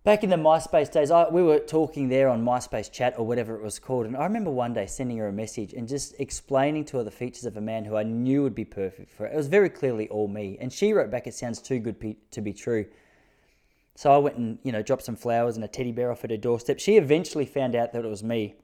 back 0.05 0.23
in 0.23 0.29
the 0.29 0.37
MySpace 0.37 0.91
days, 0.91 1.09
I, 1.11 1.27
we 1.27 1.41
were 1.41 1.59
talking 1.59 2.07
there 2.07 2.29
on 2.29 2.45
MySpace 2.45 2.89
chat 2.91 3.15
or 3.17 3.25
whatever 3.25 3.55
it 3.55 3.63
was 3.63 3.79
called. 3.79 4.05
And 4.05 4.15
I 4.15 4.23
remember 4.23 4.51
one 4.51 4.71
day 4.71 4.85
sending 4.85 5.17
her 5.17 5.27
a 5.27 5.33
message 5.33 5.73
and 5.73 5.87
just 5.87 6.13
explaining 6.19 6.85
to 6.85 6.97
her 6.97 7.03
the 7.03 7.11
features 7.11 7.43
of 7.43 7.57
a 7.57 7.61
man 7.61 7.83
who 7.83 7.97
I 7.97 8.03
knew 8.03 8.43
would 8.43 8.55
be 8.55 8.63
perfect 8.63 9.11
for 9.11 9.23
her. 9.23 9.33
It 9.33 9.35
was 9.35 9.47
very 9.47 9.69
clearly 9.69 10.07
all 10.07 10.27
me. 10.27 10.57
And 10.61 10.71
she 10.71 10.93
wrote 10.93 11.11
back, 11.11 11.27
It 11.27 11.33
sounds 11.33 11.61
too 11.61 11.79
good 11.79 12.15
to 12.31 12.41
be 12.41 12.53
true. 12.53 12.85
So 13.95 14.11
I 14.11 14.17
went 14.17 14.37
and, 14.37 14.59
you 14.63 14.71
know, 14.71 14.83
dropped 14.83 15.03
some 15.03 15.15
flowers 15.15 15.55
and 15.55 15.65
a 15.65 15.67
teddy 15.67 15.91
bear 15.91 16.11
off 16.11 16.23
at 16.23 16.29
her 16.29 16.37
doorstep. 16.37 16.79
She 16.79 16.97
eventually 16.97 17.45
found 17.45 17.75
out 17.75 17.91
that 17.93 18.05
it 18.05 18.07
was 18.07 18.23
me. 18.23 18.55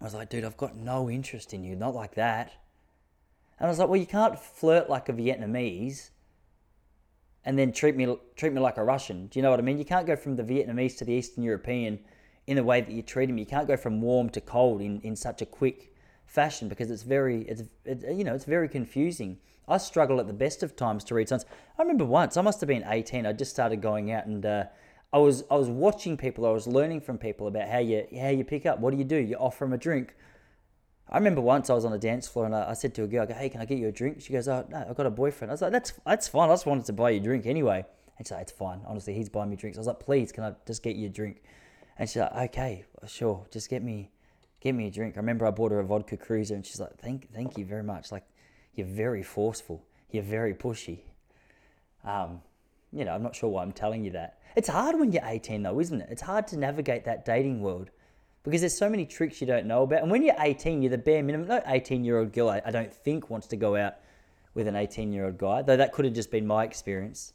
I 0.00 0.04
was 0.04 0.14
like, 0.14 0.30
dude, 0.30 0.44
I've 0.44 0.56
got 0.56 0.76
no 0.76 1.10
interest 1.10 1.52
in 1.52 1.62
you, 1.62 1.76
not 1.76 1.94
like 1.94 2.14
that. 2.14 2.52
And 3.58 3.66
I 3.66 3.68
was 3.68 3.78
like, 3.78 3.88
well, 3.88 4.00
you 4.00 4.06
can't 4.06 4.38
flirt 4.38 4.88
like 4.88 5.08
a 5.08 5.12
Vietnamese 5.12 6.10
and 7.44 7.58
then 7.58 7.72
treat 7.72 7.96
me 7.96 8.16
treat 8.36 8.52
me 8.52 8.60
like 8.60 8.76
a 8.76 8.84
Russian. 8.84 9.26
Do 9.26 9.38
you 9.38 9.42
know 9.42 9.50
what 9.50 9.58
I 9.58 9.62
mean? 9.62 9.78
You 9.78 9.84
can't 9.84 10.06
go 10.06 10.16
from 10.16 10.36
the 10.36 10.42
Vietnamese 10.42 10.96
to 10.98 11.04
the 11.04 11.12
Eastern 11.12 11.44
European 11.44 12.00
in 12.46 12.56
the 12.56 12.64
way 12.64 12.80
that 12.80 12.90
you 12.90 13.02
treat 13.02 13.26
them. 13.26 13.38
You 13.38 13.46
can't 13.46 13.68
go 13.68 13.76
from 13.76 14.00
warm 14.00 14.30
to 14.30 14.40
cold 14.40 14.80
in, 14.80 15.00
in 15.02 15.14
such 15.16 15.42
a 15.42 15.46
quick 15.46 15.94
fashion 16.26 16.68
because 16.68 16.90
it's 16.90 17.02
very 17.02 17.42
it's 17.42 17.62
it, 17.84 18.04
you 18.16 18.24
know 18.24 18.34
it's 18.34 18.44
very 18.44 18.68
confusing. 18.68 19.38
I 19.66 19.76
struggle 19.78 20.18
at 20.18 20.26
the 20.26 20.32
best 20.32 20.62
of 20.62 20.76
times 20.76 21.04
to 21.04 21.14
read 21.14 21.28
signs. 21.28 21.44
I 21.78 21.82
remember 21.82 22.04
once 22.04 22.36
I 22.36 22.40
must 22.40 22.60
have 22.60 22.68
been 22.68 22.84
18. 22.86 23.26
I 23.26 23.32
just 23.34 23.50
started 23.50 23.82
going 23.82 24.10
out 24.10 24.24
and 24.26 24.44
uh, 24.44 24.64
I 25.12 25.18
was 25.18 25.44
I 25.50 25.56
was 25.56 25.68
watching 25.68 26.16
people. 26.16 26.46
I 26.46 26.50
was 26.50 26.66
learning 26.66 27.02
from 27.02 27.18
people 27.18 27.46
about 27.46 27.68
how 27.68 27.78
you 27.78 28.06
how 28.18 28.28
you 28.28 28.44
pick 28.44 28.66
up. 28.66 28.78
What 28.78 28.92
do 28.92 28.98
you 28.98 29.04
do? 29.04 29.16
You 29.16 29.36
offer 29.36 29.64
them 29.64 29.72
a 29.72 29.78
drink. 29.78 30.14
I 31.10 31.16
remember 31.16 31.40
once 31.40 31.70
I 31.70 31.74
was 31.74 31.84
on 31.84 31.92
a 31.92 31.98
dance 31.98 32.28
floor 32.28 32.46
and 32.46 32.54
I, 32.54 32.70
I, 32.70 32.74
said 32.74 32.94
to 32.96 33.04
a 33.04 33.06
girl, 33.06 33.22
I 33.22 33.26
go, 33.26 33.34
hey, 33.34 33.48
can 33.48 33.60
I 33.60 33.64
get 33.64 33.78
you 33.78 33.88
a 33.88 33.92
drink? 33.92 34.20
She 34.20 34.32
goes, 34.32 34.46
oh, 34.46 34.66
no, 34.68 34.86
I've 34.88 34.96
got 34.96 35.06
a 35.06 35.10
boyfriend. 35.10 35.50
I 35.50 35.54
was 35.54 35.62
like, 35.62 35.72
that's, 35.72 35.92
that's 36.04 36.28
fine. 36.28 36.50
I 36.50 36.52
just 36.52 36.66
wanted 36.66 36.84
to 36.86 36.92
buy 36.92 37.10
you 37.10 37.20
a 37.20 37.22
drink 37.22 37.46
anyway. 37.46 37.84
And 38.18 38.26
she's 38.26 38.32
like, 38.32 38.42
it's 38.42 38.52
fine. 38.52 38.80
Honestly, 38.86 39.14
he's 39.14 39.28
buying 39.28 39.48
me 39.48 39.56
drinks. 39.56 39.78
I 39.78 39.80
was 39.80 39.86
like, 39.86 40.00
please, 40.00 40.32
can 40.32 40.44
I 40.44 40.52
just 40.66 40.82
get 40.82 40.96
you 40.96 41.06
a 41.06 41.10
drink? 41.10 41.42
And 41.98 42.08
she's 42.08 42.20
like, 42.20 42.34
okay, 42.50 42.84
sure. 43.06 43.46
Just 43.50 43.70
get 43.70 43.82
me, 43.82 44.10
get 44.60 44.74
me 44.74 44.86
a 44.86 44.90
drink. 44.90 45.16
I 45.16 45.20
remember 45.20 45.46
I 45.46 45.50
bought 45.50 45.72
her 45.72 45.80
a 45.80 45.84
vodka 45.84 46.16
cruiser 46.16 46.54
and 46.54 46.66
she's 46.66 46.80
like, 46.80 46.98
thank, 46.98 47.32
thank 47.32 47.56
you 47.56 47.64
very 47.64 47.82
much. 47.82 48.12
Like, 48.12 48.24
you're 48.74 48.86
very 48.86 49.22
forceful. 49.22 49.84
You're 50.10 50.22
very 50.22 50.52
pushy. 50.52 51.00
Um, 52.04 52.42
you 52.92 53.04
know, 53.04 53.12
I'm 53.12 53.22
not 53.22 53.34
sure 53.34 53.50
why 53.50 53.62
I'm 53.62 53.72
telling 53.72 54.04
you 54.04 54.10
that. 54.12 54.38
It's 54.56 54.68
hard 54.68 54.98
when 54.98 55.12
you're 55.12 55.24
18 55.24 55.62
though, 55.62 55.80
isn't 55.80 56.00
it? 56.00 56.08
It's 56.10 56.22
hard 56.22 56.46
to 56.48 56.56
navigate 56.56 57.04
that 57.04 57.24
dating 57.24 57.60
world 57.60 57.90
because 58.48 58.62
there's 58.62 58.76
so 58.76 58.88
many 58.88 59.04
tricks 59.04 59.42
you 59.42 59.46
don't 59.46 59.66
know 59.66 59.82
about. 59.82 60.00
And 60.00 60.10
when 60.10 60.22
you're 60.22 60.34
18, 60.38 60.80
you're 60.80 60.88
the 60.90 60.96
bare 60.96 61.22
minimum. 61.22 61.48
No 61.48 61.60
18 61.66 62.02
year 62.02 62.18
old 62.18 62.32
girl, 62.32 62.48
I, 62.48 62.62
I 62.64 62.70
don't 62.70 62.92
think, 62.92 63.28
wants 63.28 63.46
to 63.48 63.56
go 63.56 63.76
out 63.76 63.96
with 64.54 64.66
an 64.66 64.74
18 64.74 65.12
year 65.12 65.26
old 65.26 65.36
guy, 65.36 65.60
though 65.60 65.76
that 65.76 65.92
could 65.92 66.06
have 66.06 66.14
just 66.14 66.30
been 66.30 66.46
my 66.46 66.64
experience. 66.64 67.34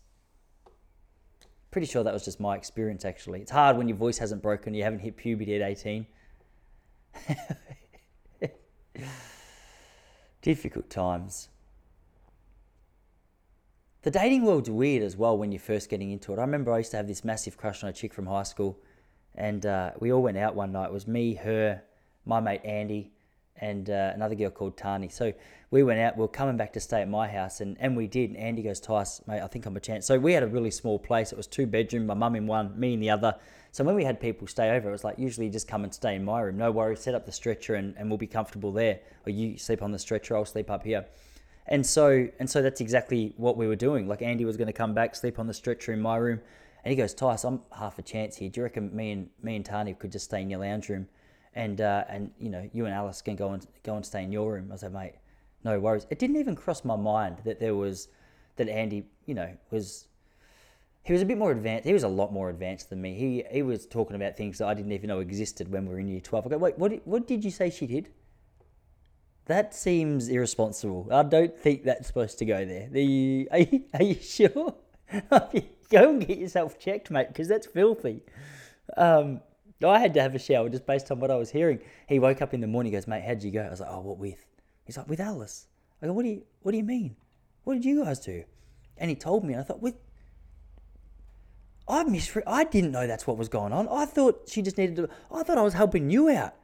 Pretty 1.69 1.85
sure 1.85 2.03
that 2.03 2.13
was 2.13 2.25
just 2.25 2.39
my 2.39 2.55
experience, 2.55 3.05
actually. 3.05 3.41
It's 3.41 3.51
hard 3.51 3.77
when 3.77 3.87
your 3.87 3.97
voice 3.97 4.17
hasn't 4.17 4.41
broken, 4.41 4.73
you 4.73 4.83
haven't 4.83 4.99
hit 4.99 5.15
puberty 5.15 5.55
at 5.55 5.61
18. 5.61 6.07
Difficult 10.41 10.89
times. 10.89 11.49
The 14.01 14.09
dating 14.09 14.45
world's 14.45 14.69
weird 14.71 15.03
as 15.03 15.15
well 15.15 15.37
when 15.37 15.51
you're 15.51 15.59
first 15.59 15.91
getting 15.91 16.09
into 16.09 16.33
it. 16.33 16.39
I 16.39 16.41
remember 16.41 16.73
I 16.73 16.79
used 16.79 16.91
to 16.91 16.97
have 16.97 17.07
this 17.07 17.23
massive 17.23 17.55
crush 17.55 17.83
on 17.83 17.89
a 17.89 17.93
chick 17.93 18.15
from 18.15 18.25
high 18.25 18.43
school 18.43 18.79
and 19.35 19.65
uh, 19.65 19.91
we 19.99 20.11
all 20.11 20.21
went 20.21 20.37
out 20.37 20.55
one 20.55 20.71
night. 20.71 20.85
It 20.85 20.93
was 20.93 21.07
me, 21.07 21.33
her, 21.35 21.81
my 22.25 22.39
mate 22.39 22.61
Andy, 22.63 23.11
and 23.57 23.89
uh, 23.89 24.11
another 24.13 24.35
girl 24.35 24.49
called 24.49 24.77
Tani. 24.77 25.09
So 25.09 25.33
we 25.71 25.83
went 25.83 25.99
out. 25.99 26.17
We 26.17 26.21
were 26.21 26.27
coming 26.27 26.57
back 26.57 26.73
to 26.73 26.79
stay 26.79 27.01
at 27.01 27.09
my 27.09 27.27
house, 27.27 27.61
and, 27.61 27.77
and 27.79 27.97
we 27.97 28.07
did. 28.07 28.29
And 28.29 28.37
Andy 28.37 28.61
goes, 28.61 28.79
Tice, 28.79 29.21
mate, 29.27 29.41
I 29.41 29.47
think 29.47 29.65
I'm 29.65 29.75
a 29.75 29.79
chance. 29.79 30.05
So 30.05 30.19
we 30.19 30.33
had 30.33 30.43
a 30.43 30.47
really 30.47 30.71
small 30.71 30.99
place. 30.99 31.31
It 31.31 31.37
was 31.37 31.47
two 31.47 31.65
bedroom, 31.65 32.05
my 32.05 32.13
mum 32.13 32.35
in 32.35 32.47
one, 32.47 32.79
me 32.79 32.93
in 32.93 32.99
the 32.99 33.09
other. 33.09 33.35
So 33.71 33.83
when 33.83 33.95
we 33.95 34.03
had 34.03 34.19
people 34.19 34.45
stay 34.47 34.69
over, 34.69 34.89
it 34.89 34.91
was 34.91 35.03
like 35.03 35.17
usually 35.17 35.49
just 35.49 35.67
come 35.67 35.83
and 35.83 35.91
stay 35.91 36.15
in 36.15 36.23
my 36.23 36.41
room. 36.41 36.57
No 36.57 36.69
worries, 36.71 36.99
set 36.99 37.15
up 37.15 37.25
the 37.25 37.31
stretcher, 37.31 37.75
and, 37.75 37.95
and 37.97 38.07
we'll 38.07 38.19
be 38.19 38.27
comfortable 38.27 38.71
there. 38.71 38.99
Or 39.25 39.31
you 39.31 39.57
sleep 39.57 39.81
on 39.81 39.91
the 39.91 39.97
stretcher, 39.97 40.37
I'll 40.37 40.45
sleep 40.45 40.69
up 40.69 40.83
here. 40.83 41.05
And 41.65 41.85
so 41.85 42.27
and 42.39 42.49
so 42.49 42.61
that's 42.61 42.81
exactly 42.81 43.33
what 43.37 43.57
we 43.57 43.67
were 43.67 43.75
doing. 43.75 44.07
Like 44.07 44.21
Andy 44.21 44.45
was 44.45 44.57
going 44.57 44.67
to 44.67 44.73
come 44.73 44.93
back, 44.93 45.15
sleep 45.15 45.39
on 45.39 45.47
the 45.47 45.53
stretcher 45.53 45.93
in 45.93 46.01
my 46.01 46.17
room. 46.17 46.41
And 46.83 46.91
he 46.91 46.95
goes, 46.95 47.13
Tice, 47.13 47.43
I'm 47.43 47.61
half 47.77 47.97
a 47.97 48.01
chance 48.01 48.35
here. 48.37 48.49
Do 48.49 48.59
you 48.59 48.63
reckon 48.63 48.93
me 48.95 49.11
and 49.11 49.29
me 49.41 49.55
and 49.55 49.65
Tani 49.65 49.93
could 49.93 50.11
just 50.11 50.25
stay 50.25 50.41
in 50.41 50.49
your 50.49 50.59
lounge 50.59 50.89
room, 50.89 51.07
and 51.55 51.79
uh, 51.79 52.03
and 52.09 52.31
you 52.39 52.49
know 52.49 52.69
you 52.73 52.85
and 52.85 52.93
Alice 52.93 53.21
can 53.21 53.35
go 53.35 53.51
and 53.51 53.65
go 53.83 53.95
and 53.95 54.05
stay 54.05 54.23
in 54.23 54.31
your 54.31 54.53
room? 54.53 54.69
I 54.71 54.75
said, 54.75 54.93
mate, 54.93 55.13
no 55.63 55.79
worries. 55.79 56.05
It 56.09 56.19
didn't 56.19 56.37
even 56.37 56.55
cross 56.55 56.83
my 56.83 56.97
mind 56.97 57.37
that 57.45 57.59
there 57.59 57.75
was 57.75 58.09
that 58.57 58.67
Andy, 58.67 59.05
you 59.25 59.33
know, 59.33 59.49
was 59.71 60.07
he 61.03 61.13
was 61.13 61.21
a 61.21 61.25
bit 61.25 61.37
more 61.37 61.51
advanced. 61.51 61.85
He 61.85 61.93
was 61.93 62.03
a 62.03 62.09
lot 62.09 62.33
more 62.33 62.49
advanced 62.49 62.89
than 62.89 63.01
me. 63.01 63.13
He 63.13 63.43
he 63.49 63.61
was 63.61 63.85
talking 63.85 64.15
about 64.15 64.35
things 64.35 64.57
that 64.57 64.67
I 64.67 64.73
didn't 64.73 64.91
even 64.91 65.07
know 65.07 65.19
existed 65.19 65.71
when 65.71 65.85
we 65.85 65.93
were 65.93 65.99
in 65.99 66.07
year 66.07 66.21
twelve. 66.21 66.45
I 66.45 66.49
go, 66.49 66.57
wait, 66.57 66.77
what 66.77 67.05
what 67.05 67.27
did 67.27 67.45
you 67.45 67.51
say 67.51 67.69
she 67.69 67.87
did? 67.87 68.09
That 69.45 69.73
seems 69.73 70.29
irresponsible. 70.29 71.09
I 71.11 71.23
don't 71.23 71.57
think 71.57 71.83
that's 71.83 72.07
supposed 72.07 72.39
to 72.39 72.45
go 72.45 72.65
there. 72.65 72.87
The 72.89 73.47
are 73.51 73.59
you, 73.59 73.83
are 73.93 74.03
you 74.03 74.15
sure? 74.15 74.75
Go 75.93 76.09
and 76.09 76.25
get 76.25 76.39
yourself 76.39 76.79
checked, 76.79 77.11
mate, 77.11 77.27
because 77.27 77.47
that's 77.47 77.67
filthy. 77.67 78.23
Um, 78.97 79.41
I 79.85 79.99
had 79.99 80.13
to 80.15 80.21
have 80.21 80.33
a 80.33 80.39
shower 80.39 80.67
just 80.67 80.87
based 80.87 81.11
on 81.11 81.19
what 81.19 81.29
I 81.29 81.35
was 81.35 81.51
hearing. 81.51 81.79
He 82.07 82.17
woke 82.17 82.41
up 82.41 82.53
in 82.53 82.61
the 82.61 82.67
morning, 82.67 82.91
he 82.91 82.97
goes, 82.97 83.07
mate, 83.07 83.23
how'd 83.23 83.43
you 83.43 83.51
go? 83.51 83.61
I 83.61 83.69
was 83.69 83.79
like, 83.79 83.89
oh, 83.91 83.99
what 83.99 84.17
with? 84.17 84.43
He's 84.85 84.97
like, 84.97 85.07
with 85.07 85.19
Alice. 85.19 85.67
I 86.01 86.07
go, 86.07 86.13
what 86.13 86.23
do 86.23 86.29
you, 86.29 86.43
what 86.63 86.71
do 86.71 86.77
you 86.77 86.83
mean? 86.83 87.15
What 87.63 87.75
did 87.75 87.85
you 87.85 88.03
guys 88.03 88.19
do? 88.19 88.43
And 88.97 89.09
he 89.09 89.15
told 89.15 89.43
me, 89.43 89.53
and 89.53 89.61
I 89.61 89.63
thought, 89.63 89.81
with, 89.81 89.95
I 91.87 92.03
misre- 92.05 92.43
I 92.47 92.63
didn't 92.63 92.91
know 92.91 93.05
that's 93.05 93.27
what 93.27 93.37
was 93.37 93.49
going 93.49 93.71
on. 93.71 93.87
I 93.87 94.05
thought 94.05 94.49
she 94.49 94.63
just 94.63 94.79
needed 94.79 94.95
to, 94.95 95.09
I 95.31 95.43
thought 95.43 95.59
I 95.59 95.63
was 95.63 95.73
helping 95.73 96.09
you 96.09 96.29
out. 96.29 96.55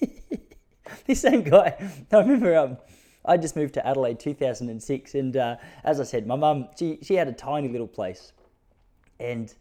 this 1.06 1.22
same 1.22 1.42
guy, 1.42 1.76
I 2.12 2.18
remember, 2.18 2.56
um, 2.56 2.76
I 3.24 3.36
just 3.36 3.56
moved 3.56 3.74
to 3.74 3.86
Adelaide 3.86 4.18
2006, 4.18 5.14
and 5.14 5.36
uh, 5.36 5.56
as 5.84 6.00
I 6.00 6.04
said, 6.04 6.26
my 6.26 6.36
mum 6.36 6.68
she 6.76 6.98
she 7.02 7.14
had 7.14 7.28
a 7.28 7.32
tiny 7.32 7.68
little 7.68 7.86
place, 7.86 8.32
and 9.20 9.52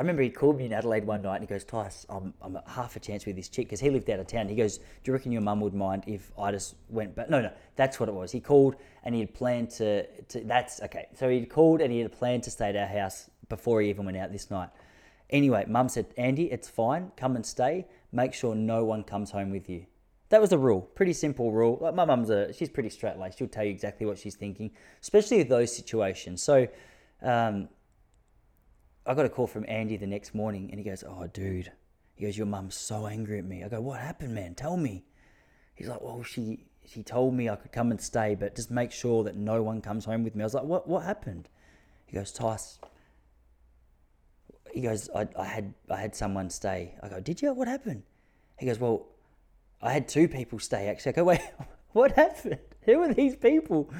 I 0.00 0.02
remember 0.02 0.22
he 0.22 0.30
called 0.30 0.56
me 0.56 0.64
in 0.64 0.72
Adelaide 0.72 1.04
one 1.04 1.20
night 1.20 1.36
and 1.36 1.44
he 1.44 1.46
goes, 1.46 1.62
Tice, 1.62 2.06
I'm, 2.08 2.32
I'm 2.40 2.56
at 2.56 2.66
half 2.66 2.96
a 2.96 3.00
chance 3.00 3.26
with 3.26 3.36
this 3.36 3.50
chick 3.50 3.66
because 3.66 3.80
he 3.80 3.90
lived 3.90 4.08
out 4.08 4.18
of 4.18 4.26
town. 4.26 4.48
He 4.48 4.54
goes, 4.54 4.78
Do 4.78 4.84
you 5.04 5.12
reckon 5.12 5.30
your 5.30 5.42
mum 5.42 5.60
would 5.60 5.74
mind 5.74 6.04
if 6.06 6.32
I 6.38 6.52
just 6.52 6.76
went 6.88 7.14
back? 7.14 7.28
No, 7.28 7.42
no, 7.42 7.52
that's 7.76 8.00
what 8.00 8.08
it 8.08 8.14
was. 8.14 8.32
He 8.32 8.40
called 8.40 8.76
and 9.04 9.14
he 9.14 9.20
had 9.20 9.34
planned 9.34 9.68
to, 9.72 10.06
to 10.06 10.40
that's 10.40 10.80
okay. 10.80 11.08
So 11.14 11.28
he'd 11.28 11.50
called 11.50 11.82
and 11.82 11.92
he 11.92 11.98
had 11.98 12.12
planned 12.12 12.44
to 12.44 12.50
stay 12.50 12.70
at 12.70 12.76
our 12.76 12.86
house 12.86 13.28
before 13.50 13.82
he 13.82 13.90
even 13.90 14.06
went 14.06 14.16
out 14.16 14.32
this 14.32 14.50
night. 14.50 14.70
Anyway, 15.28 15.66
mum 15.68 15.90
said, 15.90 16.06
Andy, 16.16 16.50
it's 16.50 16.66
fine. 16.66 17.12
Come 17.18 17.36
and 17.36 17.44
stay. 17.44 17.86
Make 18.10 18.32
sure 18.32 18.54
no 18.54 18.86
one 18.86 19.04
comes 19.04 19.30
home 19.30 19.50
with 19.50 19.68
you. 19.68 19.84
That 20.30 20.40
was 20.40 20.48
the 20.48 20.58
rule. 20.58 20.80
Pretty 20.94 21.12
simple 21.12 21.52
rule. 21.52 21.76
Like 21.78 21.94
my 21.94 22.06
mum's 22.06 22.30
a, 22.30 22.54
she's 22.54 22.70
pretty 22.70 22.88
straight 22.88 23.18
laced. 23.18 23.38
She'll 23.38 23.48
tell 23.48 23.64
you 23.64 23.70
exactly 23.70 24.06
what 24.06 24.18
she's 24.18 24.34
thinking, 24.34 24.70
especially 25.02 25.38
with 25.38 25.48
those 25.50 25.76
situations. 25.76 26.42
So, 26.42 26.68
um, 27.20 27.68
I 29.06 29.14
got 29.14 29.24
a 29.24 29.28
call 29.28 29.46
from 29.46 29.64
Andy 29.68 29.96
the 29.96 30.06
next 30.06 30.34
morning 30.34 30.68
and 30.70 30.78
he 30.78 30.84
goes, 30.84 31.02
Oh, 31.06 31.26
dude. 31.26 31.72
He 32.14 32.24
goes, 32.24 32.36
Your 32.36 32.46
mum's 32.46 32.76
so 32.76 33.06
angry 33.06 33.38
at 33.38 33.44
me. 33.44 33.64
I 33.64 33.68
go, 33.68 33.80
What 33.80 34.00
happened, 34.00 34.34
man? 34.34 34.54
Tell 34.54 34.76
me. 34.76 35.04
He's 35.74 35.88
like, 35.88 36.00
Well, 36.02 36.22
she 36.22 36.66
she 36.86 37.02
told 37.02 37.34
me 37.34 37.48
I 37.48 37.56
could 37.56 37.72
come 37.72 37.90
and 37.90 38.00
stay, 38.00 38.34
but 38.34 38.56
just 38.56 38.70
make 38.70 38.90
sure 38.92 39.24
that 39.24 39.36
no 39.36 39.62
one 39.62 39.80
comes 39.80 40.04
home 40.04 40.24
with 40.24 40.34
me. 40.34 40.42
I 40.42 40.46
was 40.46 40.54
like, 40.54 40.64
What 40.64 40.86
what 40.86 41.04
happened? 41.04 41.48
He 42.06 42.16
goes, 42.16 42.32
Tice. 42.32 42.78
He 44.72 44.82
goes, 44.82 45.08
I, 45.14 45.26
I 45.38 45.44
had 45.44 45.74
I 45.88 45.96
had 45.96 46.14
someone 46.14 46.50
stay. 46.50 46.94
I 47.02 47.08
go, 47.08 47.20
Did 47.20 47.40
you? 47.40 47.52
What 47.54 47.68
happened? 47.68 48.02
He 48.58 48.66
goes, 48.66 48.78
Well, 48.78 49.06
I 49.80 49.92
had 49.92 50.08
two 50.08 50.28
people 50.28 50.58
stay 50.58 50.88
actually. 50.88 51.14
I 51.14 51.16
go, 51.16 51.24
Wait, 51.24 51.40
what 51.92 52.12
happened? 52.12 52.58
Who 52.82 53.00
are 53.00 53.14
these 53.14 53.34
people? 53.36 53.90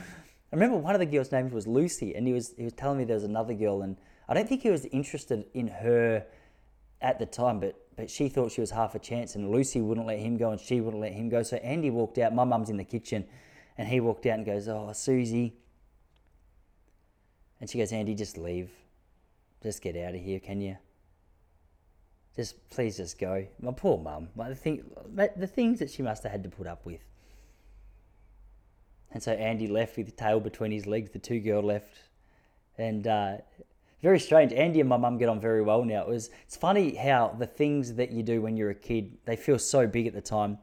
I 0.53 0.57
remember 0.57 0.77
one 0.77 0.95
of 0.95 0.99
the 0.99 1.07
girls' 1.07 1.33
names 1.33 1.53
was 1.53 1.67
Lucy, 1.67 2.15
and 2.15 2.27
he 2.27 2.33
was 2.35 2.55
he 2.57 2.65
was 2.65 2.75
telling 2.75 2.99
me 2.99 3.05
there 3.05 3.17
was 3.17 3.25
another 3.25 3.55
girl 3.55 3.83
and 3.83 3.97
I 4.31 4.35
don't 4.35 4.49
think 4.49 4.63
he 4.63 4.71
was 4.71 4.87
interested 4.87 5.45
in 5.55 5.67
her 5.67 6.25
at 7.03 7.19
the 7.19 7.27
time, 7.27 7.59
but 7.59 7.75
but 7.97 8.09
she 8.09 8.29
thought 8.29 8.53
she 8.53 8.61
was 8.61 8.71
half 8.71 8.95
a 8.95 8.99
chance, 8.99 9.35
and 9.35 9.51
Lucy 9.51 9.81
wouldn't 9.81 10.07
let 10.07 10.21
him 10.21 10.39
go, 10.39 10.53
and 10.53 10.61
she 10.61 10.81
wouldn't 10.81 11.03
let 11.03 11.13
him 11.13 11.29
go. 11.29 11.43
So 11.43 11.57
Andy 11.59 11.91
walked 11.91 12.17
out. 12.17 12.33
My 12.33 12.45
mum's 12.45 12.71
in 12.71 12.77
the 12.77 12.85
kitchen, 12.85 13.27
and 13.77 13.89
he 13.89 13.99
walked 13.99 14.25
out 14.27 14.39
and 14.39 14.47
goes, 14.47 14.69
"Oh, 14.69 14.93
Susie," 14.93 15.57
and 17.61 17.69
she 17.69 17.77
goes, 17.79 17.93
"Andy, 17.93 18.15
just 18.15 18.39
leave, 18.39 18.71
just 19.63 19.83
get 19.83 19.97
out 19.97 20.15
of 20.15 20.21
here, 20.21 20.39
can 20.39 20.61
you?" 20.61 20.77
Just 22.37 22.71
please, 22.71 22.97
just 22.97 23.19
go. 23.19 23.45
My 23.61 23.73
poor 23.73 23.99
mum. 23.99 24.29
Like 24.37 24.51
the 24.51 24.55
thing, 24.55 24.85
the 25.13 25.49
things 25.49 25.81
that 25.81 25.91
she 25.91 26.03
must 26.03 26.23
have 26.23 26.31
had 26.31 26.45
to 26.45 26.49
put 26.49 26.69
up 26.69 26.87
with. 26.87 27.05
And 29.11 29.21
so 29.21 29.33
Andy 29.33 29.67
left 29.67 29.97
with 29.97 30.07
the 30.07 30.13
tail 30.13 30.39
between 30.39 30.71
his 30.71 30.87
legs. 30.87 31.11
The 31.11 31.19
two 31.19 31.41
girl 31.41 31.63
left, 31.63 31.99
and 32.79 33.07
uh, 33.09 33.39
very 34.03 34.19
strange. 34.19 34.53
Andy 34.53 34.81
and 34.81 34.89
my 34.89 34.97
mum 34.97 35.19
get 35.19 35.29
on 35.29 35.41
very 35.41 35.63
well 35.63 35.85
now. 35.85 36.03
It 36.03 36.09
was 36.09 36.31
it's 36.47 36.57
funny 36.57 36.95
how 36.95 37.35
the 37.39 37.47
things 37.47 37.95
that 37.95 38.11
you 38.11 38.23
do 38.23 38.41
when 38.41 38.57
you're 38.57 38.71
a 38.71 38.75
kid 38.75 39.19
they 39.27 39.37
feel 39.37 39.59
so 39.59 39.87
big 39.87 40.07
at 40.07 40.15
the 40.15 40.21
time, 40.21 40.59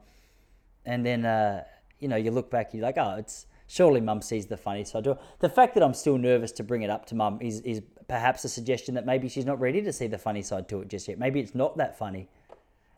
and 0.84 1.06
then 1.06 1.24
uh, 1.24 1.64
you 2.00 2.08
know 2.08 2.16
you 2.16 2.30
look 2.30 2.50
back 2.50 2.74
you're 2.74 2.82
like 2.82 2.98
oh 2.98 3.16
it's 3.18 3.46
surely 3.68 4.00
mum 4.00 4.20
sees 4.20 4.46
the 4.46 4.56
funny 4.56 4.84
side. 4.84 5.06
The 5.38 5.48
fact 5.48 5.74
that 5.74 5.82
I'm 5.82 5.94
still 5.94 6.18
nervous 6.18 6.50
to 6.52 6.64
bring 6.64 6.82
it 6.82 6.90
up 6.90 7.06
to 7.06 7.14
mum 7.14 7.38
is 7.40 7.60
is 7.60 7.82
perhaps 8.08 8.44
a 8.44 8.48
suggestion 8.48 8.94
that 8.96 9.06
maybe 9.06 9.28
she's 9.28 9.46
not 9.46 9.60
ready 9.60 9.82
to 9.82 9.92
see 9.92 10.08
the 10.08 10.18
funny 10.18 10.42
side 10.42 10.68
to 10.70 10.80
it 10.80 10.88
just 10.88 11.06
yet. 11.06 11.18
Maybe 11.18 11.38
it's 11.38 11.54
not 11.54 11.76
that 11.76 11.96
funny, 11.96 12.28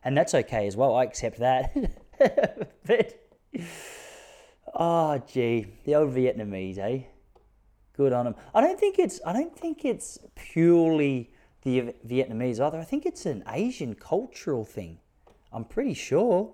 and 0.03 0.17
that's 0.17 0.33
okay 0.33 0.65
as 0.65 0.75
well. 0.75 0.95
I 0.95 1.03
accept 1.03 1.37
that. 1.39 1.75
but 2.85 3.29
oh 4.73 5.21
gee, 5.31 5.67
the 5.85 5.95
old 5.95 6.15
Vietnamese, 6.15 6.79
eh? 6.79 7.01
Good 8.01 8.13
on 8.13 8.25
them. 8.25 8.35
I 8.55 8.61
don't 8.61 8.79
think 8.79 8.97
it's. 8.97 9.21
I 9.27 9.31
don't 9.31 9.55
think 9.55 9.85
it's 9.85 10.17
purely 10.33 11.29
the 11.61 11.93
Vietnamese 12.07 12.59
either. 12.59 12.79
I 12.79 12.83
think 12.83 13.05
it's 13.05 13.27
an 13.27 13.43
Asian 13.47 13.93
cultural 13.93 14.65
thing. 14.65 14.97
I'm 15.53 15.65
pretty 15.65 15.93
sure. 15.93 16.51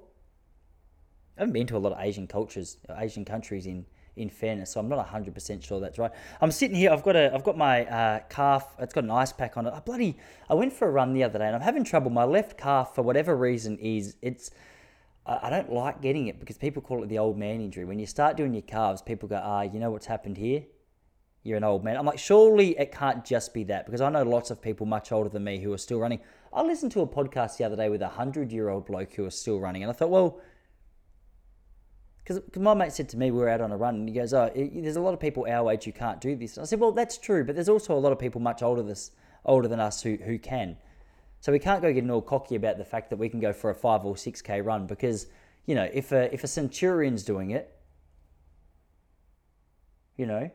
I 1.38 1.42
haven't 1.42 1.54
been 1.54 1.68
to 1.68 1.78
a 1.78 1.80
lot 1.80 1.94
of 1.94 2.00
Asian 2.02 2.28
cultures, 2.28 2.80
Asian 2.98 3.24
countries 3.24 3.66
in 3.66 3.86
in 4.18 4.30
fairness, 4.30 4.72
so 4.72 4.82
I'm 4.82 4.90
not 4.90 5.08
100% 5.08 5.64
sure 5.64 5.80
that's 5.80 5.98
right. 5.98 6.12
I'm 6.42 6.52
sitting 6.52 6.76
here, 6.76 6.92
I've 6.92 7.04
got 7.04 7.16
a, 7.16 7.34
I've 7.34 7.44
got 7.44 7.56
my 7.56 7.86
uh, 7.86 8.20
calf, 8.28 8.76
it's 8.80 8.94
got 8.94 9.06
an 9.06 9.12
ice 9.12 9.32
pack 9.32 9.56
on 9.56 9.68
it. 9.68 9.74
I 9.74 9.80
bloody, 9.80 10.18
I 10.50 10.56
went 10.56 10.74
for 10.74 10.88
a 10.88 10.92
run 10.92 11.14
the 11.14 11.24
other 11.24 11.38
day 11.38 11.46
and 11.46 11.56
I'm 11.56 11.62
having 11.62 11.84
trouble. 11.84 12.10
My 12.10 12.24
left 12.24 12.58
calf, 12.58 12.96
for 12.96 13.04
whatever 13.04 13.38
reason, 13.38 13.78
is, 13.78 14.16
it's, 14.24 14.50
I 15.28 15.52
don't 15.52 15.72
like 15.72 16.02
getting 16.02 16.28
it 16.28 16.40
because 16.40 16.58
people 16.58 16.82
call 16.82 17.04
it 17.04 17.10
the 17.10 17.20
old 17.20 17.38
man 17.38 17.62
injury. 17.62 17.86
When 17.86 18.00
you 18.00 18.08
start 18.08 18.38
doing 18.38 18.56
your 18.56 18.64
calves, 18.64 19.04
people 19.04 19.30
go, 19.30 19.40
ah, 19.42 19.62
you 19.62 19.80
know 19.80 19.92
what's 19.92 20.08
happened 20.08 20.38
here? 20.38 20.64
You're 21.48 21.58
an 21.58 21.64
old 21.64 21.84
man. 21.84 21.96
I'm 21.96 22.06
like, 22.06 22.20
surely 22.20 22.78
it 22.78 22.92
can't 22.92 23.24
just 23.24 23.54
be 23.54 23.64
that 23.66 23.86
because 23.86 24.02
I 24.02 24.10
know 24.10 24.24
lots 24.24 24.52
of 24.52 24.62
people 24.62 24.86
much 24.86 25.14
older 25.14 25.30
than 25.30 25.46
me 25.46 25.60
who 25.60 25.72
are 25.72 25.78
still 25.78 26.00
running. 26.00 26.20
I 26.52 26.62
listened 26.62 26.92
to 26.92 27.02
a 27.02 27.08
podcast 27.08 27.58
the 27.58 27.64
other 27.64 27.78
day 27.78 27.88
with 27.88 28.02
a 28.02 28.10
hundred 28.10 28.52
year 28.52 28.68
old 28.68 28.86
bloke 28.86 29.14
who 29.14 29.24
was 29.24 29.40
still 29.40 29.60
running, 29.60 29.82
and 29.82 29.90
I 29.90 29.94
thought, 29.94 30.10
well, 30.10 30.42
because 32.18 32.42
my 32.58 32.74
mate 32.74 32.92
said 32.92 33.08
to 33.10 33.18
me, 33.18 33.32
we 33.32 33.40
were 33.40 33.48
out 33.48 33.62
on 33.62 33.72
a 33.72 33.78
run, 33.78 33.96
and 33.96 34.10
he 34.10 34.14
goes, 34.14 34.34
oh, 34.34 34.52
there's 34.54 34.98
a 34.98 35.02
lot 35.02 35.14
of 35.14 35.20
people 35.22 35.48
our 35.50 35.72
age 35.72 35.86
who 35.86 35.94
can't 35.94 36.20
do 36.20 36.36
this. 36.36 36.58
And 36.58 36.64
I 36.64 36.68
said, 36.68 36.82
well, 36.82 36.92
that's 36.92 37.18
true, 37.18 37.46
but 37.46 37.56
there's 37.56 37.70
also 37.70 37.98
a 37.98 38.00
lot 38.00 38.12
of 38.12 38.20
people 38.20 38.42
much 38.42 38.62
older 38.62 38.84
this 38.84 39.12
older 39.46 39.70
than 39.70 39.80
us 39.80 40.02
who 40.02 40.18
who 40.18 40.38
can. 40.38 40.76
So 41.40 41.54
we 41.54 41.60
can't 41.60 41.82
go 41.82 41.94
getting 41.94 42.12
all 42.12 42.22
cocky 42.22 42.56
about 42.56 42.78
the 42.78 42.84
fact 42.84 43.10
that 43.12 43.18
we 43.18 43.30
can 43.30 43.40
go 43.40 43.54
for 43.54 43.70
a 43.70 43.76
five 43.76 44.04
or 44.04 44.18
six 44.18 44.42
k 44.42 44.60
run 44.60 44.86
because 44.86 45.28
you 45.66 45.76
know 45.76 45.88
if 45.94 46.12
a 46.12 46.34
if 46.34 46.44
a 46.44 46.48
centurion's 46.48 47.24
doing 47.24 47.52
it, 47.52 47.74
you 50.18 50.26
know 50.26 50.52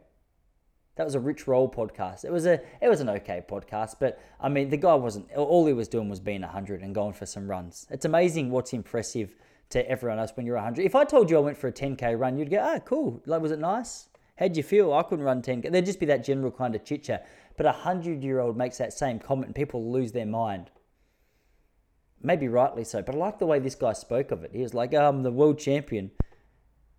that 0.96 1.04
was 1.04 1.14
a 1.14 1.20
Rich 1.20 1.46
Roll 1.46 1.70
podcast. 1.70 2.24
It 2.24 2.32
was 2.32 2.46
a 2.46 2.60
it 2.80 2.88
was 2.88 3.00
an 3.00 3.08
okay 3.08 3.42
podcast, 3.48 3.96
but 3.98 4.20
I 4.40 4.48
mean 4.48 4.68
the 4.68 4.76
guy 4.76 4.94
wasn't 4.94 5.32
all 5.32 5.66
he 5.66 5.72
was 5.72 5.88
doing 5.88 6.08
was 6.08 6.20
being 6.20 6.42
100 6.42 6.82
and 6.82 6.94
going 6.94 7.14
for 7.14 7.26
some 7.26 7.50
runs. 7.50 7.86
It's 7.90 8.04
amazing 8.04 8.50
what's 8.50 8.72
impressive 8.72 9.34
to 9.70 9.88
everyone 9.88 10.18
else 10.18 10.32
when 10.34 10.44
you're 10.44 10.56
100. 10.56 10.84
If 10.84 10.94
I 10.94 11.04
told 11.04 11.30
you 11.30 11.38
I 11.38 11.40
went 11.40 11.56
for 11.56 11.68
a 11.68 11.72
10k 11.72 12.18
run, 12.18 12.36
you'd 12.36 12.50
go, 12.50 12.60
"Ah, 12.60 12.78
cool. 12.80 13.22
Like 13.24 13.40
was 13.40 13.52
it 13.52 13.58
nice? 13.58 14.08
How'd 14.36 14.56
you 14.56 14.62
feel? 14.62 14.92
I 14.92 15.02
couldn't 15.02 15.24
run 15.24 15.40
10k." 15.40 15.70
There'd 15.70 15.86
just 15.86 16.00
be 16.00 16.06
that 16.06 16.24
general 16.24 16.50
kind 16.50 16.74
of 16.74 16.84
chit. 16.84 17.08
But 17.56 17.66
a 17.66 17.72
100-year-old 17.72 18.56
makes 18.56 18.78
that 18.78 18.92
same 18.92 19.18
comment 19.18 19.46
and 19.46 19.54
people 19.54 19.90
lose 19.90 20.12
their 20.12 20.26
mind. 20.26 20.70
Maybe 22.22 22.48
rightly 22.48 22.84
so, 22.84 23.02
but 23.02 23.14
I 23.14 23.18
like 23.18 23.38
the 23.38 23.46
way 23.46 23.58
this 23.58 23.74
guy 23.74 23.92
spoke 23.92 24.30
of 24.30 24.44
it. 24.44 24.52
He 24.54 24.62
was 24.62 24.74
like, 24.74 24.92
oh, 24.94 25.08
"I'm 25.08 25.22
the 25.22 25.32
world 25.32 25.58
champion." 25.58 26.10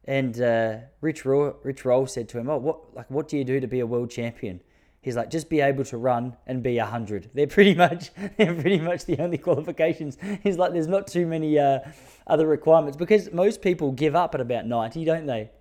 And 0.05 0.39
uh, 0.41 0.77
Rich 1.01 1.25
Roll, 1.25 1.55
Rich 1.63 1.85
Roll 1.85 2.07
said 2.07 2.27
to 2.29 2.37
him, 2.37 2.49
"Oh, 2.49 2.57
what 2.57 2.95
like 2.95 3.09
what 3.09 3.27
do 3.27 3.37
you 3.37 3.43
do 3.43 3.59
to 3.59 3.67
be 3.67 3.79
a 3.79 3.85
world 3.87 4.09
champion?" 4.09 4.61
He's 5.01 5.15
like, 5.15 5.29
"Just 5.29 5.49
be 5.49 5.61
able 5.61 5.85
to 5.85 5.97
run 5.97 6.35
and 6.45 6.61
be 6.61 6.77
hundred. 6.77 7.29
They're 7.33 7.47
pretty 7.47 7.73
much 7.83 8.11
they're 8.37 8.53
pretty 8.53 8.79
much 8.79 9.05
the 9.05 9.19
only 9.19 9.37
qualifications." 9.37 10.17
He's 10.43 10.57
like, 10.57 10.73
"There's 10.73 10.87
not 10.87 11.07
too 11.07 11.25
many 11.25 11.57
uh, 11.57 11.79
other 12.27 12.47
requirements 12.47 12.97
because 12.97 13.31
most 13.31 13.61
people 13.61 13.91
give 13.91 14.15
up 14.15 14.35
at 14.35 14.41
about 14.41 14.65
ninety, 14.65 15.05
don't 15.05 15.25
they? 15.25 15.51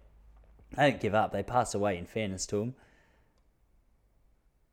They 0.77 0.91
don't 0.91 1.01
give 1.01 1.15
up; 1.15 1.33
they 1.33 1.43
pass 1.43 1.75
away. 1.75 1.97
In 1.99 2.07
fairness 2.07 2.47
to 2.47 2.57
them." 2.57 2.75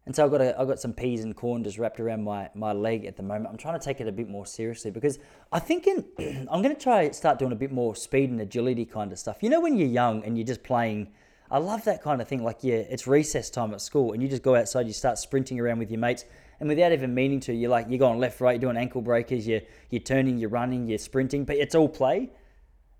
And 0.10 0.16
so 0.16 0.26
I've 0.26 0.32
got, 0.32 0.42
a, 0.42 0.60
I've 0.60 0.68
got 0.68 0.80
some 0.80 0.92
peas 0.92 1.24
and 1.24 1.36
corn 1.36 1.64
just 1.64 1.78
wrapped 1.78 2.00
around 2.00 2.24
my, 2.24 2.50
my 2.56 2.74
leg 2.74 3.06
at 3.06 3.16
the 3.16 3.22
moment. 3.22 3.46
I'm 3.48 3.58
trying 3.58 3.80
to 3.80 3.86
take 3.86 4.02
it 4.02 4.08
a 4.08 4.12
bit 4.12 4.28
more 4.28 4.44
seriously 4.44 4.90
because 4.90 5.20
I 5.52 5.60
think 5.60 5.86
in, 5.86 6.04
I'm 6.52 6.64
going 6.64 6.76
to 6.76 6.82
try 6.82 7.12
start 7.12 7.38
doing 7.38 7.52
a 7.52 7.56
bit 7.56 7.72
more 7.72 7.96
speed 7.96 8.32
and 8.32 8.42
agility 8.42 8.86
kind 8.86 9.12
of 9.12 9.20
stuff. 9.20 9.44
You 9.44 9.52
know, 9.52 9.62
when 9.62 9.78
you're 9.78 9.88
young 9.88 10.24
and 10.24 10.36
you're 10.36 10.48
just 10.48 10.64
playing, 10.64 11.12
I 11.52 11.60
love 11.60 11.84
that 11.84 12.02
kind 12.02 12.24
of 12.24 12.28
thing. 12.28 12.44
Like, 12.44 12.64
yeah, 12.64 12.78
it's 12.78 13.06
recess 13.06 13.52
time 13.52 13.72
at 13.72 13.82
school 13.82 14.14
and 14.14 14.24
you 14.24 14.28
just 14.28 14.42
go 14.42 14.56
outside, 14.56 14.88
you 14.88 14.94
start 14.94 15.20
sprinting 15.20 15.60
around 15.60 15.78
with 15.78 15.92
your 15.92 16.00
mates. 16.00 16.26
And 16.60 16.68
without 16.68 16.92
even 16.92 17.14
meaning 17.14 17.40
to, 17.42 17.54
you're 17.54 17.70
like, 17.70 17.86
you're 17.88 18.00
going 18.00 18.18
left, 18.18 18.42
right, 18.42 18.54
you're 18.54 18.72
doing 18.72 18.78
ankle 18.78 19.04
breakers, 19.04 19.48
you're, 19.48 19.62
you're 19.92 20.02
turning, 20.02 20.40
you're 20.40 20.50
running, 20.50 20.88
you're 20.88 20.98
sprinting, 20.98 21.46
but 21.46 21.58
it's 21.58 21.76
all 21.76 21.88
play. 21.88 22.32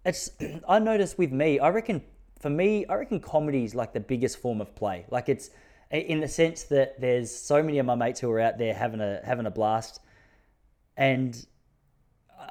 It's, 0.06 0.30
I 0.70 0.78
notice 0.78 1.18
with 1.18 1.32
me, 1.32 1.58
I 1.58 1.70
reckon, 1.70 2.04
for 2.40 2.52
me, 2.52 2.86
I 2.86 2.94
reckon 2.94 3.20
comedy 3.20 3.64
is 3.64 3.74
like 3.74 3.94
the 3.94 4.00
biggest 4.00 4.38
form 4.38 4.62
of 4.62 4.76
play. 4.76 5.08
Like, 5.10 5.28
it's, 5.28 5.50
in 5.92 6.20
the 6.20 6.28
sense 6.28 6.64
that 6.64 7.00
there's 7.02 7.34
so 7.34 7.64
many 7.64 7.80
of 7.80 7.86
my 7.86 7.96
mates 7.96 8.20
who 8.20 8.30
are 8.32 8.40
out 8.40 8.58
there 8.58 8.74
having 8.74 9.02
a 9.02 9.22
having 9.24 9.46
a 9.46 9.52
blast, 9.52 10.00
and 10.98 11.46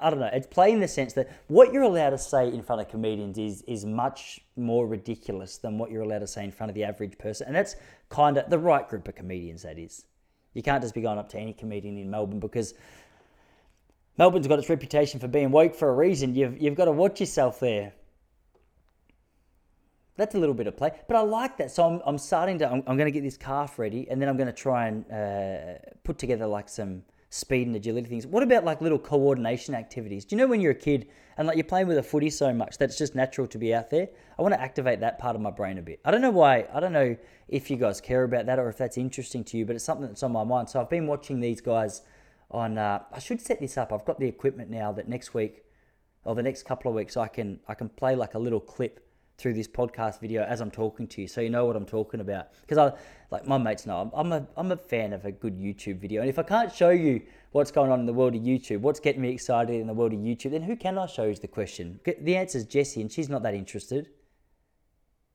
I 0.01 0.11
don't 0.11 0.19
know. 0.19 0.31
It's 0.33 0.47
play 0.47 0.73
in 0.73 0.81
the 0.81 0.89
sense 0.89 1.13
that 1.15 1.31
what 1.47 1.73
you're 1.73 1.83
allowed 1.83 2.11
to 2.11 2.19
say 2.19 2.49
in 2.49 2.63
front 2.63 2.83
of 2.83 2.89
comedians 2.89 3.39
is 3.39 3.63
is 3.63 3.85
much 3.85 4.41
more 4.57 4.87
ridiculous 4.87 5.59
than 5.59 5.79
what 5.79 5.91
you're 5.91 6.03
allowed 6.03 6.21
to 6.21 6.27
say 6.27 6.45
in 6.45 6.51
front 6.51 6.71
of 6.71 6.75
the 6.75 6.85
average 6.85 7.17
person, 7.19 7.47
and 7.47 7.55
that's 7.55 7.77
kind 8.09 8.37
of 8.39 8.51
the 8.51 8.59
right 8.59 8.89
group 8.89 9.07
of 9.07 9.15
comedians. 9.15 9.63
That 9.63 9.79
is, 9.79 10.05
you 10.55 10.63
can't 10.63 10.83
just 10.83 10.95
be 10.95 11.01
going 11.01 11.19
up 11.19 11.29
to 11.31 11.39
any 11.39 11.53
comedian 11.53 11.97
in 11.97 12.11
Melbourne 12.11 12.41
because 12.41 12.75
Melbourne's 14.17 14.49
got 14.49 14.59
its 14.59 14.69
reputation 14.69 15.21
for 15.21 15.29
being 15.29 15.53
woke 15.53 15.77
for 15.77 15.89
a 15.91 15.95
reason. 15.95 16.35
You've 16.35 16.61
you've 16.61 16.75
got 16.75 16.87
to 16.87 16.93
watch 16.93 17.21
yourself 17.21 17.61
there 17.61 17.93
that's 20.19 20.35
a 20.35 20.39
little 20.39 20.55
bit 20.55 20.67
of 20.67 20.77
play, 20.77 20.91
but 21.07 21.17
I 21.17 21.21
like 21.21 21.57
that. 21.57 21.71
So 21.71 21.85
I'm, 21.85 22.03
I'm 22.05 22.19
starting 22.19 22.59
to, 22.59 22.71
I'm, 22.71 22.83
I'm 22.87 22.97
going 22.97 23.07
to 23.07 23.13
get 23.13 23.23
this 23.23 23.39
calf 23.39 23.79
ready 23.79 24.07
and 24.11 24.21
then 24.21 24.29
I'm 24.29 24.37
going 24.37 24.49
to 24.49 24.53
try 24.53 24.89
and 24.89 25.11
uh, 25.11 25.79
put 26.05 26.19
together 26.19 26.47
like 26.47 26.69
some 26.69 27.03
speed 27.31 27.67
and 27.67 27.77
agility 27.77 28.09
things. 28.09 28.27
What 28.27 28.43
about 28.43 28.65
like 28.65 28.81
little 28.81 28.99
coordination 28.99 29.75
activities? 29.75 30.25
Do 30.25 30.35
you 30.35 30.43
know 30.43 30.49
when 30.49 30.61
you're 30.61 30.73
a 30.73 30.75
kid 30.75 31.09
and 31.37 31.47
like 31.47 31.57
you're 31.57 31.65
playing 31.65 31.87
with 31.87 31.99
a 31.99 32.03
footy 32.03 32.31
so 32.31 32.53
much 32.53 32.79
that's 32.79 32.99
just 32.99 33.15
natural 33.15 33.47
to 33.47 33.59
be 33.59 33.73
out 33.73 33.91
there? 33.91 34.09
I 34.39 34.43
want 34.43 34.55
to 34.55 34.61
activate 34.61 35.01
that 35.01 35.19
part 35.19 35.37
of 35.37 35.43
my 35.43 35.51
brain 35.51 35.79
a 35.79 35.83
bit. 35.83 36.01
I 36.05 36.11
don't 36.11 36.21
know 36.21 36.31
why, 36.31 36.67
I 36.75 36.81
don't 36.81 36.93
know 36.93 37.17
if 37.47 37.71
you 37.71 37.77
guys 37.77 38.01
care 38.01 38.25
about 38.25 38.47
that 38.47 38.59
or 38.59 38.69
if 38.69 38.77
that's 38.77 38.99
interesting 38.99 39.45
to 39.45 39.57
you, 39.57 39.67
but 39.67 39.77
it's 39.77 39.85
something 39.85 40.09
that's 40.09 40.23
on 40.25 40.33
my 40.33 40.45
mind. 40.45 40.69
So 40.69 40.81
I've 40.81 40.91
been 40.91 41.07
watching 41.07 41.41
these 41.41 41.61
guys 41.61 42.03
on. 42.51 42.77
Uh, 42.77 43.05
I 43.13 43.21
should 43.21 43.41
set 43.41 43.61
this 43.61 43.79
up. 43.79 43.93
I've 43.93 44.05
got 44.05 44.19
the 44.19 44.27
equipment 44.27 44.69
now 44.71 44.91
that 44.93 45.09
next 45.09 45.33
week 45.33 45.63
or 46.25 46.35
the 46.35 46.43
next 46.43 46.65
couple 46.65 46.91
of 46.91 46.95
weeks 46.95 47.17
I 47.17 47.29
can 47.29 47.61
I 47.69 47.75
can 47.75 47.89
play 47.89 48.15
like 48.17 48.35
a 48.35 48.39
little 48.39 48.61
clip 48.61 49.08
through 49.39 49.55
this 49.55 49.69
podcast 49.69 50.21
video 50.21 50.43
as 50.43 50.61
I'm 50.61 50.71
talking 50.71 51.07
to 51.07 51.23
you, 51.23 51.29
so 51.29 51.41
you 51.41 51.49
know 51.49 51.65
what 51.65 51.77
I'm 51.77 51.87
talking 51.87 52.21
about. 52.21 52.49
Because 52.61 52.77
I, 52.77 52.93
like 53.31 53.47
my 53.47 53.57
mates 53.57 53.87
know, 53.87 54.11
I'm, 54.13 54.33
a 54.33 54.47
I'm 54.57 54.73
a 54.73 54.77
fan 54.77 55.13
of 55.13 55.25
a 55.25 55.33
good 55.33 55.57
YouTube 55.57 56.01
video, 56.01 56.21
and 56.21 56.29
if 56.29 56.39
I 56.39 56.43
can't 56.43 56.73
show 56.73 56.91
you 56.91 57.23
what's 57.53 57.71
going 57.71 57.91
on 57.93 58.01
in 58.01 58.07
the 58.07 58.13
world 58.13 58.35
of 58.35 58.43
YouTube, 58.43 58.81
what's 58.81 58.99
getting 59.01 59.23
me 59.23 59.31
excited 59.31 59.81
in 59.81 59.87
the 59.87 59.95
world 59.95 60.13
of 60.13 60.19
YouTube, 60.19 60.51
then 60.51 60.63
who 60.63 60.77
can 60.77 60.99
I 60.99 61.07
show? 61.07 61.23
Is 61.23 61.39
the 61.39 61.49
question. 61.49 62.01
The 62.05 62.37
answer 62.37 62.59
is 62.59 62.65
Jesse, 62.65 63.01
and 63.01 63.11
she's 63.11 63.29
not 63.29 63.45
that 63.45 63.55
interested. 63.55 64.09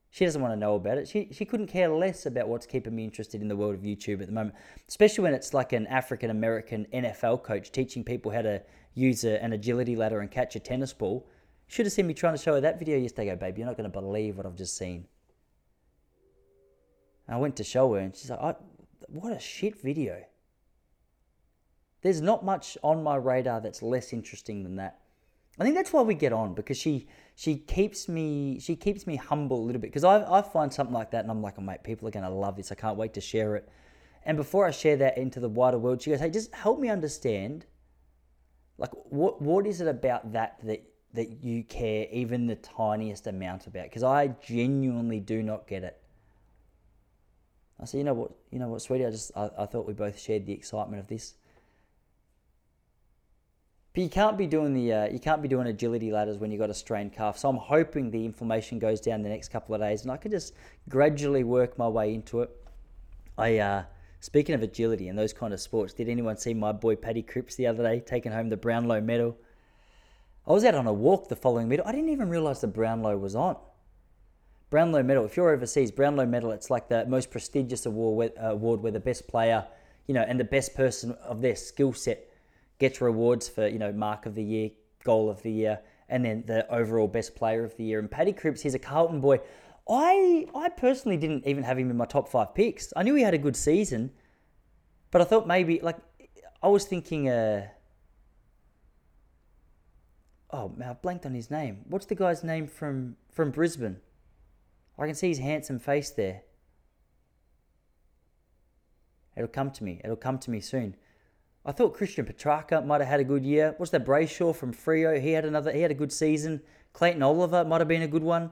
She 0.09 0.25
doesn't 0.25 0.41
want 0.41 0.51
to 0.51 0.59
know 0.59 0.75
about 0.75 0.97
it. 0.97 1.07
She 1.07 1.29
she 1.31 1.45
couldn't 1.45 1.67
care 1.67 1.89
less 1.89 2.25
about 2.25 2.49
what's 2.49 2.65
keeping 2.65 2.93
me 2.93 3.05
interested 3.05 3.41
in 3.41 3.47
the 3.47 3.55
world 3.55 3.73
of 3.73 3.81
YouTube 3.81 4.21
at 4.21 4.27
the 4.27 4.33
moment, 4.33 4.55
especially 4.87 5.23
when 5.23 5.33
it's 5.33 5.53
like 5.53 5.71
an 5.71 5.87
African 5.87 6.29
American 6.29 6.85
NFL 6.93 7.41
coach 7.43 7.71
teaching 7.71 8.03
people 8.03 8.31
how 8.31 8.41
to 8.41 8.61
use 8.95 9.23
a, 9.23 9.41
an 9.41 9.53
agility 9.53 9.95
ladder 9.95 10.19
and 10.19 10.29
catch 10.29 10.55
a 10.57 10.59
tennis 10.59 10.93
ball 10.93 11.25
should 11.67 11.85
have 11.85 11.93
seen 11.93 12.07
me 12.07 12.13
trying 12.13 12.35
to 12.35 12.41
show 12.41 12.53
her 12.53 12.61
that 12.61 12.79
video 12.79 12.97
yesterday. 12.97 13.31
Go, 13.31 13.35
babe, 13.35 13.57
you're 13.57 13.67
not 13.67 13.77
going 13.77 13.89
to 13.89 14.01
believe 14.01 14.37
what 14.37 14.45
I've 14.45 14.55
just 14.55 14.77
seen. 14.77 15.05
And 17.27 17.35
I 17.35 17.39
went 17.39 17.55
to 17.57 17.63
show 17.63 17.93
her, 17.93 17.99
and 17.99 18.15
she's 18.15 18.29
like, 18.29 18.57
what 19.07 19.33
a 19.33 19.39
shit 19.39 19.79
video. 19.81 20.23
There's 22.01 22.21
not 22.21 22.43
much 22.43 22.77
on 22.83 23.01
my 23.01 23.15
radar 23.15 23.61
that's 23.61 23.81
less 23.81 24.11
interesting 24.11 24.63
than 24.63 24.75
that. 24.75 24.99
I 25.59 25.63
think 25.63 25.75
that's 25.75 25.93
why 25.93 26.01
we 26.01 26.15
get 26.15 26.33
on 26.33 26.55
because 26.55 26.77
she 26.77 27.07
she 27.35 27.57
keeps 27.57 28.09
me 28.09 28.59
she 28.59 28.75
keeps 28.75 29.05
me 29.05 29.15
humble 29.15 29.59
a 29.59 29.63
little 29.63 29.79
bit 29.79 29.91
because 29.91 30.03
I, 30.03 30.23
I 30.39 30.41
find 30.41 30.73
something 30.73 30.93
like 30.93 31.11
that 31.11 31.21
and 31.21 31.29
I'm 31.29 31.43
like 31.43 31.55
oh 31.59 31.61
mate 31.61 31.83
people 31.83 32.07
are 32.07 32.11
gonna 32.11 32.29
love 32.29 32.55
this 32.55 32.71
I 32.71 32.75
can't 32.75 32.97
wait 32.97 33.13
to 33.13 33.21
share 33.21 33.55
it 33.55 33.69
and 34.25 34.35
before 34.35 34.65
I 34.65 34.71
share 34.71 34.97
that 34.97 35.17
into 35.17 35.39
the 35.39 35.49
wider 35.49 35.77
world 35.77 36.01
she 36.01 36.09
goes 36.09 36.19
hey 36.19 36.31
just 36.31 36.53
help 36.55 36.79
me 36.79 36.89
understand 36.89 37.67
like 38.79 38.89
what 39.09 39.43
what 39.43 39.67
is 39.67 39.79
it 39.79 39.87
about 39.87 40.33
that 40.33 40.57
that 40.63 40.83
that 41.13 41.43
you 41.43 41.63
care 41.63 42.07
even 42.11 42.47
the 42.47 42.55
tiniest 42.55 43.27
amount 43.27 43.67
about 43.67 43.83
because 43.83 44.03
I 44.03 44.27
genuinely 44.27 45.19
do 45.19 45.43
not 45.43 45.67
get 45.67 45.83
it. 45.83 45.99
I 47.79 47.85
said, 47.85 47.99
you 47.99 48.03
know 48.03 48.13
what, 48.13 48.31
you 48.51 48.59
know 48.59 48.67
what, 48.67 48.81
sweetie, 48.81 49.05
I 49.05 49.11
just 49.11 49.31
I, 49.35 49.49
I 49.57 49.65
thought 49.65 49.85
we 49.87 49.93
both 49.93 50.19
shared 50.19 50.45
the 50.45 50.53
excitement 50.53 50.99
of 50.99 51.07
this. 51.07 51.35
But 53.93 54.01
you 54.01 54.09
can't 54.09 54.39
be 54.39 54.47
doing 54.47 54.73
the 54.73 54.91
uh, 54.91 55.07
you 55.09 55.19
can't 55.19 55.41
be 55.41 55.47
doing 55.47 55.67
agility 55.67 56.11
ladders 56.11 56.37
when 56.37 56.49
you've 56.49 56.59
got 56.59 56.71
a 56.71 56.73
strained 56.73 57.13
calf. 57.13 57.37
So 57.37 57.47
I'm 57.47 57.57
hoping 57.57 58.09
the 58.09 58.25
inflammation 58.25 58.79
goes 58.79 58.99
down 58.99 59.21
the 59.21 59.29
next 59.29 59.49
couple 59.49 59.75
of 59.75 59.81
days, 59.81 60.01
and 60.01 60.11
I 60.11 60.17
can 60.17 60.31
just 60.31 60.53
gradually 60.89 61.43
work 61.43 61.77
my 61.77 61.87
way 61.87 62.15
into 62.15 62.41
it. 62.41 62.49
I 63.37 63.59
uh, 63.59 63.83
speaking 64.19 64.55
of 64.55 64.63
agility 64.63 65.09
and 65.09 65.19
those 65.19 65.31
kind 65.31 65.53
of 65.53 65.59
sports, 65.59 65.93
did 65.93 66.09
anyone 66.09 66.37
see 66.37 66.55
my 66.55 66.71
boy 66.71 66.95
Paddy 66.95 67.21
Cripps 67.21 67.53
the 67.53 67.67
other 67.67 67.83
day 67.83 67.99
taking 67.99 68.31
home 68.31 68.49
the 68.49 68.57
Brownlow 68.57 69.01
medal? 69.01 69.37
I 70.45 70.51
was 70.51 70.65
out 70.65 70.75
on 70.75 70.87
a 70.87 70.93
walk 70.93 71.29
the 71.29 71.37
following 71.37 71.69
medal. 71.69 71.87
I 71.87 71.93
didn't 71.93 72.09
even 72.09 72.27
realize 72.27 72.59
the 72.59 72.67
Brownlow 72.67 73.17
was 73.17 73.33
on. 73.33 73.55
Brownlow 74.69 75.01
medal. 75.01 75.23
If 75.23 75.37
you're 75.37 75.51
overseas, 75.51 75.89
Brownlow 75.89 76.25
medal. 76.25 76.51
It's 76.51 76.69
like 76.69 76.89
the 76.89 77.05
most 77.05 77.31
prestigious 77.31 77.85
award 77.85 78.17
where, 78.17 78.45
uh, 78.45 78.51
award 78.51 78.81
where 78.81 78.91
the 78.91 78.99
best 78.99 79.27
player, 79.27 79.65
you 80.05 80.13
know, 80.13 80.21
and 80.21 80.37
the 80.37 80.43
best 80.43 80.75
person 80.75 81.11
of 81.23 81.41
their 81.41 81.55
skill 81.55 81.93
set 81.93 82.29
gets 82.77 82.99
rewards 82.99 83.47
for 83.47 83.67
you 83.67 83.79
know 83.79 83.93
mark 83.93 84.25
of 84.25 84.35
the 84.35 84.43
year, 84.43 84.71
goal 85.05 85.29
of 85.29 85.41
the 85.43 85.51
year, 85.51 85.79
and 86.09 86.25
then 86.25 86.43
the 86.45 86.69
overall 86.73 87.07
best 87.07 87.35
player 87.35 87.63
of 87.63 87.77
the 87.77 87.85
year. 87.85 87.99
And 87.99 88.11
Paddy 88.11 88.33
Cripps, 88.33 88.63
he's 88.63 88.73
a 88.73 88.79
Carlton 88.79 89.21
boy. 89.21 89.39
I 89.89 90.47
I 90.53 90.69
personally 90.69 91.15
didn't 91.15 91.47
even 91.47 91.63
have 91.63 91.77
him 91.77 91.89
in 91.89 91.95
my 91.95 92.05
top 92.05 92.27
five 92.27 92.53
picks. 92.53 92.91
I 92.97 93.03
knew 93.03 93.15
he 93.15 93.23
had 93.23 93.33
a 93.33 93.37
good 93.37 93.55
season, 93.55 94.11
but 95.09 95.21
I 95.21 95.23
thought 95.23 95.47
maybe 95.47 95.79
like 95.79 95.97
I 96.61 96.67
was 96.67 96.83
thinking. 96.83 97.29
Uh, 97.29 97.67
oh 100.53 100.71
man, 100.77 100.89
I've 100.89 101.01
blanked 101.01 101.25
on 101.25 101.33
his 101.33 101.51
name. 101.51 101.79
What's 101.89 102.05
the 102.05 102.15
guy's 102.15 102.43
name 102.43 102.67
from 102.67 103.17
from 103.31 103.51
Brisbane? 103.51 103.97
I 104.97 105.07
can 105.07 105.15
see 105.15 105.29
his 105.29 105.39
handsome 105.39 105.79
face 105.79 106.11
there. 106.11 106.43
It'll 109.35 109.47
come 109.47 109.71
to 109.71 109.83
me. 109.83 109.99
It'll 110.03 110.15
come 110.15 110.37
to 110.37 110.51
me 110.51 110.61
soon. 110.61 110.95
I 111.65 111.71
thought 111.71 111.95
Christian 111.95 112.25
Petracca 112.25 112.85
might 112.85 113.01
have 113.01 113.09
had 113.09 113.19
a 113.19 113.23
good 113.23 113.43
year. 113.43 113.73
What's 113.77 113.91
that 113.91 114.05
Brayshaw 114.05 114.55
from 114.55 114.73
Freo? 114.73 115.19
He 115.19 115.31
had 115.31 115.43
another. 115.43 115.71
He 115.71 115.81
had 115.81 115.91
a 115.91 115.95
good 115.95 116.13
season. 116.13 116.61
Clayton 116.93 117.23
Oliver 117.23 117.65
might 117.65 117.81
have 117.81 117.87
been 117.87 118.03
a 118.03 118.07
good 118.07 118.23
one. 118.23 118.51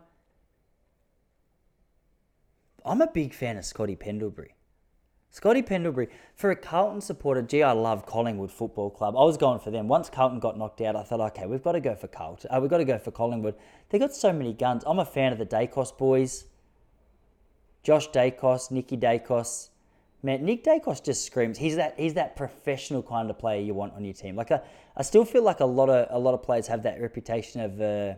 I'm 2.84 3.02
a 3.02 3.08
big 3.08 3.36
fan 3.36 3.58
of 3.58 3.66
Scotty 3.66 3.96
Pendlebury. 3.96 4.56
Scotty 5.34 5.62
Pendlebury, 5.62 6.10
for 6.36 6.52
a 6.52 6.58
Carlton 6.58 7.00
supporter, 7.00 7.42
gee, 7.42 7.64
I 7.64 7.72
love 7.72 8.06
Collingwood 8.06 8.52
Football 8.52 8.90
Club. 8.90 9.16
I 9.16 9.24
was 9.24 9.38
going 9.38 9.60
for 9.60 9.72
them. 9.72 9.88
Once 9.88 10.10
Carlton 10.10 10.40
got 10.42 10.58
knocked 10.58 10.82
out, 10.82 10.98
I 10.98 11.04
thought, 11.04 11.22
okay, 11.22 11.46
we've 11.46 11.64
got 11.64 11.72
to 11.72 11.80
go 11.80 11.96
for 11.96 12.08
Carlton. 12.08 12.50
Uh, 12.54 12.60
we've 12.60 12.70
got 12.70 12.80
to 12.80 12.86
go 12.86 12.98
for 12.98 13.12
Collingwood. 13.12 13.56
They 13.90 13.98
got 13.98 14.14
so 14.14 14.34
many 14.34 14.52
guns. 14.52 14.84
I'm 14.86 15.00
a 15.00 15.06
fan 15.06 15.32
of 15.32 15.40
the 15.40 15.46
Daicos 15.46 15.98
boys. 15.98 16.48
Josh 17.82 18.10
Daicos, 18.10 18.72
Nicky 18.72 18.98
Daicos. 18.98 19.70
Man, 20.22 20.44
Nick 20.44 20.66
Daicos 20.66 21.02
just 21.02 21.26
screams. 21.26 21.58
He's 21.58 21.78
that 21.78 21.96
he's 21.98 22.14
that 22.14 22.36
professional 22.36 23.02
kind 23.02 23.30
of 23.30 23.40
player 23.40 23.62
you 23.62 23.74
want 23.74 23.94
on 23.94 24.04
your 24.04 24.14
team. 24.14 24.36
Like 24.36 24.52
I, 24.52 24.62
I 24.96 25.02
still 25.02 25.26
feel 25.26 25.44
like 25.44 25.62
a 25.62 25.66
lot 25.66 25.90
of 25.90 26.08
a 26.12 26.20
lot 26.20 26.36
of 26.36 26.44
players 26.44 26.68
have 26.68 26.84
that 26.84 27.02
reputation 27.02 27.62
of 27.62 27.82
uh, 27.82 28.14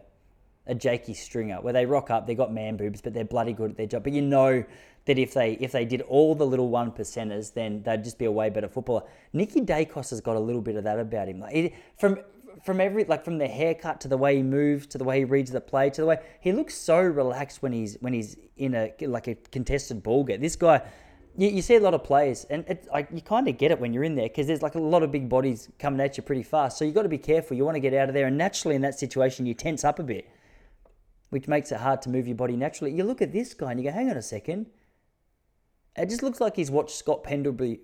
a 0.67 0.75
Jakey 0.75 1.13
Stringer, 1.13 1.61
where 1.61 1.73
they 1.73 1.85
rock 1.85 2.09
up, 2.09 2.25
they've 2.25 2.37
got 2.37 2.53
man 2.53 2.77
boobs, 2.77 3.01
but 3.01 3.13
they're 3.13 3.25
bloody 3.25 3.53
good 3.53 3.71
at 3.71 3.77
their 3.77 3.85
job. 3.85 4.03
But 4.03 4.13
you 4.13 4.21
know 4.21 4.63
that 5.05 5.19
if 5.19 5.33
they 5.33 5.53
if 5.53 5.71
they 5.71 5.85
did 5.85 6.01
all 6.01 6.35
the 6.35 6.45
little 6.45 6.69
one 6.69 6.91
percenters, 6.91 7.53
then 7.53 7.83
they'd 7.83 8.03
just 8.03 8.17
be 8.17 8.25
a 8.25 8.31
way 8.31 8.49
better 8.49 8.69
footballer. 8.69 9.03
Nicky 9.33 9.61
Daicos 9.61 10.09
has 10.11 10.21
got 10.21 10.35
a 10.35 10.39
little 10.39 10.61
bit 10.61 10.75
of 10.75 10.85
that 10.85 10.99
about 10.99 11.27
him. 11.27 11.39
Like 11.39 11.55
it, 11.55 11.73
from 11.97 12.19
from 12.63 12.79
every 12.79 13.03
like 13.03 13.25
from 13.25 13.37
the 13.37 13.47
haircut 13.47 13.99
to 14.01 14.07
the 14.07 14.17
way 14.17 14.37
he 14.37 14.43
moves 14.43 14.87
to 14.87 14.97
the 14.97 15.03
way 15.03 15.19
he 15.19 15.25
reads 15.25 15.51
the 15.51 15.59
play 15.59 15.89
to 15.89 16.01
the 16.01 16.07
way 16.07 16.17
he 16.39 16.51
looks 16.51 16.75
so 16.75 17.01
relaxed 17.01 17.61
when 17.61 17.73
he's 17.73 17.97
when 17.99 18.13
he's 18.13 18.37
in 18.55 18.75
a 18.75 18.93
like 19.01 19.27
a 19.27 19.35
contested 19.35 20.01
ball 20.03 20.23
game. 20.23 20.41
This 20.41 20.55
guy. 20.55 20.81
You, 21.35 21.47
you 21.47 21.63
see 21.63 21.73
a 21.77 21.79
lot 21.79 21.95
of 21.95 22.03
players, 22.03 22.45
and 22.51 22.63
it, 22.67 22.87
like, 22.93 23.07
you 23.11 23.19
kind 23.19 23.47
of 23.47 23.57
get 23.57 23.71
it 23.71 23.79
when 23.79 23.91
you're 23.91 24.03
in 24.03 24.13
there 24.13 24.27
because 24.27 24.45
there's 24.45 24.61
like 24.61 24.75
a 24.75 24.79
lot 24.79 25.01
of 25.01 25.11
big 25.11 25.27
bodies 25.27 25.67
coming 25.79 25.99
at 25.99 26.15
you 26.15 26.21
pretty 26.21 26.43
fast. 26.43 26.77
So 26.77 26.85
you 26.85 26.89
have 26.89 26.95
got 26.95 27.01
to 27.01 27.09
be 27.09 27.17
careful. 27.17 27.57
You 27.57 27.65
want 27.65 27.73
to 27.73 27.79
get 27.79 27.91
out 27.95 28.07
of 28.07 28.13
there, 28.13 28.27
and 28.27 28.37
naturally 28.37 28.75
in 28.75 28.83
that 28.83 28.99
situation, 28.99 29.47
you 29.47 29.55
tense 29.55 29.83
up 29.83 29.97
a 29.97 30.03
bit, 30.03 30.29
which 31.33 31.47
makes 31.47 31.71
it 31.71 31.79
hard 31.79 31.99
to 32.03 32.09
move 32.09 32.27
your 32.27 32.35
body 32.35 32.55
naturally. 32.55 32.91
You 32.91 33.03
look 33.03 33.19
at 33.19 33.33
this 33.33 33.55
guy 33.55 33.71
and 33.71 33.79
you 33.79 33.89
go, 33.89 33.91
"Hang 33.91 34.07
on 34.07 34.17
a 34.17 34.21
second, 34.21 34.67
it 35.97 36.07
just 36.07 36.21
looks 36.21 36.39
like 36.39 36.55
he's 36.55 36.69
watched 36.69 36.95
Scott 36.95 37.23
Pendlebury. 37.23 37.79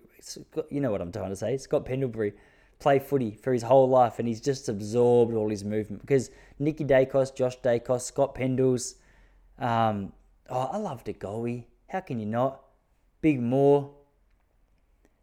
You 0.69 0.81
know 0.81 0.91
what 0.91 1.01
I'm 1.01 1.11
trying 1.11 1.31
to 1.31 1.35
say? 1.35 1.57
Scott 1.57 1.83
Pendlebury 1.83 2.33
play 2.77 2.99
footy 2.99 3.31
for 3.31 3.51
his 3.51 3.63
whole 3.63 3.89
life, 3.89 4.19
and 4.19 4.27
he's 4.27 4.39
just 4.39 4.69
absorbed 4.69 5.33
all 5.33 5.49
his 5.49 5.63
movement. 5.63 6.01
Because 6.01 6.29
Nicky 6.59 6.85
Daicos, 6.85 7.35
Josh 7.35 7.59
Daicos, 7.61 8.01
Scott 8.01 8.35
Pendles, 8.35 8.95
um, 9.57 10.13
oh, 10.49 10.69
I 10.71 10.77
love 10.77 11.03
Goey. 11.03 11.65
How 11.87 12.01
can 12.01 12.19
you 12.19 12.27
not? 12.27 12.61
Big 13.21 13.41
Moore. 13.41 13.91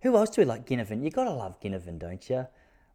Who 0.01 0.17
else 0.17 0.31
do 0.31 0.41
we 0.41 0.47
like? 0.47 0.67
Ginnivan. 0.67 1.05
You 1.05 1.11
gotta 1.11 1.31
love 1.31 1.61
Ginnivan, 1.61 2.01
don't 2.01 2.29
you? 2.29 2.47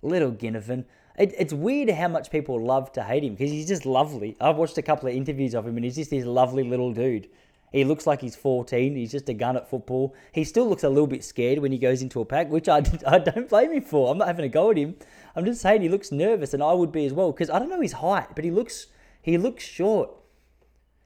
Little 0.02 0.32
Ginnivan. 0.32 0.84
It, 1.22 1.36
it's 1.38 1.54
weird 1.54 1.92
how 1.92 2.08
much 2.08 2.32
people 2.32 2.60
love 2.60 2.92
to 2.94 3.04
hate 3.04 3.24
him 3.24 3.36
because 3.36 3.52
he's 3.52 3.68
just 3.68 3.86
lovely. 3.86 4.36
I've 4.42 4.56
watched 4.56 4.80
a 4.80 4.82
couple 4.82 5.08
of 5.08 5.14
interviews 5.14 5.54
of 5.54 5.68
him, 5.68 5.76
and 5.78 5.86
he's 5.86 5.96
just 5.96 6.10
this 6.10 6.26
lovely 6.26 6.64
little 6.64 6.92
dude. 6.92 7.30
He 7.72 7.84
looks 7.84 8.08
like 8.08 8.22
he's 8.22 8.36
14. 8.36 8.96
He's 8.96 9.12
just 9.12 9.30
a 9.30 9.36
gun 9.36 9.56
at 9.56 9.70
football. 9.70 10.16
He 10.32 10.44
still 10.44 10.68
looks 10.68 10.84
a 10.84 10.90
little 10.90 11.06
bit 11.06 11.24
scared 11.24 11.60
when 11.60 11.72
he 11.72 11.78
goes 11.78 12.02
into 12.02 12.22
a 12.22 12.26
pack, 12.26 12.50
which 12.50 12.68
I, 12.68 12.78
I 13.08 13.20
don't 13.20 13.48
blame 13.48 13.72
him 13.72 13.84
for. 13.84 14.12
I'm 14.12 14.18
not 14.18 14.30
having 14.30 14.46
a 14.46 14.50
go 14.50 14.72
at 14.72 14.78
him. 14.78 14.96
I'm 15.36 15.46
just 15.46 15.62
saying 15.62 15.84
he 15.84 15.90
looks 15.90 16.12
nervous, 16.12 16.56
and 16.56 16.64
I 16.64 16.74
would 16.74 16.92
be 16.92 17.06
as 17.06 17.14
well 17.14 17.32
because 17.32 17.52
I 17.52 17.60
don't 17.60 17.70
know 17.70 17.82
his 17.82 17.94
height, 17.94 18.30
but 18.34 18.44
he 18.44 18.50
looks 18.50 18.88
he 19.22 19.38
looks 19.38 19.64
short. 19.64 20.10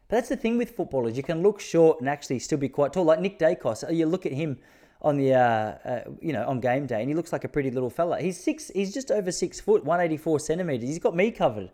But 0.08 0.16
that's 0.16 0.30
the 0.30 0.38
thing 0.38 0.58
with 0.58 0.78
footballers. 0.78 1.18
You 1.18 1.24
can 1.24 1.44
look 1.44 1.60
short 1.60 2.00
and 2.00 2.08
actually 2.08 2.40
still 2.40 2.58
be 2.58 2.70
quite 2.70 2.94
tall. 2.94 3.04
Like 3.04 3.20
Nick 3.20 3.38
Daicos, 3.38 3.84
uh, 3.84 3.92
you 3.92 4.06
look 4.06 4.26
at 4.26 4.32
him 4.32 4.60
on 5.06 5.18
the 5.18 5.36
uh, 5.36 5.40
uh, 5.40 6.04
you 6.20 6.34
know 6.34 6.46
on 6.48 6.60
game 6.60 6.88
day, 6.88 7.00
and 7.00 7.08
he 7.08 7.16
looks 7.16 7.32
like 7.32 7.44
a 7.44 7.48
pretty 7.48 7.70
little 7.70 7.92
fella. 7.92 8.20
He's 8.20 8.44
six. 8.44 8.72
He's 8.74 8.92
just 8.92 9.12
over 9.12 9.32
six 9.32 9.62
foot, 9.62 9.86
184 9.86 10.40
centimeters. 10.40 10.90
He's 10.90 11.00
got 11.00 11.16
me 11.16 11.30
covered. 11.30 11.70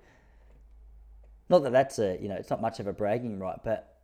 Not 1.48 1.64
that 1.64 1.72
that's 1.72 1.98
a 1.98 2.20
you 2.22 2.28
know 2.28 2.36
it's 2.36 2.50
not 2.50 2.62
much 2.62 2.82
of 2.82 2.88
a 2.88 2.94
bragging 2.94 3.40
right, 3.40 3.58
but 3.64 3.98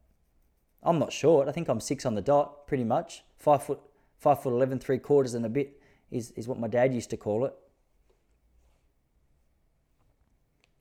I'm 0.82 0.98
not 0.98 1.12
short. 1.12 1.50
I 1.50 1.52
think 1.52 1.68
I'm 1.68 1.82
six 1.82 2.06
on 2.06 2.16
the 2.16 2.22
dot, 2.22 2.68
pretty 2.68 2.86
much. 2.86 3.24
Five 3.38 3.64
foot, 3.64 3.82
five 4.18 4.42
foot 4.42 4.54
eleven, 4.54 4.80
three 4.80 4.98
quarters 4.98 5.34
and 5.34 5.46
a 5.46 5.50
bit 5.50 5.82
is, 6.10 6.32
is 6.32 6.48
what 6.48 6.58
my 6.58 6.70
dad 6.70 6.94
used 6.94 7.10
to 7.10 7.18
call 7.18 7.44
it. 7.44 7.54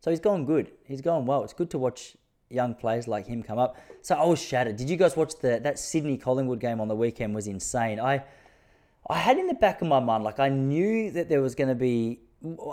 So 0.01 0.11
he's 0.11 0.21
going 0.21 0.45
good. 0.45 0.71
He's 0.85 1.01
going 1.01 1.27
well. 1.27 1.43
It's 1.43 1.53
good 1.53 1.71
to 1.71 1.79
watch 1.79 2.17
young 2.51 2.75
players 2.75 3.09
like 3.09 3.27
him 3.27 3.43
come 3.43 3.59
up. 3.59 3.77
So 4.03 4.15
I 4.15 4.25
was 4.25 4.41
shattered. 4.41 4.77
Did 4.77 4.89
you 4.89 4.97
guys 4.97 5.17
watch 5.17 5.35
the 5.41 5.61
that 5.63 5.79
Sydney 5.79 6.17
Collingwood 6.17 6.61
game 6.61 6.81
on 6.81 6.89
the 6.89 6.97
weekend? 6.97 7.35
Was 7.35 7.47
insane. 7.47 8.01
I 8.01 8.25
I 9.09 9.19
had 9.19 9.39
in 9.39 9.47
the 9.47 9.55
back 9.55 9.83
of 9.83 9.89
my 9.89 10.01
mind 10.01 10.25
like 10.25 10.41
I 10.41 10.49
knew 10.49 11.11
that 11.13 11.29
there 11.29 11.41
was 11.41 11.55
going 11.55 11.69
to 11.69 11.75
be. 11.75 12.21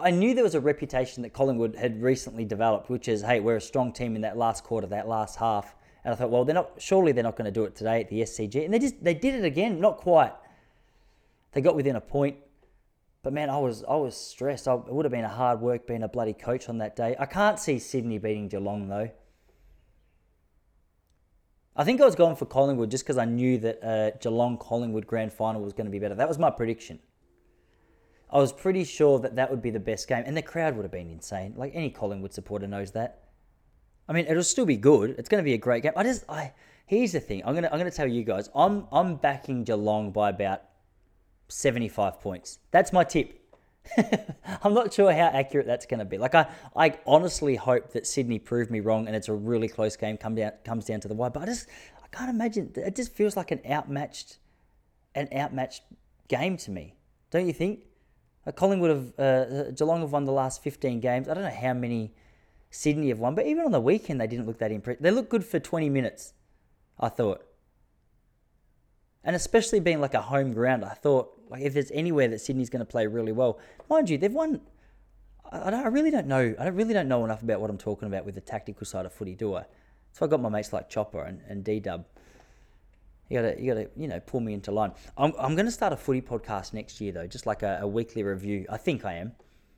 I 0.02 0.12
knew 0.12 0.36
there 0.36 0.44
was 0.44 0.56
a 0.56 0.62
reputation 0.62 1.24
that 1.24 1.34
Collingwood 1.34 1.76
had 1.76 2.02
recently 2.02 2.46
developed, 2.46 2.90
which 2.90 3.08
is, 3.08 3.22
hey, 3.22 3.40
we're 3.40 3.56
a 3.56 3.62
strong 3.62 3.94
team 3.94 4.16
in 4.16 4.22
that 4.22 4.38
last 4.38 4.64
quarter, 4.64 4.86
that 4.88 5.08
last 5.08 5.38
half. 5.38 5.76
And 6.04 6.14
I 6.14 6.18
thought, 6.18 6.30
well, 6.30 6.44
they're 6.44 6.54
not. 6.54 6.72
Surely 6.78 7.12
they're 7.12 7.24
not 7.24 7.38
going 7.38 7.46
to 7.46 7.52
do 7.52 7.64
it 7.64 7.76
today 7.76 8.02
at 8.02 8.10
the 8.10 8.22
SCG. 8.22 8.66
And 8.66 8.74
they 8.74 8.80
just 8.80 9.04
they 9.04 9.14
did 9.14 9.36
it 9.36 9.46
again. 9.46 9.80
Not 9.80 9.98
quite. 9.98 10.34
They 11.54 11.62
got 11.62 11.76
within 11.76 11.96
a 11.96 12.02
point. 12.02 12.38
But 13.24 13.32
man, 13.32 13.50
I 13.50 13.58
was 13.58 13.84
I 13.86 13.96
was 13.96 14.18
stressed. 14.18 14.68
I, 14.68 14.74
it 14.74 14.94
would 14.94 15.06
have 15.06 15.12
been 15.12 15.24
a 15.24 15.30
hard 15.30 15.62
work 15.62 15.88
being 15.88 16.04
a 16.04 16.10
bloody 16.10 16.34
coach 16.34 16.68
on 16.68 16.80
that 16.80 16.96
day. 16.96 17.16
I 17.18 17.26
can't 17.26 17.58
see 17.58 17.80
Sydney 17.80 18.18
beating 18.18 18.50
Geelong 18.50 18.90
though. 18.90 19.10
I 21.76 21.84
think 21.84 22.02
I 22.02 22.06
was 22.06 22.16
going 22.16 22.36
for 22.36 22.46
Collingwood 22.46 22.92
just 22.92 23.04
because 23.04 23.18
I 23.18 23.26
knew 23.26 23.58
that 23.60 23.84
uh, 23.84 24.12
Geelong 24.22 24.58
Collingwood 24.58 25.08
grand 25.08 25.34
final 25.34 25.62
was 25.62 25.74
going 25.74 25.86
to 25.86 25.92
be 25.92 26.00
better. 26.00 26.16
That 26.16 26.28
was 26.28 26.38
my 26.38 26.52
prediction. 26.52 27.00
I 28.32 28.38
was 28.38 28.52
pretty 28.52 28.84
sure 28.84 29.20
that 29.20 29.36
that 29.36 29.50
would 29.50 29.62
be 29.62 29.70
the 29.70 29.80
best 29.80 30.08
game, 30.08 30.24
and 30.26 30.36
the 30.36 30.42
crowd 30.42 30.76
would 30.76 30.84
have 30.84 30.92
been 30.92 31.10
insane. 31.10 31.54
Like 31.56 31.72
any 31.76 31.90
Collingwood 31.90 32.34
supporter 32.34 32.68
knows 32.68 32.92
that. 32.92 33.24
I 34.08 34.14
mean, 34.14 34.26
it'll 34.28 34.44
still 34.44 34.66
be 34.66 34.78
good. 34.78 35.16
It's 35.18 35.30
going 35.30 35.42
to 35.42 35.46
be 35.46 35.54
a 35.54 35.58
great 35.58 35.84
game. 35.84 35.94
I 35.96 36.04
just, 36.04 36.26
I 36.30 36.54
here's 36.86 37.14
the 37.14 37.20
thing. 37.20 37.42
I'm 37.46 37.56
gonna, 37.56 37.70
I'm 37.72 37.78
gonna 37.78 37.92
tell 37.92 38.08
you 38.08 38.24
guys. 38.24 38.50
I'm, 38.56 38.88
I'm 38.92 39.16
backing 39.16 39.64
Geelong 39.64 40.12
by 40.12 40.30
about 40.30 40.62
75 41.48 42.20
points. 42.20 42.60
That's 42.72 42.92
my 42.92 43.04
tip. 43.04 43.43
I'm 44.64 44.74
not 44.74 44.94
sure 44.94 45.12
how 45.12 45.28
accurate 45.28 45.66
that's 45.66 45.86
going 45.86 46.00
to 46.00 46.06
be. 46.06 46.18
Like 46.18 46.36
I, 46.36 46.48
I 46.76 46.98
honestly 47.06 47.56
hope 47.56 47.92
that 47.94 48.08
Sydney 48.08 48.40
proved 48.40 48.72
me 48.72 48.80
wrong 48.80 49.08
and 49.08 49.16
it's 49.16 49.30
a 49.30 49.34
really 49.34 49.68
close 49.68 49.96
game. 49.96 50.18
Come 50.18 50.36
down, 50.36 50.52
comes 50.64 50.86
down 50.86 51.00
to 51.02 51.08
the 51.08 51.14
wire. 51.14 51.30
But 51.30 51.44
I 51.44 51.46
just, 51.48 51.68
I 52.04 52.08
can't 52.16 52.30
imagine. 52.30 52.72
It 52.76 52.96
just 52.96 53.14
feels 53.14 53.36
like 53.36 53.52
an 53.52 53.60
outmatched, 53.70 54.38
an 55.16 55.28
outmatched 55.36 55.84
game 56.28 56.58
to 56.58 56.72
me. 56.72 56.96
Don't 57.32 57.48
you 57.48 57.54
think? 57.54 57.82
Like 58.46 58.56
Collingwood 58.56 58.90
have, 58.90 59.20
uh, 59.20 59.72
Geelong 59.72 60.02
have 60.02 60.12
won 60.12 60.26
the 60.26 60.32
last 60.32 60.64
15 60.64 61.00
games. 61.00 61.28
I 61.28 61.34
don't 61.34 61.44
know 61.44 61.50
how 61.50 61.74
many 61.74 62.14
Sydney 62.70 63.10
have 63.10 63.20
won, 63.20 63.36
but 63.36 63.46
even 63.46 63.66
on 63.66 63.72
the 63.72 63.82
weekend 63.82 64.20
they 64.20 64.28
didn't 64.28 64.48
look 64.48 64.60
that 64.60 64.72
impressive. 64.72 65.02
They 65.02 65.12
looked 65.12 65.30
good 65.30 65.46
for 65.46 65.60
20 65.60 65.90
minutes, 65.90 66.34
I 67.00 67.10
thought. 67.10 67.46
And 69.24 69.36
especially 69.36 69.80
being 69.80 70.02
like 70.02 70.14
a 70.14 70.22
home 70.22 70.54
ground, 70.54 70.84
I 70.84 70.94
thought 70.94 71.40
like 71.50 71.62
if 71.62 71.74
there's 71.74 71.92
anywhere 71.92 72.28
that 72.30 72.40
Sydney's 72.40 72.70
going 72.70 72.80
to 72.80 72.86
play 72.86 73.08
really 73.08 73.32
well, 73.32 73.60
mind 73.90 74.10
you, 74.10 74.18
they've 74.18 74.34
won. 74.34 74.62
I, 75.52 75.70
I 75.70 75.88
really 75.88 76.12
don't 76.12 76.28
know. 76.28 76.56
I 76.60 76.68
really 76.68 76.94
don't 76.94 77.08
know 77.08 77.24
enough 77.26 77.44
about 77.44 77.62
what 77.62 77.70
I'm 77.70 77.78
talking 77.78 78.08
about 78.08 78.26
with 78.26 78.36
the 78.36 78.42
tactical 78.42 78.86
side 78.86 79.06
of 79.06 79.14
footy, 79.14 79.36
do 79.36 79.56
I? 79.56 79.66
So 80.14 80.26
I 80.26 80.30
got 80.30 80.42
my 80.42 80.50
mates 80.50 80.74
like 80.74 80.90
Chopper 80.90 81.24
and, 81.24 81.42
and 81.48 81.64
D 81.64 81.80
Dub. 81.80 82.06
You 83.30 83.42
gotta, 83.42 83.62
you 83.62 83.74
gotta, 83.74 83.90
you 83.96 84.08
know, 84.08 84.20
pull 84.20 84.42
me 84.42 84.54
into 84.54 84.72
line. 84.72 84.92
I'm, 85.18 85.34
I'm 85.40 85.56
going 85.56 85.66
to 85.66 85.72
start 85.72 85.94
a 85.94 85.98
footy 85.98 86.22
podcast 86.22 86.74
next 86.74 87.02
year 87.02 87.12
though, 87.12 87.28
just 87.28 87.46
like 87.46 87.64
a, 87.64 87.80
a 87.82 87.88
weekly 87.88 88.24
review. 88.24 88.66
I 88.70 88.78
think 88.78 89.06
I 89.06 89.14
am. 89.14 89.34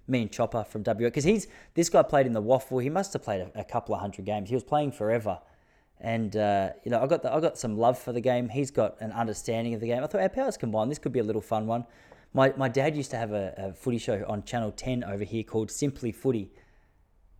Me 0.07 0.21
and 0.21 0.31
Chopper 0.31 0.63
from 0.63 0.83
WA, 0.85 0.93
because 0.93 1.23
he's 1.23 1.47
this 1.73 1.89
guy 1.89 2.03
played 2.03 2.27
in 2.27 2.33
the 2.33 2.41
WAFL. 2.41 2.83
He 2.83 2.89
must 2.89 3.13
have 3.13 3.23
played 3.23 3.41
a, 3.41 3.61
a 3.61 3.63
couple 3.63 3.95
of 3.95 4.01
hundred 4.01 4.25
games. 4.25 4.49
He 4.49 4.55
was 4.55 4.63
playing 4.63 4.91
forever 4.91 5.39
and 5.99 6.35
uh, 6.35 6.69
you 6.83 6.91
know, 6.91 7.01
I 7.01 7.07
got 7.07 7.23
the, 7.23 7.33
I 7.33 7.39
got 7.39 7.57
some 7.57 7.77
love 7.77 7.97
for 7.97 8.11
the 8.11 8.21
game. 8.21 8.49
He's 8.49 8.71
got 8.71 8.99
an 8.99 9.11
understanding 9.11 9.73
of 9.73 9.81
the 9.81 9.87
game. 9.87 10.03
I 10.03 10.07
thought 10.07 10.21
our 10.21 10.29
powers 10.29 10.57
combined. 10.57 10.91
This 10.91 10.99
could 10.99 11.13
be 11.13 11.19
a 11.19 11.23
little 11.23 11.41
fun 11.41 11.67
one. 11.67 11.85
My 12.33 12.53
my 12.57 12.67
dad 12.67 12.95
used 12.95 13.11
to 13.11 13.17
have 13.17 13.31
a, 13.31 13.53
a 13.57 13.73
footy 13.73 13.97
show 13.97 14.25
on 14.27 14.43
Channel 14.43 14.71
Ten 14.71 15.03
over 15.03 15.23
here 15.23 15.43
called 15.43 15.71
Simply 15.71 16.11
Footy, 16.11 16.51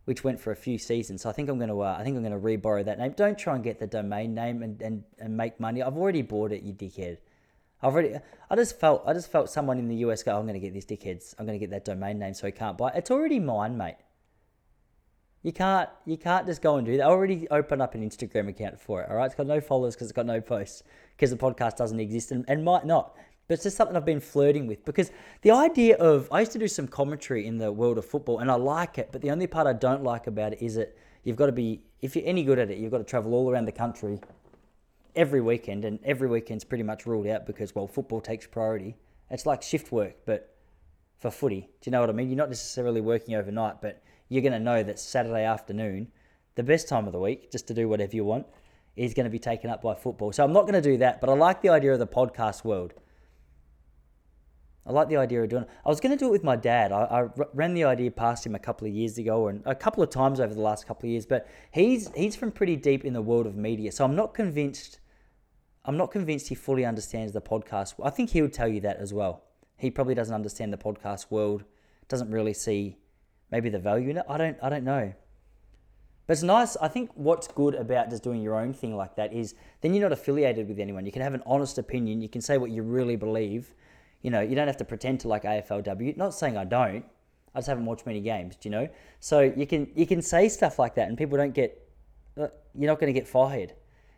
which 0.06 0.24
went 0.24 0.40
for 0.40 0.52
a 0.52 0.56
few 0.56 0.78
seasons. 0.78 1.22
So 1.22 1.28
I 1.28 1.32
think 1.32 1.50
I'm 1.50 1.58
going 1.58 1.68
to 1.68 1.82
uh, 1.82 1.96
I 1.98 2.02
think 2.02 2.16
I'm 2.16 2.22
going 2.22 2.32
to 2.32 2.38
re-borrow 2.38 2.82
that 2.82 2.98
name. 2.98 3.12
Don't 3.12 3.38
try 3.38 3.54
and 3.54 3.62
get 3.62 3.78
the 3.78 3.86
domain 3.86 4.34
name 4.34 4.62
and, 4.62 4.80
and, 4.80 5.04
and 5.18 5.36
make 5.36 5.60
money. 5.60 5.82
I've 5.82 5.96
already 5.96 6.22
bought 6.22 6.52
it, 6.52 6.62
you 6.62 6.72
dickhead. 6.72 7.18
I've 7.82 7.92
already 7.92 8.14
I 8.48 8.56
just 8.56 8.80
felt 8.80 9.02
I 9.06 9.12
just 9.12 9.30
felt 9.30 9.50
someone 9.50 9.78
in 9.78 9.88
the 9.88 9.96
US 9.96 10.22
go, 10.22 10.34
I'm 10.34 10.46
going 10.46 10.54
to 10.54 10.60
get 10.60 10.72
these 10.72 10.86
dickheads. 10.86 11.34
I'm 11.38 11.44
going 11.44 11.58
to 11.58 11.62
get 11.62 11.70
that 11.72 11.84
domain 11.84 12.18
name 12.18 12.32
so 12.32 12.46
he 12.46 12.52
can't 12.52 12.78
buy. 12.78 12.88
It. 12.88 12.94
It's 12.96 13.10
already 13.10 13.38
mine, 13.38 13.76
mate. 13.76 13.96
You 15.46 15.52
can't 15.52 15.88
you 16.04 16.16
can't 16.16 16.44
just 16.44 16.60
go 16.60 16.74
and 16.74 16.84
do 16.84 16.96
that. 16.96 17.04
I 17.04 17.06
already 17.06 17.46
opened 17.52 17.80
up 17.80 17.94
an 17.94 18.02
Instagram 18.02 18.48
account 18.48 18.80
for 18.80 19.02
it. 19.02 19.08
All 19.08 19.14
right, 19.14 19.26
it's 19.26 19.36
got 19.36 19.46
no 19.46 19.60
followers 19.60 19.94
because 19.94 20.08
it's 20.08 20.16
got 20.16 20.26
no 20.26 20.40
posts 20.40 20.82
because 21.16 21.30
the 21.30 21.36
podcast 21.36 21.76
doesn't 21.76 22.00
exist 22.00 22.32
and, 22.32 22.44
and 22.48 22.64
might 22.64 22.84
not. 22.84 23.14
But 23.46 23.54
it's 23.54 23.62
just 23.62 23.76
something 23.76 23.96
I've 23.96 24.04
been 24.04 24.18
flirting 24.18 24.66
with 24.66 24.84
because 24.84 25.12
the 25.42 25.52
idea 25.52 25.98
of 25.98 26.28
I 26.32 26.40
used 26.40 26.50
to 26.50 26.58
do 26.58 26.66
some 26.66 26.88
commentary 26.88 27.46
in 27.46 27.58
the 27.58 27.70
world 27.70 27.96
of 27.96 28.04
football 28.04 28.40
and 28.40 28.50
I 28.50 28.56
like 28.56 28.98
it, 28.98 29.10
but 29.12 29.22
the 29.22 29.30
only 29.30 29.46
part 29.46 29.68
I 29.68 29.72
don't 29.72 30.02
like 30.02 30.26
about 30.26 30.54
it 30.54 30.60
is 30.60 30.74
that 30.74 30.96
you've 31.22 31.36
got 31.36 31.46
to 31.46 31.52
be 31.52 31.80
if 32.02 32.16
you're 32.16 32.26
any 32.26 32.42
good 32.42 32.58
at 32.58 32.68
it, 32.72 32.78
you've 32.78 32.90
got 32.90 32.98
to 32.98 33.04
travel 33.04 33.32
all 33.32 33.48
around 33.48 33.66
the 33.66 33.72
country 33.72 34.18
every 35.14 35.40
weekend, 35.40 35.84
and 35.84 36.00
every 36.02 36.26
weekend's 36.26 36.64
pretty 36.64 36.82
much 36.82 37.06
ruled 37.06 37.28
out 37.28 37.46
because 37.46 37.72
well, 37.72 37.86
football 37.86 38.20
takes 38.20 38.48
priority. 38.48 38.96
It's 39.30 39.46
like 39.46 39.62
shift 39.62 39.92
work, 39.92 40.16
but 40.24 40.56
for 41.20 41.30
footy. 41.30 41.60
Do 41.60 41.88
you 41.88 41.92
know 41.92 42.00
what 42.00 42.10
I 42.10 42.14
mean? 42.14 42.30
You're 42.30 42.36
not 42.36 42.48
necessarily 42.48 43.00
working 43.00 43.36
overnight, 43.36 43.80
but 43.80 44.02
you're 44.28 44.42
going 44.42 44.52
to 44.52 44.60
know 44.60 44.82
that 44.82 44.98
Saturday 44.98 45.44
afternoon, 45.44 46.08
the 46.54 46.62
best 46.62 46.88
time 46.88 47.06
of 47.06 47.12
the 47.12 47.20
week, 47.20 47.50
just 47.50 47.66
to 47.68 47.74
do 47.74 47.88
whatever 47.88 48.14
you 48.16 48.24
want, 48.24 48.46
is 48.96 49.14
going 49.14 49.24
to 49.24 49.30
be 49.30 49.38
taken 49.38 49.70
up 49.70 49.82
by 49.82 49.94
football. 49.94 50.32
So 50.32 50.44
I'm 50.44 50.52
not 50.52 50.62
going 50.62 50.74
to 50.74 50.80
do 50.80 50.96
that, 50.98 51.20
but 51.20 51.28
I 51.30 51.34
like 51.34 51.60
the 51.60 51.68
idea 51.68 51.92
of 51.92 51.98
the 51.98 52.06
podcast 52.06 52.64
world. 52.64 52.94
I 54.86 54.92
like 54.92 55.08
the 55.08 55.16
idea 55.16 55.42
of 55.42 55.48
doing 55.48 55.64
it. 55.64 55.68
I 55.84 55.88
was 55.88 56.00
going 56.00 56.16
to 56.16 56.18
do 56.18 56.28
it 56.28 56.32
with 56.32 56.44
my 56.44 56.54
dad. 56.54 56.92
I, 56.92 57.02
I 57.02 57.44
ran 57.54 57.74
the 57.74 57.84
idea 57.84 58.10
past 58.10 58.46
him 58.46 58.54
a 58.54 58.58
couple 58.58 58.86
of 58.86 58.94
years 58.94 59.18
ago 59.18 59.48
and 59.48 59.62
a 59.66 59.74
couple 59.74 60.02
of 60.02 60.10
times 60.10 60.38
over 60.38 60.54
the 60.54 60.60
last 60.60 60.86
couple 60.86 61.08
of 61.08 61.10
years, 61.10 61.26
but 61.26 61.48
he's 61.72 62.08
he's 62.14 62.36
from 62.36 62.52
pretty 62.52 62.76
deep 62.76 63.04
in 63.04 63.12
the 63.12 63.22
world 63.22 63.46
of 63.46 63.56
media. 63.56 63.90
So 63.90 64.04
I'm 64.04 64.14
not 64.14 64.32
convinced 64.32 65.00
I'm 65.84 65.96
not 65.96 66.12
convinced 66.12 66.48
he 66.48 66.54
fully 66.54 66.84
understands 66.84 67.32
the 67.32 67.40
podcast. 67.40 67.94
I 68.02 68.10
think 68.10 68.30
he 68.30 68.42
would 68.42 68.52
tell 68.52 68.68
you 68.68 68.80
that 68.82 68.98
as 68.98 69.12
well. 69.12 69.42
He 69.76 69.90
probably 69.90 70.14
doesn't 70.14 70.34
understand 70.34 70.72
the 70.72 70.78
podcast 70.78 71.30
world, 71.30 71.64
doesn't 72.08 72.30
really 72.30 72.54
see 72.54 72.96
maybe 73.50 73.68
the 73.68 73.78
value 73.78 74.10
in 74.10 74.18
it. 74.18 74.24
I 74.28 74.38
don't 74.38 74.56
I 74.62 74.68
don't 74.68 74.84
know. 74.84 75.12
But 76.26 76.32
it's 76.32 76.42
nice. 76.42 76.76
I 76.76 76.88
think 76.88 77.10
what's 77.14 77.46
good 77.46 77.74
about 77.74 78.10
just 78.10 78.24
doing 78.24 78.42
your 78.42 78.58
own 78.58 78.72
thing 78.72 78.96
like 78.96 79.14
that 79.14 79.32
is 79.32 79.54
then 79.80 79.94
you're 79.94 80.02
not 80.02 80.12
affiliated 80.12 80.66
with 80.66 80.80
anyone. 80.80 81.06
You 81.06 81.12
can 81.12 81.22
have 81.22 81.34
an 81.34 81.42
honest 81.46 81.78
opinion. 81.78 82.20
You 82.20 82.28
can 82.28 82.40
say 82.40 82.58
what 82.58 82.70
you 82.70 82.82
really 82.82 83.14
believe. 83.14 83.74
You 84.22 84.30
know, 84.30 84.40
you 84.40 84.56
don't 84.56 84.66
have 84.66 84.76
to 84.78 84.84
pretend 84.84 85.20
to 85.20 85.28
like 85.28 85.44
AFLW. 85.44 86.16
Not 86.16 86.34
saying 86.34 86.56
I 86.56 86.64
don't. 86.64 87.04
I 87.54 87.60
just 87.60 87.68
haven't 87.68 87.86
watched 87.86 88.06
many 88.06 88.20
games. 88.20 88.56
Do 88.56 88.68
you 88.68 88.70
know? 88.72 88.88
So 89.20 89.40
you 89.40 89.66
can 89.66 89.88
you 89.94 90.06
can 90.06 90.20
say 90.20 90.48
stuff 90.48 90.78
like 90.78 90.96
that, 90.96 91.08
and 91.08 91.16
people 91.16 91.38
don't 91.38 91.54
get. 91.54 91.88
Uh, 92.38 92.48
you're 92.74 92.90
not 92.90 92.98
going 92.98 93.12
to 93.12 93.18
get 93.18 93.28
fired. 93.28 93.72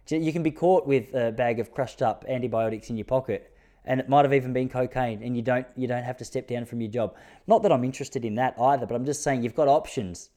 You 0.09 0.33
can 0.33 0.43
be 0.43 0.51
caught 0.51 0.87
with 0.87 1.15
a 1.15 1.31
bag 1.31 1.61
of 1.61 1.73
crushed 1.73 2.01
up 2.01 2.25
antibiotics 2.27 2.89
in 2.89 2.97
your 2.97 3.05
pocket 3.05 3.53
and 3.85 4.01
it 4.01 4.09
might 4.09 4.25
have 4.25 4.35
even 4.35 4.53
been 4.53 4.69
cocaine 4.69 5.23
and 5.23 5.35
you 5.37 5.43
don't 5.43 5.67
you 5.77 5.87
don't 5.87 6.05
have 6.05 6.17
to 6.19 6.25
step 6.25 6.47
down 6.47 6.65
from 6.65 6.81
your 6.81 6.91
job. 6.91 7.15
Not 7.47 7.63
that 7.63 7.73
i'm 7.73 7.85
interested 7.85 8.25
in 8.25 8.35
that 8.37 8.55
either 8.61 8.87
but 8.87 8.95
i'm 8.95 9.05
just 9.05 9.23
saying 9.23 9.43
you've 9.43 9.55
got 9.55 9.69
options. 9.69 10.31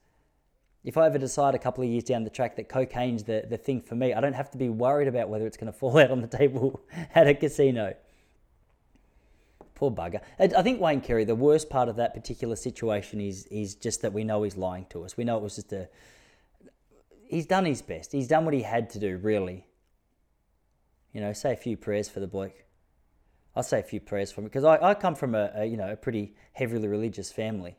If 0.83 0.97
i 0.97 1.05
ever 1.05 1.17
decide 1.17 1.53
a 1.53 1.59
couple 1.59 1.83
of 1.83 1.89
years 1.89 2.03
down 2.03 2.23
the 2.23 2.29
track 2.29 2.55
that 2.55 2.69
cocaine's 2.69 3.23
the, 3.23 3.45
the 3.49 3.57
thing 3.57 3.81
for 3.81 3.95
me 3.95 4.13
i 4.13 4.21
don't 4.21 4.33
have 4.33 4.49
to 4.51 4.57
be 4.57 4.69
worried 4.69 5.07
about 5.07 5.29
whether 5.29 5.45
it's 5.45 5.57
going 5.57 5.71
to 5.71 5.77
fall 5.77 5.97
out 5.97 6.11
on 6.11 6.21
the 6.21 6.27
table 6.27 6.81
at 7.13 7.27
a 7.27 7.33
casino. 7.33 7.93
Poor 9.75 9.89
bugger. 9.89 10.21
I 10.37 10.61
think 10.61 10.79
wayne 10.79 11.01
carey 11.01 11.25
the 11.25 11.33
worst 11.33 11.67
part 11.67 11.89
of 11.89 11.95
that 11.95 12.13
particular 12.13 12.55
situation 12.55 13.19
is 13.19 13.47
is 13.47 13.73
just 13.73 14.03
that 14.03 14.13
we 14.13 14.23
know 14.23 14.43
he's 14.43 14.55
lying 14.55 14.85
to 14.91 15.03
us. 15.03 15.17
We 15.17 15.23
know 15.23 15.37
it 15.37 15.41
was 15.41 15.55
just 15.55 15.73
a 15.73 15.89
he's 17.27 17.47
done 17.47 17.65
his 17.65 17.81
best. 17.81 18.11
He's 18.11 18.27
done 18.27 18.45
what 18.45 18.53
he 18.53 18.61
had 18.61 18.91
to 18.91 18.99
do 18.99 19.17
really. 19.17 19.65
You 21.13 21.21
know 21.21 21.33
say 21.33 21.53
a 21.53 21.55
few 21.55 21.77
prayers 21.77 22.07
for 22.07 22.19
the 22.19 22.27
bloke 22.27 22.63
I'll 23.55 23.63
say 23.63 23.79
a 23.79 23.83
few 23.83 23.99
prayers 23.99 24.31
for 24.31 24.41
me 24.41 24.45
because 24.45 24.63
I, 24.63 24.77
I 24.81 24.93
come 24.93 25.15
from 25.15 25.35
a, 25.35 25.51
a, 25.55 25.65
you 25.65 25.77
know 25.77 25.91
a 25.91 25.95
pretty 25.95 26.35
heavily 26.53 26.87
religious 26.87 27.31
family, 27.31 27.75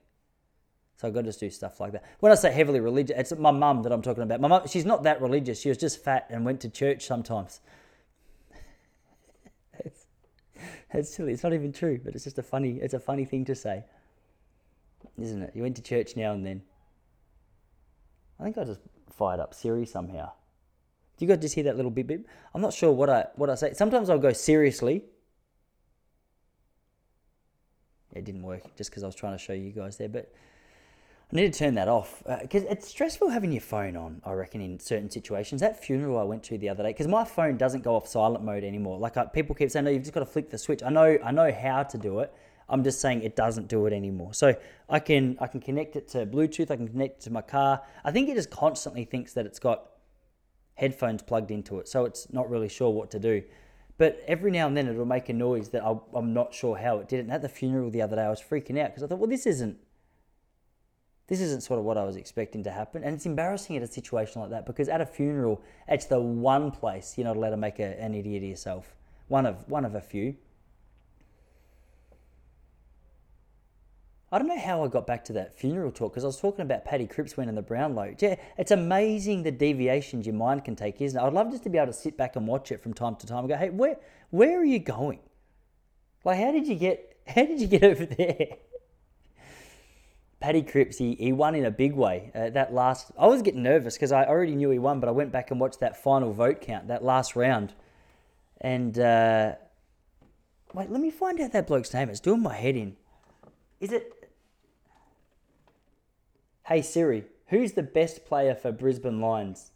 so 0.97 1.09
I've 1.09 1.15
got 1.15 1.21
to 1.21 1.29
just 1.29 1.41
do 1.41 1.49
stuff 1.49 1.81
like 1.81 1.93
that. 1.93 2.05
When 2.21 2.31
I 2.31 2.35
say 2.35 2.53
heavily 2.53 2.81
religious, 2.81 3.17
it's 3.19 3.33
my 3.39 3.51
mum 3.51 3.83
that 3.83 3.93
I'm 3.93 4.03
talking 4.03 4.23
about. 4.23 4.41
My 4.41 4.49
mum, 4.49 4.63
she's 4.69 4.85
not 4.85 5.05
that 5.05 5.23
religious. 5.23 5.61
She 5.61 5.71
was 5.71 5.79
just 5.79 6.05
fat 6.05 6.27
and 6.29 6.45
went 6.45 6.61
to 6.61 6.69
church 6.69 7.07
sometimes. 7.07 7.61
it's, 9.79 10.07
it's 10.93 11.15
silly. 11.15 11.33
It's 11.33 11.43
not 11.43 11.55
even 11.55 11.73
true, 11.73 11.99
but 12.05 12.15
it's 12.15 12.25
just 12.25 12.39
a 12.39 12.43
funny. 12.43 12.79
It's 12.83 12.95
a 12.95 13.01
funny 13.01 13.25
thing 13.25 13.47
to 13.47 13.55
say, 13.55 13.85
isn't 15.19 15.43
it? 15.43 15.53
You 15.55 15.63
went 15.63 15.77
to 15.77 15.83
church 15.83 16.17
now 16.17 16.33
and 16.33 16.45
then. 16.45 16.63
I 18.39 18.45
think 18.45 18.59
I 18.59 18.65
just 18.65 18.81
fired 19.17 19.41
up 19.41 19.55
Siri 19.55 19.87
somehow. 19.87 20.33
Do 21.17 21.25
you 21.25 21.29
guys 21.29 21.41
just 21.41 21.55
hear 21.55 21.65
that 21.65 21.77
little 21.77 21.91
beep 21.91 22.09
beep? 22.09 22.27
I'm 22.55 22.61
not 22.61 22.75
sure 22.75 22.93
what 22.93 23.09
I 23.09 23.27
what 23.37 23.49
I 23.49 23.55
say. 23.55 23.73
Sometimes 23.73 24.11
I'll 24.11 24.19
go 24.19 24.33
seriously 24.35 25.05
it 28.15 28.25
didn't 28.25 28.43
work 28.43 28.63
just 28.77 28.91
because 28.91 29.03
I 29.03 29.07
was 29.07 29.15
trying 29.15 29.33
to 29.33 29.43
show 29.43 29.53
you 29.53 29.71
guys 29.71 29.97
there. 29.97 30.09
But 30.09 30.33
I 31.33 31.37
need 31.37 31.53
to 31.53 31.59
turn 31.59 31.75
that 31.77 31.89
off 31.89 32.23
because 32.43 32.65
uh, 32.65 32.69
it's 32.71 32.89
stressful 32.89 33.31
having 33.31 33.53
your 33.53 33.63
phone 33.63 33.97
on. 33.97 34.21
I 34.25 34.33
reckon 34.33 34.61
in 34.61 34.79
certain 34.79 35.11
situations. 35.11 35.63
That 35.63 35.83
funeral 35.83 36.19
I 36.19 36.25
went 36.25 36.43
to 36.45 36.59
the 36.59 36.69
other 36.69 36.83
day 36.83 36.91
because 36.91 37.09
my 37.09 37.25
phone 37.25 37.57
doesn't 37.57 37.83
go 37.83 37.97
off 37.97 38.07
silent 38.07 38.45
mode 38.45 38.65
anymore. 38.65 38.99
Like 38.99 39.17
I, 39.17 39.25
people 39.25 39.55
keep 39.55 39.71
saying, 39.71 39.87
"No, 39.87 39.91
you've 39.91 40.03
just 40.03 40.13
got 40.13 40.21
to 40.21 40.27
flick 40.27 40.51
the 40.51 40.59
switch." 40.59 40.83
I 40.83 40.91
know, 40.91 41.19
I 41.25 41.31
know 41.33 41.51
how 41.51 41.85
to 41.85 41.97
do 41.97 42.21
it. 42.21 42.35
I'm 42.69 42.85
just 42.85 43.01
saying 43.01 43.23
it 43.23 43.35
doesn't 43.35 43.69
do 43.69 43.87
it 43.87 43.95
anymore. 43.95 44.35
So 44.35 44.55
I 44.91 44.99
can 44.99 45.39
I 45.41 45.47
can 45.47 45.61
connect 45.61 45.97
it 45.97 46.09
to 46.09 46.27
Bluetooth. 46.27 46.71
I 46.71 46.77
can 46.77 46.89
connect 46.89 47.21
it 47.21 47.25
to 47.25 47.31
my 47.31 47.43
car. 47.43 47.81
I 48.05 48.11
think 48.11 48.29
it 48.29 48.35
just 48.35 48.51
constantly 48.51 49.05
thinks 49.05 49.33
that 49.33 49.47
it's 49.47 49.59
got 49.59 49.89
headphones 50.75 51.23
plugged 51.23 51.51
into 51.51 51.79
it, 51.79 51.89
so 51.89 52.05
it's 52.05 52.31
not 52.33 52.51
really 52.51 52.69
sure 52.69 52.91
what 52.91 53.11
to 53.11 53.19
do. 53.19 53.43
But 53.99 54.23
every 54.27 54.51
now 54.51 54.67
and 54.67 54.77
then 54.77 54.89
it'll 54.89 55.05
make 55.05 55.29
a 55.29 55.33
noise 55.33 55.69
that 55.71 55.85
i 55.85 55.95
am 56.17 56.33
not 56.33 56.55
sure 56.55 56.77
how 56.77 56.99
it 56.99 57.09
did 57.09 57.19
it. 57.19 57.23
And 57.25 57.33
at 57.33 57.43
the 57.43 57.49
funeral 57.49 57.91
the 57.91 58.03
other 58.03 58.17
day, 58.17 58.23
I 58.23 58.31
was 58.31 58.41
freaking 58.41 58.79
out 58.79 58.91
because 58.91 59.03
I 59.03 59.07
thought, 59.07 59.19
well, 59.19 59.29
this 59.31 59.47
isn't, 59.47 59.77
this 61.29 61.41
isn't 61.41 61.63
sort 61.63 61.79
of 61.79 61.85
what 61.85 61.99
I 61.99 62.05
was 62.05 62.17
expecting 62.17 62.65
to 62.65 62.71
happen. 62.71 63.05
And 63.05 63.15
it's 63.15 63.27
embarrassing 63.27 63.77
at 63.77 63.83
a 63.83 63.87
situation 63.87 64.41
like 64.41 64.51
that 64.51 64.67
because 64.67 64.89
at 64.89 65.01
a 65.01 65.07
funeral, 65.07 65.63
it's 65.89 66.07
the 66.07 66.21
one 66.21 66.71
place 66.71 67.15
you're 67.17 67.27
not 67.27 67.37
allowed 67.37 67.51
to 67.51 67.57
make 67.57 67.79
a, 67.79 68.01
an 68.01 68.15
idiot 68.15 68.43
of 68.43 68.49
yourself. 68.49 68.95
One 69.29 69.47
of 69.47 69.69
one 69.69 69.85
of 69.85 69.95
a 69.95 70.01
few. 70.01 70.37
I 74.33 74.39
don't 74.39 74.49
know 74.49 74.59
how 74.59 74.83
I 74.83 74.89
got 74.89 75.07
back 75.07 75.25
to 75.27 75.35
that 75.35 75.53
funeral 75.53 75.93
talk 75.93 76.13
because 76.13 76.25
I 76.25 76.29
was 76.29 76.41
talking 76.41 76.63
about 76.63 76.87
Paddy 76.87 77.07
Cripps 77.07 77.37
winning 77.37 77.55
the 77.55 77.61
Brownlow. 77.61 78.15
Yeah, 78.19 78.37
it's 78.57 78.71
amazing 78.71 79.43
the 79.43 79.51
deviations 79.51 80.27
your 80.27 80.35
mind 80.35 80.65
can 80.65 80.75
take, 80.75 81.03
isn't 81.03 81.21
it? 81.21 81.23
I'd 81.23 81.35
love 81.35 81.51
just 81.51 81.65
to 81.65 81.69
be 81.69 81.77
able 81.77 81.93
to 81.93 81.99
sit 81.99 82.17
back 82.17 82.35
and 82.35 82.49
watch 82.49 82.73
it 82.73 82.81
from 82.81 82.95
time 82.95 83.17
to 83.17 83.27
time 83.27 83.41
and 83.41 83.49
go, 83.51 83.57
hey, 83.57 83.69
where 83.69 83.99
where 84.31 84.59
are 84.59 84.65
you 84.65 84.79
going? 84.79 85.19
Like, 86.25 86.39
how 86.39 86.51
did 86.51 86.67
you 86.67 86.77
get 86.77 87.15
how 87.27 87.45
did 87.45 87.61
you 87.61 87.67
get 87.67 87.85
over 87.93 88.07
there? 88.07 88.57
Paddy 90.41 90.63
Cripps, 90.63 90.99
he, 90.99 91.15
he 91.15 91.31
won 91.31 91.55
in 91.55 91.65
a 91.67 91.71
big 91.71 91.93
way. 91.93 92.33
Uh, 92.35 92.51
that 92.51 92.75
last, 92.75 93.13
I 93.17 93.29
was 93.29 93.43
getting 93.43 93.63
nervous 93.63 93.95
because 93.95 94.11
I 94.11 94.25
already 94.25 94.57
knew 94.57 94.71
he 94.71 94.79
won, 94.81 94.99
but 94.99 95.09
I 95.09 95.13
went 95.13 95.31
back 95.31 95.53
and 95.53 95.61
watched 95.61 95.79
that 95.81 96.03
final 96.03 96.33
vote 96.33 96.61
count, 96.61 96.89
that 96.89 97.05
last 97.05 97.37
round, 97.37 97.75
and 98.61 98.99
uh, 98.99 99.55
wait, 100.75 100.91
let 100.91 101.01
me 101.01 101.11
find 101.11 101.41
out 101.41 101.53
that 101.53 101.69
bloke's 101.69 101.95
name. 101.95 102.09
It's 102.09 102.19
doing 102.19 102.43
my 102.43 102.57
head 102.57 102.75
in. 102.75 102.97
Is 103.79 103.93
it? 103.93 104.22
Hey 106.67 106.81
Siri, 106.81 107.25
who's 107.49 107.73
the 107.73 107.83
best 107.83 108.25
player 108.25 108.55
for 108.55 108.71
Brisbane 108.71 109.21
Lions? 109.21 109.73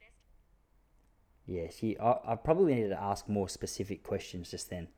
Best. 0.00 0.12
Yeah, 1.46 1.66
she. 1.70 1.98
I, 1.98 2.16
I 2.26 2.34
probably 2.36 2.74
needed 2.74 2.88
to 2.90 3.00
ask 3.00 3.28
more 3.28 3.48
specific 3.48 4.02
questions 4.02 4.50
just 4.50 4.70
then. 4.70 4.88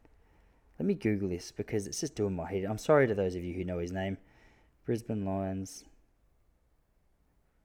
Let 0.79 0.87
me 0.87 0.95
Google 0.95 1.29
this 1.29 1.51
because 1.51 1.87
it's 1.87 2.01
just 2.01 2.14
doing 2.14 2.37
my 2.37 2.51
head. 2.51 2.64
I'm 2.64 2.79
sorry 2.79 3.09
to 3.09 3.14
those 3.14 3.35
of 3.35 3.43
you 3.43 3.55
who 3.55 3.64
know 3.64 3.79
his 3.79 3.93
name. 3.93 4.18
Brisbane 4.85 5.24
Lions. 5.24 5.85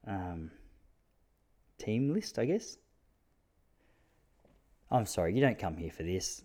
Um, 0.07 0.49
team 1.77 2.13
list, 2.13 2.39
I 2.39 2.45
guess. 2.45 2.77
I'm 4.89 5.05
sorry, 5.05 5.35
you 5.35 5.41
don't 5.41 5.59
come 5.59 5.77
here 5.77 5.91
for 5.91 6.03
this. 6.03 6.43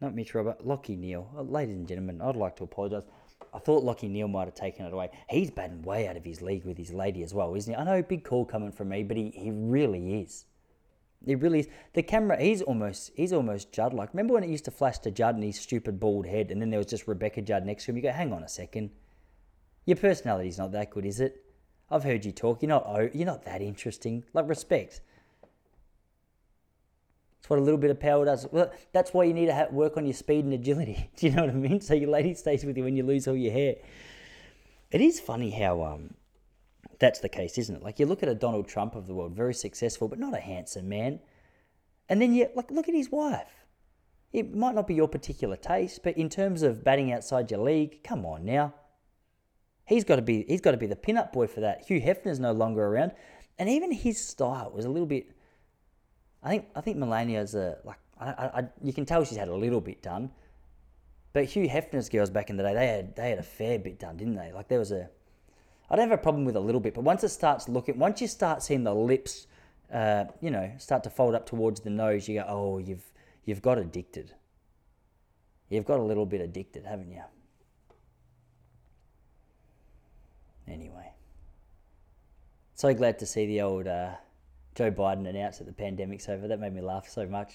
Not 0.00 0.14
Mitch 0.14 0.34
Robert, 0.34 0.64
Lachie 0.66 0.98
Neale. 0.98 1.30
Uh, 1.36 1.42
ladies 1.42 1.76
and 1.76 1.86
gentlemen, 1.86 2.20
I'd 2.20 2.36
like 2.36 2.56
to 2.56 2.64
apologise. 2.64 3.04
I 3.52 3.58
thought 3.58 3.84
Lachie 3.84 4.10
Neale 4.10 4.28
might 4.28 4.46
have 4.46 4.54
taken 4.54 4.86
it 4.86 4.92
away. 4.92 5.10
He's 5.30 5.50
batting 5.50 5.82
way 5.82 6.08
out 6.08 6.16
of 6.16 6.24
his 6.24 6.42
league 6.42 6.64
with 6.64 6.76
his 6.76 6.92
lady 6.92 7.22
as 7.22 7.32
well, 7.32 7.54
isn't 7.54 7.72
he? 7.72 7.78
I 7.78 7.84
know, 7.84 8.02
big 8.02 8.24
call 8.24 8.44
coming 8.44 8.72
from 8.72 8.88
me, 8.88 9.02
but 9.04 9.16
he, 9.16 9.30
he 9.30 9.50
really 9.50 10.20
is. 10.20 10.46
He 11.24 11.34
really 11.34 11.60
is. 11.60 11.68
The 11.94 12.02
camera, 12.02 12.40
he's 12.40 12.60
almost 12.62 13.12
he's 13.14 13.32
almost 13.32 13.72
Judd 13.72 13.94
like. 13.94 14.12
Remember 14.12 14.34
when 14.34 14.44
it 14.44 14.50
used 14.50 14.66
to 14.66 14.70
flash 14.70 14.98
to 15.00 15.10
Judd 15.10 15.36
and 15.36 15.44
his 15.44 15.58
stupid 15.58 15.98
bald 15.98 16.26
head, 16.26 16.50
and 16.50 16.60
then 16.60 16.70
there 16.70 16.78
was 16.78 16.86
just 16.86 17.08
Rebecca 17.08 17.40
Judd 17.40 17.64
next 17.64 17.84
to 17.84 17.90
him? 17.90 17.96
You 17.96 18.02
go, 18.02 18.12
hang 18.12 18.32
on 18.32 18.42
a 18.42 18.48
second. 18.48 18.90
Your 19.86 19.96
personality's 19.96 20.58
not 20.58 20.72
that 20.72 20.90
good, 20.90 21.06
is 21.06 21.20
it? 21.20 21.44
I've 21.90 22.04
heard 22.04 22.24
you 22.24 22.32
talk. 22.32 22.62
You're 22.62 22.70
not 22.70 22.84
oh, 22.86 23.08
you're 23.12 23.26
not 23.26 23.44
that 23.44 23.62
interesting. 23.62 24.24
Like 24.32 24.48
respect. 24.48 25.00
That's 27.44 27.50
what 27.50 27.58
a 27.58 27.62
little 27.62 27.78
bit 27.78 27.90
of 27.90 28.00
power 28.00 28.24
does. 28.24 28.46
Well, 28.50 28.72
that's 28.94 29.12
why 29.12 29.24
you 29.24 29.34
need 29.34 29.48
to 29.48 29.68
work 29.70 29.98
on 29.98 30.06
your 30.06 30.14
speed 30.14 30.46
and 30.46 30.54
agility. 30.54 31.10
Do 31.16 31.26
you 31.26 31.34
know 31.34 31.42
what 31.42 31.50
I 31.50 31.52
mean? 31.52 31.78
So 31.82 31.92
your 31.92 32.08
lady 32.08 32.32
stays 32.32 32.64
with 32.64 32.74
you 32.78 32.84
when 32.84 32.96
you 32.96 33.02
lose 33.02 33.28
all 33.28 33.36
your 33.36 33.52
hair. 33.52 33.74
It 34.90 35.02
is 35.02 35.20
funny 35.20 35.50
how 35.50 35.82
um, 35.82 36.14
that's 36.98 37.18
the 37.18 37.28
case, 37.28 37.58
isn't 37.58 37.76
it? 37.76 37.82
Like 37.82 37.98
you 37.98 38.06
look 38.06 38.22
at 38.22 38.30
a 38.30 38.34
Donald 38.34 38.66
Trump 38.66 38.94
of 38.94 39.06
the 39.06 39.12
world, 39.12 39.34
very 39.34 39.52
successful, 39.52 40.08
but 40.08 40.18
not 40.18 40.32
a 40.32 40.40
handsome 40.40 40.88
man. 40.88 41.20
And 42.08 42.22
then 42.22 42.32
you 42.32 42.48
like 42.54 42.70
look 42.70 42.88
at 42.88 42.94
his 42.94 43.12
wife. 43.12 43.66
It 44.32 44.54
might 44.54 44.74
not 44.74 44.86
be 44.86 44.94
your 44.94 45.08
particular 45.08 45.56
taste, 45.56 46.00
but 46.02 46.16
in 46.16 46.30
terms 46.30 46.62
of 46.62 46.82
batting 46.82 47.12
outside 47.12 47.50
your 47.50 47.60
league, 47.60 48.02
come 48.02 48.24
on 48.24 48.46
now. 48.46 48.72
He's 49.84 50.04
got 50.04 50.16
to 50.16 50.22
be 50.22 50.46
he's 50.48 50.62
got 50.62 50.70
to 50.70 50.78
be 50.78 50.86
the 50.86 50.96
pin-up 50.96 51.34
boy 51.34 51.46
for 51.46 51.60
that. 51.60 51.84
Hugh 51.84 52.00
Hefner's 52.00 52.40
no 52.40 52.52
longer 52.52 52.86
around, 52.86 53.12
and 53.58 53.68
even 53.68 53.92
his 53.92 54.18
style 54.18 54.72
was 54.74 54.86
a 54.86 54.90
little 54.90 55.06
bit. 55.06 55.26
I 56.44 56.50
think 56.50 56.66
I 56.76 56.80
think 56.82 56.98
Melania's 56.98 57.54
a 57.54 57.78
like 57.84 57.98
I, 58.20 58.26
I, 58.26 58.64
you 58.82 58.92
can 58.92 59.06
tell 59.06 59.24
she's 59.24 59.38
had 59.38 59.48
a 59.48 59.54
little 59.54 59.80
bit 59.80 60.02
done, 60.02 60.30
but 61.32 61.46
Hugh 61.46 61.68
Hefner's 61.68 62.08
girls 62.08 62.30
back 62.30 62.50
in 62.50 62.56
the 62.56 62.62
day 62.62 62.74
they 62.74 62.86
had 62.86 63.16
they 63.16 63.30
had 63.30 63.38
a 63.38 63.42
fair 63.42 63.78
bit 63.78 63.98
done, 63.98 64.18
didn't 64.18 64.36
they? 64.36 64.52
Like 64.52 64.68
there 64.68 64.78
was 64.78 64.92
a 64.92 65.08
I 65.90 65.96
don't 65.96 66.08
have 66.08 66.18
a 66.18 66.22
problem 66.22 66.44
with 66.44 66.56
a 66.56 66.60
little 66.60 66.80
bit, 66.80 66.94
but 66.94 67.02
once 67.02 67.24
it 67.24 67.30
starts 67.30 67.68
looking, 67.68 67.98
once 67.98 68.20
you 68.20 68.26
start 68.28 68.62
seeing 68.62 68.84
the 68.84 68.94
lips, 68.94 69.46
uh, 69.92 70.24
you 70.40 70.50
know, 70.50 70.70
start 70.78 71.02
to 71.04 71.10
fold 71.10 71.34
up 71.34 71.46
towards 71.46 71.80
the 71.80 71.90
nose, 71.90 72.28
you 72.28 72.40
go, 72.40 72.46
oh, 72.48 72.78
you've 72.78 73.10
you've 73.44 73.62
got 73.62 73.78
addicted. 73.78 74.32
You've 75.70 75.86
got 75.86 75.98
a 75.98 76.02
little 76.02 76.26
bit 76.26 76.40
addicted, 76.40 76.84
haven't 76.84 77.10
you? 77.10 77.22
Anyway, 80.68 81.10
so 82.74 82.92
glad 82.94 83.18
to 83.18 83.26
see 83.26 83.46
the 83.46 83.60
old 83.60 83.86
uh, 83.86 84.12
Joe 84.74 84.90
Biden 84.90 85.28
announced 85.28 85.58
that 85.58 85.66
the 85.66 85.72
pandemic's 85.72 86.28
over. 86.28 86.48
That 86.48 86.60
made 86.60 86.74
me 86.74 86.80
laugh 86.80 87.08
so 87.08 87.26
much. 87.26 87.52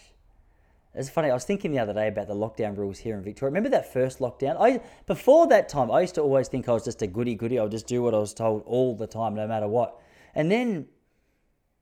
It's 0.96 1.10
funny. 1.10 1.30
I 1.30 1.34
was 1.34 1.46
thinking 1.46 1.72
the 1.72 1.80
other 1.80 1.94
day 1.94 2.08
about 2.08 2.28
the 2.28 2.36
lockdown 2.36 2.76
rules 2.76 2.98
here 2.98 3.16
in 3.16 3.24
Victoria. 3.24 3.52
Remember 3.52 3.70
that 3.70 3.94
first 3.94 4.20
lockdown? 4.20 4.58
I 4.60 4.82
before 5.06 5.48
that 5.48 5.70
time, 5.70 5.92
I 5.92 6.02
used 6.02 6.16
to 6.16 6.22
always 6.22 6.48
think 6.48 6.68
I 6.68 6.74
was 6.74 6.84
just 6.84 7.02
a 7.02 7.08
goody 7.08 7.36
goody. 7.36 7.60
I 7.60 7.64
would 7.64 7.72
just 7.72 7.88
do 7.88 8.02
what 8.02 8.16
I 8.16 8.18
was 8.18 8.34
told 8.34 8.64
all 8.66 8.96
the 8.96 9.06
time, 9.06 9.36
no 9.36 9.48
matter 9.48 9.68
what. 9.68 10.02
And 10.34 10.52
then, 10.52 10.88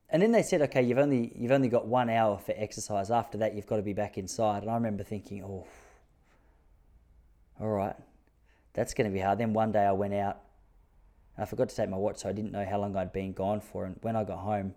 and 0.10 0.22
then 0.22 0.32
they 0.34 0.44
said, 0.44 0.62
okay, 0.64 0.82
you've 0.82 0.98
only 0.98 1.32
you've 1.38 1.52
only 1.52 1.70
got 1.70 1.88
one 1.88 2.10
hour 2.10 2.38
for 2.38 2.54
exercise. 2.58 3.10
After 3.10 3.38
that, 3.38 3.56
you've 3.56 3.68
got 3.68 3.78
to 3.78 3.82
be 3.82 3.94
back 3.94 4.18
inside. 4.18 4.64
And 4.64 4.72
I 4.72 4.76
remember 4.76 5.04
thinking, 5.04 5.42
oh, 5.44 5.66
all 7.62 7.70
right, 7.70 7.96
that's 8.74 8.94
going 8.94 9.10
to 9.10 9.14
be 9.14 9.22
hard. 9.22 9.40
Then 9.40 9.54
one 9.54 9.72
day 9.72 9.86
I 9.86 9.94
went 9.94 10.16
out, 10.16 10.42
I 11.38 11.46
forgot 11.46 11.70
to 11.70 11.76
take 11.76 11.90
my 11.90 11.98
watch, 11.98 12.18
so 12.18 12.30
I 12.30 12.34
didn't 12.34 12.52
know 12.52 12.66
how 12.66 12.78
long 12.78 12.98
I'd 12.98 13.14
been 13.14 13.32
gone 13.32 13.62
for. 13.62 13.86
And 13.86 13.96
when 14.02 14.18
I 14.18 14.26
got 14.26 14.40
home, 14.40 14.74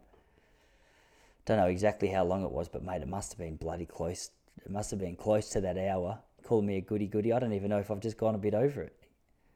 don't 1.50 1.58
know 1.58 1.66
exactly 1.66 2.06
how 2.06 2.24
long 2.24 2.44
it 2.44 2.50
was, 2.52 2.68
but 2.68 2.84
mate, 2.84 3.02
it 3.02 3.08
must 3.08 3.32
have 3.32 3.38
been 3.38 3.56
bloody 3.56 3.84
close. 3.84 4.30
It 4.64 4.70
must 4.70 4.92
have 4.92 5.00
been 5.00 5.16
close 5.16 5.48
to 5.50 5.60
that 5.62 5.76
hour. 5.76 6.20
Calling 6.44 6.66
me 6.66 6.76
a 6.76 6.80
goody 6.80 7.08
goody. 7.08 7.32
I 7.32 7.40
don't 7.40 7.52
even 7.52 7.70
know 7.70 7.78
if 7.78 7.90
I've 7.90 7.98
just 7.98 8.16
gone 8.16 8.36
a 8.36 8.38
bit 8.38 8.54
over 8.54 8.82
it. 8.82 8.94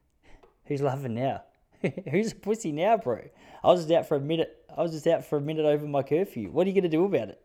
Who's 0.66 0.82
laughing 0.82 1.14
now? 1.14 1.44
Who's 2.10 2.32
a 2.32 2.34
pussy 2.34 2.72
now, 2.72 2.96
bro? 2.96 3.20
I 3.62 3.68
was 3.68 3.82
just 3.82 3.92
out 3.92 4.08
for 4.08 4.16
a 4.16 4.20
minute. 4.20 4.64
I 4.76 4.82
was 4.82 4.90
just 4.90 5.06
out 5.06 5.24
for 5.24 5.38
a 5.38 5.40
minute 5.40 5.64
over 5.64 5.86
my 5.86 6.02
curfew. 6.02 6.50
What 6.50 6.66
are 6.66 6.70
you 6.70 6.74
going 6.74 6.90
to 6.90 6.96
do 6.96 7.04
about 7.04 7.28
it? 7.28 7.40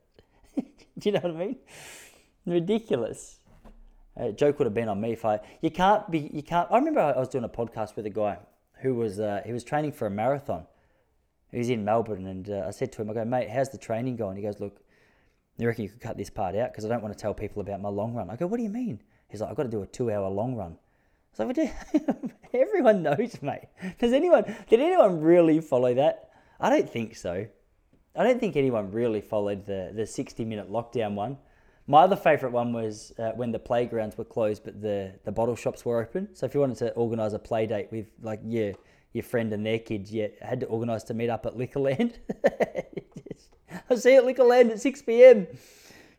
do 0.56 1.10
you 1.10 1.12
know 1.12 1.20
what 1.20 1.32
I 1.32 1.36
mean? 1.36 1.58
Ridiculous. 2.48 3.38
Uh, 4.20 4.32
joke 4.32 4.58
would 4.58 4.66
have 4.66 4.74
been 4.74 4.90
on 4.90 5.00
me 5.00 5.12
if 5.12 5.26
I. 5.26 5.42
You 5.62 5.70
can't 5.70 6.10
be. 6.10 6.28
You 6.34 6.42
can't. 6.42 6.68
I 6.72 6.78
remember 6.78 7.02
I 7.02 7.20
was 7.20 7.30
doing 7.30 7.44
a 7.44 7.50
podcast 7.50 7.96
with 7.96 8.08
a 8.08 8.10
guy 8.10 8.40
who 8.82 8.96
was 8.96 9.20
uh, 9.20 9.42
he 9.46 9.54
was 9.54 9.64
training 9.64 9.92
for 9.92 10.08
a 10.08 10.12
marathon. 10.12 10.66
He 11.52 11.58
was 11.58 11.70
in 11.70 11.84
Melbourne, 11.84 12.28
and 12.28 12.50
uh, 12.50 12.66
I 12.68 12.72
said 12.72 12.92
to 12.94 13.02
him, 13.02 13.10
"I 13.10 13.14
go, 13.14 13.26
mate, 13.26 13.50
how's 13.50 13.70
the 13.70 13.78
training 13.78 14.16
going?" 14.16 14.36
He 14.38 14.44
goes, 14.44 14.60
"Look, 14.60 14.82
you 15.58 15.68
reckon 15.68 15.84
you 15.84 15.90
could 15.90 16.02
cut 16.02 16.18
this 16.18 16.30
part 16.30 16.56
out 16.56 16.72
because 16.72 16.86
I 16.86 16.90
don't 16.90 17.02
want 17.02 17.14
to 17.14 17.20
tell 17.20 17.34
people 17.34 17.62
about 17.62 17.82
my 17.82 17.90
long 17.90 18.14
run." 18.14 18.30
I 18.30 18.36
go, 18.36 18.48
"What 18.48 18.58
do 18.58 18.64
you 18.64 18.70
mean?" 18.70 19.02
He's 19.28 19.42
like, 19.42 19.50
"I've 19.50 19.58
got 19.58 19.64
to 19.64 19.70
do 19.70 19.82
a 19.82 19.88
two-hour 19.88 20.30
long 20.30 20.56
run." 20.56 20.78
Was 21.38 21.58
like, 21.58 21.74
"Everyone 22.54 23.04
knows, 23.04 23.42
mate. 23.42 23.68
Does 24.00 24.14
anyone? 24.14 24.44
Did 24.70 24.80
anyone 24.80 25.22
really 25.22 25.60
follow 25.60 25.94
that? 25.96 26.30
I 26.60 26.70
don't 26.70 26.90
think 26.90 27.16
so. 27.16 27.46
I 28.16 28.24
don't 28.24 28.40
think 28.40 28.56
anyone 28.56 28.92
really 28.92 29.22
followed 29.22 29.66
the 29.66 29.92
the 29.94 30.06
sixty-minute 30.06 30.70
lockdown 30.70 31.16
one." 31.16 31.38
My 31.88 32.04
other 32.04 32.16
favourite 32.16 32.54
one 32.54 32.72
was 32.72 33.14
uh, 33.18 33.32
when 33.32 33.52
the 33.52 33.58
playgrounds 33.58 34.16
were 34.16 34.24
closed, 34.24 34.64
but 34.64 34.80
the, 34.80 35.12
the 35.24 35.32
bottle 35.32 35.56
shops 35.56 35.84
were 35.84 36.00
open. 36.00 36.30
So 36.36 36.46
if 36.46 36.54
you 36.54 36.60
wanted 36.60 36.78
to 36.78 36.92
organise 36.94 37.34
a 37.34 37.40
play 37.40 37.66
date 37.66 37.88
with 37.92 38.12
like 38.22 38.42
your 38.46 38.74
your 39.14 39.24
friend 39.24 39.52
and 39.54 39.66
their 39.66 39.80
kids, 39.80 40.14
you 40.14 40.30
had 40.42 40.60
to 40.60 40.66
organise 40.68 41.04
to 41.04 41.14
meet 41.14 41.30
up 41.30 41.46
at 41.46 41.58
Liquorland. 41.58 42.14
I 43.90 43.96
see 43.96 44.16
at 44.16 44.24
Liquorland 44.24 44.72
at 44.72 44.82
six 44.82 45.02
pm. 45.02 45.48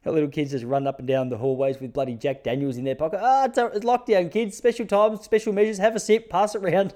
Our 0.05 0.13
little 0.13 0.31
kids 0.31 0.53
just 0.53 0.65
run 0.65 0.87
up 0.87 0.99
and 0.99 1.07
down 1.07 1.29
the 1.29 1.37
hallways 1.37 1.79
with 1.79 1.93
bloody 1.93 2.15
Jack 2.15 2.43
Daniels 2.43 2.79
in 2.79 2.85
their 2.85 2.95
pocket. 2.95 3.21
Ah, 3.23 3.45
it's, 3.45 3.59
it's 3.59 3.85
lockdown, 3.85 4.33
kids. 4.33 4.57
Special 4.57 4.87
times, 4.87 5.23
special 5.23 5.53
measures. 5.53 5.79
Have 5.79 5.95
a 5.95 6.01
sip, 6.01 6.31
pass 6.31 6.55
it 6.55 6.63
round. 6.63 6.95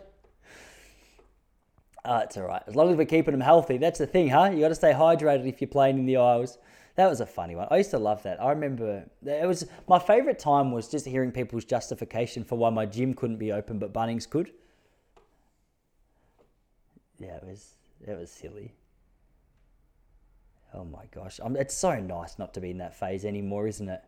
Ah, 2.04 2.20
it's 2.20 2.36
all 2.36 2.44
right. 2.44 2.62
As 2.66 2.74
long 2.74 2.90
as 2.90 2.96
we're 2.96 3.04
keeping 3.04 3.32
them 3.32 3.40
healthy. 3.40 3.76
That's 3.76 3.98
the 3.98 4.06
thing, 4.06 4.28
huh? 4.28 4.50
You 4.52 4.60
got 4.60 4.68
to 4.68 4.74
stay 4.74 4.92
hydrated 4.92 5.46
if 5.46 5.60
you're 5.60 5.68
playing 5.68 5.98
in 5.98 6.06
the 6.06 6.16
aisles. 6.16 6.58
That 6.96 7.08
was 7.08 7.20
a 7.20 7.26
funny 7.26 7.56
one. 7.56 7.66
I 7.70 7.78
used 7.78 7.90
to 7.90 7.98
love 7.98 8.22
that. 8.22 8.40
I 8.42 8.50
remember 8.50 9.04
it 9.24 9.46
was 9.46 9.66
my 9.88 9.98
favourite 9.98 10.38
time 10.38 10.70
was 10.70 10.88
just 10.88 11.06
hearing 11.06 11.32
people's 11.32 11.64
justification 11.64 12.44
for 12.44 12.56
why 12.56 12.70
my 12.70 12.86
gym 12.86 13.14
couldn't 13.14 13.38
be 13.38 13.52
open 13.52 13.78
but 13.78 13.92
Bunnings 13.92 14.28
could. 14.28 14.52
Yeah, 17.18 17.36
it 17.36 17.44
was 17.44 17.74
it 18.06 18.18
was 18.18 18.30
silly. 18.30 18.74
Oh 20.74 20.84
my 20.84 21.04
gosh, 21.14 21.38
um, 21.42 21.56
it's 21.56 21.74
so 21.74 22.00
nice 22.00 22.38
not 22.38 22.52
to 22.54 22.60
be 22.60 22.70
in 22.70 22.78
that 22.78 22.94
phase 22.94 23.24
anymore, 23.24 23.68
isn't 23.68 23.88
it? 23.88 24.02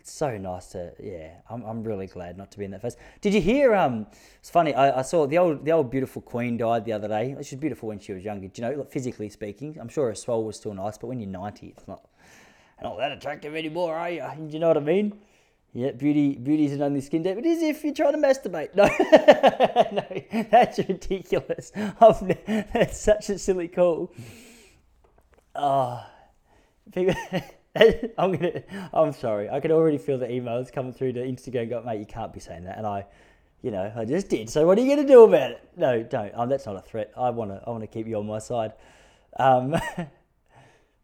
It's 0.00 0.10
so 0.10 0.36
nice 0.36 0.66
to 0.70 0.92
yeah. 1.00 1.34
I'm, 1.48 1.62
I'm 1.62 1.84
really 1.84 2.08
glad 2.08 2.36
not 2.36 2.50
to 2.50 2.58
be 2.58 2.64
in 2.64 2.72
that 2.72 2.82
phase. 2.82 2.96
Did 3.20 3.34
you 3.34 3.40
hear? 3.40 3.72
Um, 3.72 4.06
it's 4.40 4.50
funny. 4.50 4.74
I, 4.74 4.98
I 4.98 5.02
saw 5.02 5.28
the 5.28 5.38
old 5.38 5.64
the 5.64 5.70
old 5.70 5.92
beautiful 5.92 6.22
Queen 6.22 6.56
died 6.56 6.84
the 6.84 6.92
other 6.92 7.06
day. 7.06 7.36
She 7.42 7.54
was 7.54 7.60
beautiful 7.60 7.88
when 7.88 8.00
she 8.00 8.12
was 8.12 8.24
younger. 8.24 8.48
Do 8.48 8.62
you 8.62 8.68
know, 8.68 8.78
like, 8.78 8.90
physically 8.90 9.28
speaking, 9.28 9.78
I'm 9.80 9.88
sure 9.88 10.08
her 10.08 10.14
swole 10.16 10.44
was 10.44 10.56
still 10.56 10.74
nice, 10.74 10.98
but 10.98 11.06
when 11.06 11.20
you're 11.20 11.30
90, 11.30 11.68
it's 11.68 11.86
not 11.86 12.04
not 12.82 12.98
that 12.98 13.12
attractive 13.12 13.54
anymore, 13.54 13.94
are 13.94 14.10
you? 14.10 14.24
Do 14.48 14.52
you 14.52 14.58
know 14.58 14.66
what 14.68 14.76
I 14.76 14.80
mean? 14.80 15.12
Yeah, 15.74 15.92
beauty 15.92 16.36
beauty 16.36 16.66
is 16.66 16.72
an 16.72 16.82
only 16.82 17.00
skin 17.00 17.22
deep. 17.22 17.38
It 17.38 17.46
is 17.46 17.62
if 17.62 17.82
you're 17.82 17.94
trying 17.94 18.12
to 18.12 18.18
masturbate. 18.18 18.74
No, 18.76 18.84
no, 20.02 20.44
that's 20.50 20.78
ridiculous. 20.78 21.72
I've, 21.76 22.20
that's 22.72 23.00
such 23.00 23.30
a 23.30 23.38
silly 23.38 23.68
call. 23.68 24.12
Oh, 25.54 26.04
I'm 26.94 28.32
gonna. 28.32 28.62
I'm 28.92 29.12
sorry. 29.12 29.48
I 29.48 29.60
can 29.60 29.72
already 29.72 29.96
feel 29.96 30.18
the 30.18 30.26
emails 30.26 30.70
coming 30.70 30.92
through 30.92 31.14
to 31.14 31.20
Instagram. 31.20 31.70
Go, 31.70 31.82
mate, 31.82 32.00
you 32.00 32.06
can't 32.06 32.34
be 32.34 32.40
saying 32.40 32.64
that. 32.64 32.76
And 32.76 32.86
I, 32.86 33.06
you 33.62 33.70
know, 33.70 33.90
I 33.96 34.04
just 34.04 34.28
did. 34.28 34.50
So 34.50 34.66
what 34.66 34.76
are 34.76 34.82
you 34.82 34.94
gonna 34.94 35.08
do 35.08 35.24
about 35.24 35.52
it? 35.52 35.68
No, 35.76 36.02
don't. 36.02 36.32
Um, 36.34 36.50
that's 36.50 36.66
not 36.66 36.76
a 36.76 36.82
threat. 36.82 37.12
I 37.16 37.30
wanna. 37.30 37.62
I 37.66 37.70
wanna 37.70 37.86
keep 37.86 38.06
you 38.06 38.18
on 38.18 38.26
my 38.26 38.40
side. 38.40 38.72
Um, 39.38 39.70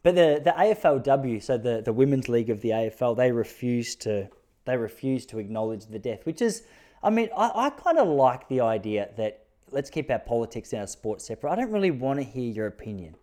but 0.03 0.15
the 0.15 0.43
the 0.45 0.53
AFLW, 0.57 1.43
so 1.43 1.57
the 1.57 1.81
the 1.81 1.93
women's 1.93 2.29
league 2.29 2.51
of 2.51 2.61
the 2.61 2.71
AFL, 2.71 3.17
they 3.17 3.33
refuse 3.33 3.95
to. 3.97 4.29
They 4.69 4.77
refuse 4.77 5.27
to 5.27 5.39
acknowledge 5.39 5.87
the 5.87 5.99
death, 5.99 6.27
which 6.27 6.43
is. 6.43 6.63
I 7.01 7.11
mean, 7.11 7.29
I, 7.37 7.53
I 7.55 7.71
kind 7.71 7.99
of 7.99 8.09
like 8.09 8.49
the 8.49 8.61
idea 8.61 9.11
that 9.17 9.47
let's 9.71 9.89
keep 9.89 10.11
our 10.11 10.19
politics 10.19 10.73
and 10.73 10.81
our 10.81 10.87
sport 10.87 11.23
separate. 11.23 11.53
I 11.53 11.55
don't 11.55 11.71
really 11.71 11.93
want 11.93 12.19
to 12.19 12.25
hear 12.25 12.51
your 12.53 12.67
opinion. 12.67 13.15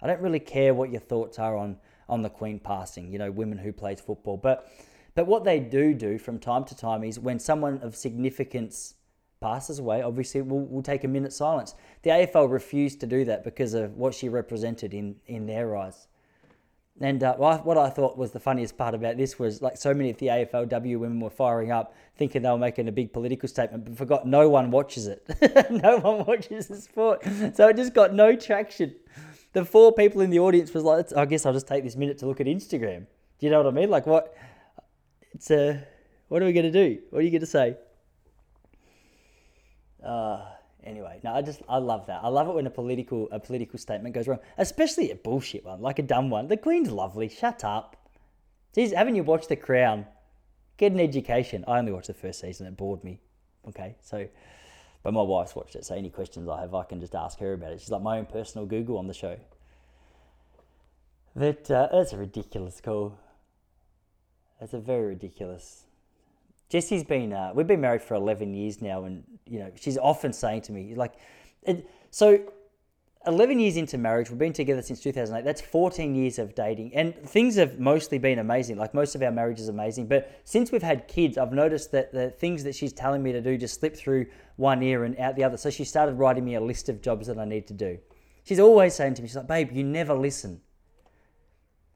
I 0.00 0.06
don't 0.06 0.20
really 0.20 0.38
care 0.38 0.72
what 0.72 0.90
your 0.90 1.00
thoughts 1.00 1.38
are 1.38 1.56
on 1.56 1.78
on 2.08 2.22
the 2.22 2.30
Queen 2.30 2.58
passing, 2.58 3.10
you 3.10 3.18
know, 3.18 3.30
women 3.30 3.58
who 3.58 3.72
plays 3.72 4.00
football. 4.00 4.36
But 4.36 4.70
but 5.14 5.26
what 5.26 5.44
they 5.44 5.60
do 5.60 5.94
do 5.94 6.18
from 6.18 6.38
time 6.38 6.64
to 6.64 6.76
time 6.76 7.04
is 7.04 7.18
when 7.18 7.38
someone 7.38 7.78
of 7.82 7.94
significance 7.96 8.94
passes 9.40 9.78
away, 9.78 10.02
obviously 10.02 10.42
we'll, 10.42 10.60
we'll 10.60 10.82
take 10.82 11.04
a 11.04 11.08
minute 11.08 11.32
silence. 11.32 11.74
The 12.02 12.10
AFL 12.10 12.50
refused 12.50 13.00
to 13.00 13.06
do 13.06 13.24
that 13.26 13.44
because 13.44 13.74
of 13.74 13.96
what 13.96 14.14
she 14.14 14.28
represented 14.28 14.94
in, 14.94 15.16
in 15.26 15.46
their 15.46 15.76
eyes. 15.76 16.08
And 17.00 17.24
uh, 17.24 17.34
what 17.36 17.76
I 17.76 17.90
thought 17.90 18.16
was 18.16 18.30
the 18.30 18.38
funniest 18.38 18.78
part 18.78 18.94
about 18.94 19.16
this 19.16 19.36
was 19.36 19.60
like 19.60 19.76
so 19.76 19.92
many 19.92 20.10
of 20.10 20.18
the 20.18 20.28
AFLW 20.28 20.98
women 20.98 21.18
were 21.18 21.28
firing 21.28 21.72
up, 21.72 21.92
thinking 22.16 22.42
they 22.42 22.50
were 22.50 22.56
making 22.56 22.86
a 22.86 22.92
big 22.92 23.12
political 23.12 23.48
statement, 23.48 23.84
but 23.84 23.98
forgot 23.98 24.28
no 24.28 24.48
one 24.48 24.70
watches 24.70 25.08
it. 25.08 25.26
no 25.70 25.98
one 25.98 26.24
watches 26.24 26.68
the 26.68 26.76
sport, 26.76 27.24
so 27.54 27.66
it 27.66 27.76
just 27.76 27.94
got 27.94 28.14
no 28.14 28.36
traction 28.36 28.94
the 29.54 29.64
four 29.64 29.92
people 29.92 30.20
in 30.20 30.30
the 30.30 30.40
audience 30.40 30.74
was 30.74 30.82
like, 30.84 31.16
I 31.16 31.24
guess 31.24 31.46
I'll 31.46 31.52
just 31.52 31.66
take 31.66 31.84
this 31.84 31.96
minute 31.96 32.18
to 32.18 32.26
look 32.26 32.40
at 32.40 32.46
Instagram. 32.46 33.06
Do 33.38 33.46
you 33.46 33.50
know 33.50 33.62
what 33.62 33.68
I 33.68 33.70
mean? 33.70 33.88
Like, 33.88 34.04
what? 34.04 34.36
It's 35.32 35.50
a. 35.50 35.70
Uh, 35.70 35.78
what 36.28 36.42
are 36.42 36.46
we 36.46 36.52
going 36.52 36.70
to 36.70 36.72
do? 36.72 37.00
What 37.10 37.20
are 37.20 37.22
you 37.22 37.30
going 37.30 37.40
to 37.40 37.46
say? 37.46 37.76
Uh, 40.04 40.44
anyway, 40.84 41.20
no, 41.24 41.34
I 41.34 41.42
just 41.42 41.62
I 41.68 41.78
love 41.78 42.06
that. 42.06 42.20
I 42.22 42.28
love 42.28 42.48
it 42.48 42.54
when 42.54 42.66
a 42.66 42.70
political 42.70 43.28
a 43.32 43.40
political 43.40 43.78
statement 43.78 44.14
goes 44.14 44.28
wrong, 44.28 44.40
especially 44.58 45.10
a 45.10 45.16
bullshit 45.16 45.64
one, 45.64 45.80
like 45.80 45.98
a 45.98 46.02
dumb 46.02 46.30
one. 46.30 46.48
The 46.48 46.56
Queen's 46.56 46.90
lovely. 46.90 47.28
Shut 47.28 47.64
up. 47.64 47.96
Jeez, 48.76 48.94
haven't 48.94 49.14
you 49.14 49.22
watched 49.22 49.48
The 49.48 49.56
Crown? 49.56 50.06
Get 50.76 50.92
an 50.92 51.00
education. 51.00 51.64
I 51.68 51.78
only 51.78 51.92
watched 51.92 52.08
the 52.08 52.14
first 52.14 52.40
season. 52.40 52.66
It 52.66 52.76
bored 52.76 53.04
me. 53.04 53.20
Okay, 53.68 53.96
so 54.00 54.26
but 55.04 55.12
my 55.12 55.22
wife's 55.22 55.54
watched 55.54 55.76
it, 55.76 55.84
so 55.84 55.94
any 55.94 56.08
questions 56.08 56.48
I 56.48 56.62
have, 56.62 56.74
I 56.74 56.82
can 56.84 56.98
just 56.98 57.14
ask 57.14 57.38
her 57.38 57.52
about 57.52 57.72
it. 57.72 57.80
She's 57.80 57.90
like 57.90 58.02
my 58.02 58.18
own 58.18 58.26
personal 58.26 58.66
Google 58.66 58.96
on 58.96 59.06
the 59.06 59.14
show. 59.14 59.38
That 61.36 61.70
uh, 61.70 61.88
that's 61.92 62.12
a 62.12 62.16
ridiculous 62.16 62.80
call. 62.80 63.18
That's 64.58 64.72
a 64.72 64.78
very 64.78 65.06
ridiculous. 65.08 65.83
Jesse's 66.68 67.04
been 67.04 67.32
uh, 67.32 67.52
we've 67.54 67.66
been 67.66 67.80
married 67.80 68.02
for 68.02 68.14
eleven 68.14 68.54
years 68.54 68.82
now, 68.82 69.04
and 69.04 69.24
you 69.46 69.58
know 69.58 69.70
she's 69.76 69.98
often 69.98 70.32
saying 70.32 70.62
to 70.62 70.72
me 70.72 70.94
like, 70.94 71.14
it, 71.62 71.88
so 72.10 72.40
11 73.26 73.58
years 73.58 73.76
into 73.76 73.96
marriage, 73.96 74.28
we've 74.28 74.38
been 74.38 74.52
together 74.52 74.82
since 74.82 75.00
2008. 75.00 75.44
That's 75.44 75.60
14 75.60 76.14
years 76.14 76.38
of 76.38 76.54
dating. 76.54 76.94
And 76.94 77.14
things 77.14 77.56
have 77.56 77.78
mostly 77.78 78.18
been 78.18 78.38
amazing. 78.38 78.76
Like 78.76 78.92
most 78.92 79.14
of 79.14 79.22
our 79.22 79.30
marriage 79.30 79.58
is 79.58 79.68
amazing. 79.68 80.08
But 80.08 80.40
since 80.44 80.70
we've 80.70 80.82
had 80.82 81.08
kids, 81.08 81.38
I've 81.38 81.52
noticed 81.52 81.90
that 81.92 82.12
the 82.12 82.30
things 82.30 82.64
that 82.64 82.74
she's 82.74 82.92
telling 82.92 83.22
me 83.22 83.32
to 83.32 83.40
do 83.40 83.56
just 83.56 83.80
slip 83.80 83.96
through 83.96 84.26
one 84.56 84.82
ear 84.82 85.04
and 85.04 85.18
out 85.18 85.36
the 85.36 85.44
other. 85.44 85.56
So 85.56 85.70
she 85.70 85.84
started 85.84 86.16
writing 86.16 86.44
me 86.44 86.54
a 86.54 86.60
list 86.60 86.88
of 86.88 87.00
jobs 87.00 87.26
that 87.28 87.38
I 87.38 87.46
need 87.46 87.66
to 87.68 87.74
do. 87.74 87.98
She's 88.44 88.60
always 88.60 88.94
saying 88.94 89.14
to 89.14 89.22
me, 89.22 89.28
she's 89.28 89.36
like, 89.36 89.46
babe, 89.46 89.72
you 89.72 89.84
never 89.84 90.12
listen. 90.12 90.60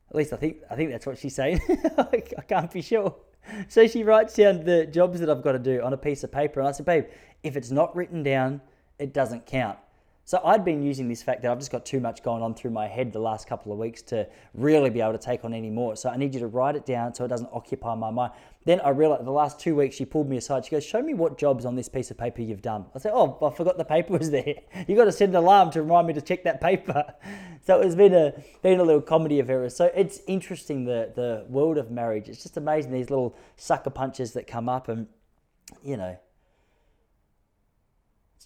At 0.09 0.17
least 0.17 0.33
I 0.33 0.37
think 0.37 0.57
I 0.71 0.77
think 0.77 0.91
that's 0.91 1.05
what 1.05 1.19
she's 1.19 1.35
saying. 1.35 1.61
I 1.99 2.23
can't 2.49 2.71
be 2.73 2.81
sure. 2.81 3.15
So 3.69 3.87
she 3.87 4.05
writes 4.05 4.35
down 4.35 4.65
the 4.65 4.87
jobs 4.87 5.21
that 5.21 5.31
I've 5.31 5.43
got 5.43 5.53
to 5.53 5.59
do 5.59 5.83
on 5.83 5.93
a 5.93 5.97
piece 5.97 6.23
of 6.23 6.31
paper. 6.31 6.61
And 6.61 6.69
I 6.69 6.73
said, 6.73 6.87
babe, 6.87 7.07
if 7.43 7.57
it's 7.57 7.71
not 7.71 7.95
written 7.97 8.23
down, 8.23 8.61
it 8.99 9.13
doesn't 9.13 9.47
count. 9.47 9.79
So 10.29 10.43
I'd 10.45 10.63
been 10.63 10.83
using 10.83 11.09
this 11.09 11.23
fact 11.23 11.41
that 11.41 11.51
I've 11.51 11.59
just 11.59 11.73
got 11.73 11.87
too 11.87 12.01
much 12.01 12.23
going 12.23 12.43
on 12.43 12.55
through 12.55 12.73
my 12.73 12.87
head 12.87 13.15
the 13.15 13.19
last 13.19 13.49
couple 13.49 13.73
of 13.73 13.79
weeks 13.79 14.03
to 14.03 14.29
really 14.53 14.91
be 14.91 15.01
able 15.01 15.13
to 15.13 15.19
take 15.19 15.43
on 15.43 15.55
any 15.55 15.71
more. 15.71 15.97
So 15.97 16.11
I 16.11 16.19
need 16.19 16.35
you 16.35 16.41
to 16.41 16.49
write 16.49 16.77
it 16.77 16.85
down 16.85 17.15
so 17.15 17.25
it 17.25 17.29
doesn't 17.29 17.49
occupy 17.51 17.95
my 17.95 18.11
mind. 18.11 18.33
Then 18.67 18.79
I 18.83 18.91
realized 18.91 19.25
the 19.25 19.31
last 19.31 19.59
two 19.59 19.75
weeks 19.75 19.97
she 19.97 20.05
pulled 20.05 20.29
me 20.29 20.37
aside. 20.37 20.67
She 20.67 20.73
goes, 20.73 20.85
"Show 20.85 21.01
me 21.01 21.15
what 21.15 21.39
jobs 21.39 21.65
on 21.65 21.77
this 21.77 21.89
piece 21.89 22.11
of 22.11 22.19
paper 22.19 22.43
you've 22.43 22.61
done." 22.61 22.85
I 22.95 22.99
said, 22.99 23.13
"Oh, 23.15 23.39
I 23.41 23.57
forgot 23.57 23.79
the 23.79 23.87
paper 23.87 24.19
was 24.19 24.31
there. 24.31 24.57
You 24.87 24.97
got 24.97 25.07
to 25.07 25.13
set 25.13 25.31
an 25.31 25.35
alarm 25.35 25.71
to 25.71 25.81
remind 25.81 26.07
me 26.07 26.13
to 26.13 26.21
check 26.21 26.45
that 26.45 26.61
paper." 26.61 27.05
So 27.65 27.81
it's 27.81 27.95
been 27.95 28.15
a 28.15 28.33
been 28.63 28.81
a 28.81 28.85
little 28.85 29.03
comedy 29.03 29.41
of 29.41 29.49
errors. 29.51 29.77
So 29.77 29.91
it's 29.95 30.21
interesting 30.27 30.85
the 30.85 31.13
the 31.15 31.47
world 31.49 31.79
of 31.79 31.91
marriage. 31.91 32.29
It's 32.29 32.43
just 32.43 32.59
amazing 32.59 32.93
these 32.93 33.09
little 33.09 33.35
sucker 33.57 33.91
punches 33.91 34.33
that 34.33 34.47
come 34.47 34.69
up 34.69 34.89
and 34.89 35.07
you 35.83 35.97
know 35.97 36.19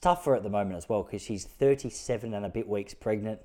tough 0.03 0.25
for 0.25 0.31
her 0.31 0.37
at 0.37 0.43
the 0.43 0.51
moment 0.51 0.77
as 0.77 0.89
well 0.89 1.03
because 1.03 1.23
she's 1.23 1.45
37 1.45 2.35
and 2.35 2.45
a 2.45 2.51
bit 2.51 2.69
weeks 2.69 2.93
pregnant. 2.93 3.41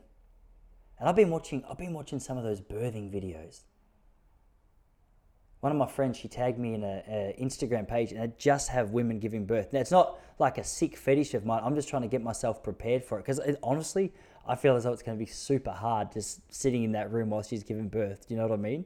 And 0.99 1.07
I've 1.07 1.15
been 1.15 1.29
watching 1.29 1.63
I've 1.69 1.77
been 1.77 1.93
watching 1.93 2.19
some 2.19 2.37
of 2.37 2.43
those 2.43 2.59
birthing 2.59 3.13
videos. 3.13 3.61
One 5.61 5.71
of 5.71 5.77
my 5.77 5.87
friends, 5.87 6.17
she 6.17 6.27
tagged 6.27 6.59
me 6.59 6.75
in 6.75 6.83
a, 6.83 7.03
a 7.07 7.35
Instagram 7.41 7.87
page, 7.87 8.11
and 8.11 8.23
it 8.23 8.37
just 8.37 8.69
have 8.69 8.91
women 8.91 9.19
giving 9.19 9.45
birth. 9.45 9.73
Now 9.73 9.79
it's 9.79 9.91
not 9.91 10.19
like 10.37 10.57
a 10.57 10.63
sick 10.63 10.95
fetish 10.97 11.33
of 11.33 11.45
mine. 11.45 11.61
I'm 11.63 11.75
just 11.75 11.89
trying 11.89 12.03
to 12.03 12.07
get 12.07 12.21
myself 12.21 12.63
prepared 12.63 13.03
for 13.03 13.17
it 13.17 13.25
because 13.25 13.39
honestly, 13.63 14.13
I 14.47 14.55
feel 14.55 14.75
as 14.75 14.83
though 14.83 14.93
it's 14.93 15.03
going 15.03 15.17
to 15.17 15.23
be 15.23 15.29
super 15.29 15.71
hard 15.71 16.11
just 16.11 16.41
sitting 16.53 16.83
in 16.83 16.91
that 16.93 17.11
room 17.11 17.29
while 17.29 17.43
she's 17.43 17.63
giving 17.63 17.89
birth. 17.89 18.27
Do 18.27 18.33
you 18.33 18.39
know 18.39 18.47
what 18.47 18.57
I 18.57 18.61
mean? 18.61 18.85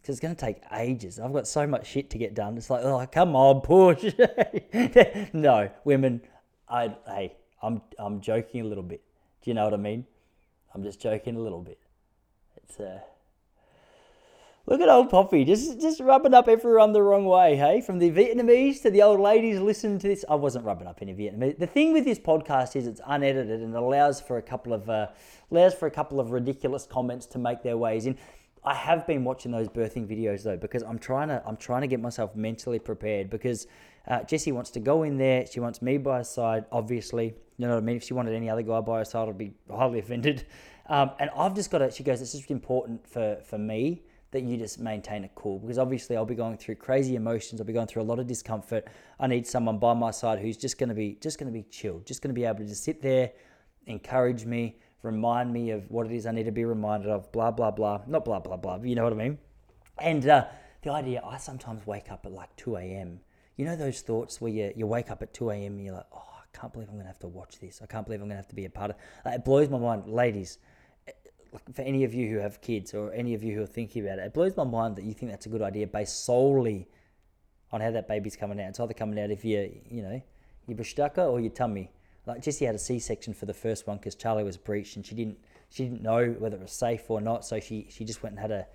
Because 0.00 0.14
it's 0.14 0.20
going 0.20 0.34
to 0.34 0.40
take 0.40 0.62
ages. 0.72 1.18
I've 1.18 1.32
got 1.32 1.46
so 1.46 1.66
much 1.66 1.86
shit 1.86 2.10
to 2.10 2.18
get 2.18 2.34
done. 2.34 2.56
It's 2.56 2.70
like, 2.70 2.84
oh, 2.84 3.04
come 3.10 3.34
on, 3.34 3.60
push. 3.60 4.14
no, 5.32 5.68
women, 5.84 6.22
I 6.68 6.94
hey, 7.06 7.36
I'm 7.62 7.82
I'm 7.98 8.20
joking 8.20 8.60
a 8.60 8.64
little 8.64 8.84
bit. 8.84 9.02
Do 9.42 9.50
you 9.50 9.54
know 9.54 9.64
what 9.64 9.74
I 9.74 9.78
mean? 9.78 10.06
I'm 10.74 10.82
just 10.82 11.00
joking 11.00 11.36
a 11.36 11.40
little 11.40 11.62
bit. 11.62 11.78
It's 12.56 12.78
uh 12.80 13.00
Look 14.68 14.80
at 14.80 14.88
old 14.88 15.10
Poppy, 15.10 15.44
just 15.44 15.80
just 15.80 16.00
rubbing 16.00 16.34
up 16.34 16.48
everyone 16.48 16.92
the 16.92 17.00
wrong 17.00 17.24
way, 17.24 17.54
hey? 17.54 17.80
From 17.80 18.00
the 18.00 18.10
Vietnamese 18.10 18.82
to 18.82 18.90
the 18.90 19.00
old 19.00 19.20
ladies 19.20 19.60
listening 19.60 20.00
to 20.00 20.08
this. 20.08 20.24
I 20.28 20.34
wasn't 20.34 20.64
rubbing 20.64 20.88
up 20.88 20.98
any 21.00 21.14
Vietnamese. 21.14 21.56
The 21.56 21.68
thing 21.68 21.92
with 21.92 22.04
this 22.04 22.18
podcast 22.18 22.74
is 22.74 22.88
it's 22.88 23.00
unedited 23.06 23.60
and 23.60 23.76
allows 23.76 24.20
for 24.20 24.38
a 24.38 24.42
couple 24.42 24.72
of 24.72 24.90
uh, 24.90 25.06
allows 25.52 25.72
for 25.72 25.86
a 25.86 25.90
couple 25.92 26.18
of 26.18 26.32
ridiculous 26.32 26.84
comments 26.84 27.26
to 27.26 27.38
make 27.38 27.62
their 27.62 27.76
ways 27.76 28.06
in. 28.06 28.18
I 28.66 28.74
have 28.74 29.06
been 29.06 29.22
watching 29.22 29.52
those 29.52 29.68
birthing 29.68 30.08
videos 30.08 30.42
though 30.42 30.56
because 30.56 30.82
I'm 30.82 30.98
trying 30.98 31.28
to 31.28 31.40
I'm 31.46 31.56
trying 31.56 31.82
to 31.82 31.86
get 31.86 32.00
myself 32.00 32.34
mentally 32.34 32.80
prepared 32.80 33.30
because 33.30 33.68
uh, 34.08 34.24
Jesse 34.24 34.50
wants 34.50 34.70
to 34.70 34.80
go 34.80 35.04
in 35.04 35.16
there. 35.16 35.46
She 35.46 35.60
wants 35.60 35.80
me 35.80 35.98
by 35.98 36.18
her 36.18 36.24
side, 36.24 36.64
obviously. 36.72 37.34
You 37.58 37.66
know 37.66 37.74
what 37.74 37.82
I 37.82 37.86
mean? 37.86 37.96
If 37.96 38.02
she 38.02 38.14
wanted 38.14 38.34
any 38.34 38.50
other 38.50 38.62
guy 38.62 38.80
by 38.80 38.98
her 38.98 39.04
side, 39.04 39.28
I'd 39.28 39.38
be 39.38 39.52
highly 39.70 39.98
offended. 40.00 40.46
Um, 40.88 41.12
and 41.18 41.30
I've 41.36 41.54
just 41.54 41.70
got 41.70 41.78
to, 41.78 41.90
she 41.90 42.04
goes, 42.04 42.20
it's 42.20 42.32
just 42.32 42.50
important 42.50 43.06
for, 43.08 43.38
for 43.44 43.58
me 43.58 44.02
that 44.30 44.42
you 44.42 44.56
just 44.56 44.78
maintain 44.78 45.24
a 45.24 45.28
cool 45.30 45.58
because 45.58 45.78
obviously 45.78 46.16
I'll 46.16 46.24
be 46.24 46.34
going 46.34 46.56
through 46.58 46.76
crazy 46.76 47.16
emotions. 47.16 47.60
I'll 47.60 47.66
be 47.66 47.72
going 47.72 47.86
through 47.86 48.02
a 48.02 48.04
lot 48.04 48.18
of 48.18 48.26
discomfort. 48.26 48.86
I 49.18 49.26
need 49.26 49.46
someone 49.46 49.78
by 49.78 49.94
my 49.94 50.10
side 50.10 50.40
who's 50.40 50.56
just 50.56 50.78
going 50.78 50.88
to 50.88 50.94
be, 50.94 51.18
just 51.20 51.38
going 51.38 51.52
to 51.52 51.56
be 51.56 51.64
chilled, 51.64 52.06
just 52.06 52.22
going 52.22 52.34
to 52.34 52.38
be 52.38 52.44
able 52.44 52.58
to 52.58 52.66
just 52.66 52.84
sit 52.84 53.00
there, 53.00 53.32
encourage 53.86 54.44
me, 54.44 54.78
remind 55.02 55.52
me 55.52 55.70
of 55.70 55.90
what 55.90 56.06
it 56.06 56.12
is 56.12 56.26
I 56.26 56.32
need 56.32 56.44
to 56.44 56.52
be 56.52 56.64
reminded 56.64 57.10
of, 57.10 57.30
blah, 57.32 57.50
blah, 57.50 57.70
blah. 57.70 58.02
Not 58.06 58.24
blah, 58.24 58.40
blah, 58.40 58.56
blah, 58.56 58.78
you 58.82 58.94
know 58.94 59.04
what 59.04 59.12
I 59.12 59.16
mean? 59.16 59.38
And 59.98 60.26
uh, 60.26 60.46
the 60.82 60.90
idea, 60.90 61.22
I 61.24 61.38
sometimes 61.38 61.86
wake 61.86 62.10
up 62.10 62.26
at 62.26 62.32
like 62.32 62.54
2 62.56 62.76
a.m 62.76 63.20
you 63.56 63.64
know 63.64 63.76
those 63.76 64.02
thoughts 64.02 64.40
where 64.40 64.52
you, 64.52 64.72
you 64.76 64.86
wake 64.86 65.10
up 65.10 65.22
at 65.22 65.32
2 65.32 65.50
a.m. 65.50 65.72
and 65.76 65.84
you're 65.84 65.94
like, 65.94 66.06
oh, 66.12 66.18
I 66.18 66.58
can't 66.58 66.72
believe 66.72 66.88
I'm 66.88 66.94
going 66.94 67.04
to 67.04 67.08
have 67.08 67.18
to 67.20 67.28
watch 67.28 67.58
this. 67.58 67.80
I 67.82 67.86
can't 67.86 68.04
believe 68.04 68.20
I'm 68.20 68.28
going 68.28 68.36
to 68.36 68.42
have 68.42 68.48
to 68.48 68.54
be 68.54 68.66
a 68.66 68.70
part 68.70 68.90
of 68.90 68.96
it. 68.96 69.34
It 69.34 69.44
blows 69.44 69.68
my 69.70 69.78
mind. 69.78 70.06
Ladies, 70.06 70.58
eh, 71.08 71.12
for 71.72 71.82
any 71.82 72.04
of 72.04 72.12
you 72.12 72.28
who 72.28 72.36
have 72.36 72.60
kids 72.60 72.92
or 72.92 73.12
any 73.12 73.34
of 73.34 73.42
you 73.42 73.54
who 73.54 73.62
are 73.62 73.66
thinking 73.66 74.04
about 74.04 74.18
it, 74.18 74.26
it 74.26 74.34
blows 74.34 74.56
my 74.56 74.64
mind 74.64 74.96
that 74.96 75.04
you 75.04 75.14
think 75.14 75.30
that's 75.30 75.46
a 75.46 75.48
good 75.48 75.62
idea 75.62 75.86
based 75.86 76.24
solely 76.24 76.86
on 77.72 77.80
how 77.80 77.90
that 77.90 78.08
baby's 78.08 78.36
coming 78.36 78.60
out. 78.60 78.68
It's 78.68 78.80
either 78.80 78.94
coming 78.94 79.18
out 79.18 79.30
if 79.30 79.44
you, 79.44 79.80
you 79.90 80.02
know, 80.02 80.22
your 80.66 80.76
bashtuka 80.76 81.30
or 81.30 81.40
your 81.40 81.50
tummy. 81.50 81.90
Like 82.26 82.42
Jesse 82.42 82.64
had 82.64 82.74
a 82.74 82.78
C-section 82.78 83.34
for 83.34 83.46
the 83.46 83.54
first 83.54 83.86
one 83.86 83.98
because 83.98 84.16
Charlie 84.16 84.44
was 84.44 84.56
breached 84.56 84.96
and 84.96 85.06
she 85.06 85.14
didn't 85.14 85.38
she 85.70 85.84
didn't 85.84 86.02
know 86.02 86.34
whether 86.38 86.56
it 86.56 86.62
was 86.62 86.72
safe 86.72 87.08
or 87.08 87.20
not, 87.20 87.44
so 87.44 87.60
she 87.60 87.86
she 87.88 88.04
just 88.04 88.22
went 88.22 88.34
and 88.34 88.40
had 88.40 88.50
a, 88.50 88.66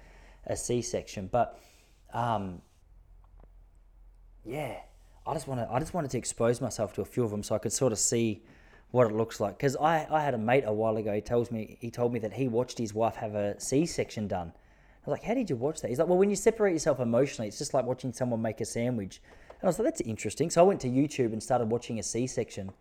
a 0.48 0.56
C-section. 0.56 1.30
But 1.32 1.60
um, 2.14 2.62
yeah, 4.46 4.78
I 5.28 5.34
just 5.34 5.48
want 5.48 5.60
to 5.62 5.72
I 5.72 5.80
just 5.80 5.94
wanted 5.94 6.12
to 6.12 6.18
expose 6.18 6.62
myself 6.62 6.94
to 6.94 7.02
a 7.02 7.06
few 7.06 7.24
of 7.24 7.32
them 7.32 7.44
so 7.44 7.56
I 7.56 7.58
could 7.60 7.74
sort 7.74 7.92
of 7.92 8.00
see 8.00 8.44
what 8.92 9.08
it 9.08 9.14
looks 9.14 9.40
like. 9.40 9.58
Because 9.58 9.76
I, 9.78 10.08
I 10.10 10.22
had 10.22 10.34
a 10.34 10.38
mate 10.38 10.64
a 10.66 10.74
while 10.74 10.98
ago. 10.98 11.14
He 11.14 11.22
tells 11.22 11.52
me 11.52 11.78
he 11.80 11.92
told 11.92 12.14
me 12.14 12.20
that 12.20 12.34
he 12.34 12.48
watched 12.48 12.78
his 12.78 12.94
wife 12.94 13.16
have 13.16 13.36
a 13.36 13.60
C 13.60 13.86
section 13.86 14.28
done. 14.28 14.54
I 14.56 15.10
was 15.10 15.14
like, 15.14 15.24
how 15.24 15.34
did 15.34 15.50
you 15.50 15.56
watch 15.56 15.82
that? 15.82 15.90
He's 15.90 15.98
like, 15.98 16.08
well, 16.08 16.18
when 16.18 16.30
you 16.30 16.36
separate 16.36 16.74
yourself 16.74 17.00
emotionally, 17.00 17.48
it's 17.48 17.58
just 17.58 17.74
like 17.74 17.86
watching 17.86 18.14
someone 18.14 18.40
make 18.42 18.62
a 18.62 18.66
sandwich. 18.66 19.20
And 19.50 19.64
I 19.64 19.66
was 19.68 19.80
like, 19.80 19.88
that's 19.88 20.02
interesting. 20.02 20.52
So 20.52 20.62
I 20.62 20.64
went 20.64 20.80
to 20.82 20.90
YouTube 20.90 21.34
and 21.34 21.42
started 21.42 21.70
watching 21.72 21.98
a 21.98 22.04
C 22.04 22.28
section. 22.28 22.72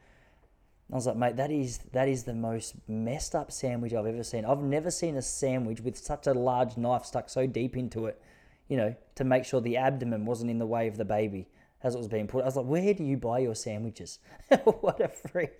I 0.93 0.95
was 0.97 1.07
like, 1.07 1.17
mate, 1.17 1.37
that 1.37 1.51
is 1.51 1.79
that 1.93 2.09
is 2.09 2.25
the 2.25 2.35
most 2.35 2.75
messed 2.89 3.35
up 3.35 3.53
sandwich 3.53 3.95
I've 3.95 4.07
ever 4.07 4.25
seen. 4.25 4.45
I've 4.45 4.63
never 4.63 4.91
seen 4.91 5.17
a 5.17 5.23
sandwich 5.23 5.81
with 5.81 5.97
such 5.97 6.27
a 6.27 6.35
large 6.35 6.77
knife 6.77 7.05
stuck 7.05 7.29
so 7.29 7.47
deep 7.47 7.77
into 7.77 8.07
it, 8.07 8.21
you 8.69 8.77
know, 8.77 8.95
to 9.15 9.25
make 9.25 9.45
sure 9.45 9.61
the 9.61 9.77
abdomen 9.77 10.25
wasn't 10.25 10.51
in 10.51 10.59
the 10.59 10.67
way 10.67 10.89
of 10.89 10.97
the 10.97 11.05
baby 11.05 11.49
as 11.83 11.95
it 11.95 11.99
was 11.99 12.09
being 12.09 12.27
put. 12.27 12.43
I 12.43 12.47
was 12.47 12.57
like, 12.57 12.67
where 12.67 12.93
do 12.93 13.05
you 13.05 13.17
buy 13.17 13.39
your 13.39 13.55
sandwiches? 13.55 14.19
what 14.81 15.01
a 15.01 15.09
freak. 15.09 15.53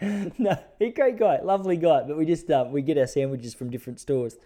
no, 0.00 0.58
he 0.80 0.90
great 0.90 1.16
guy, 1.16 1.40
lovely 1.42 1.76
guy, 1.76 2.02
but 2.02 2.16
we 2.16 2.26
just 2.26 2.50
um, 2.50 2.72
we 2.72 2.82
get 2.82 2.98
our 2.98 3.06
sandwiches 3.06 3.54
from 3.54 3.70
different 3.70 4.00
stores. 4.00 4.36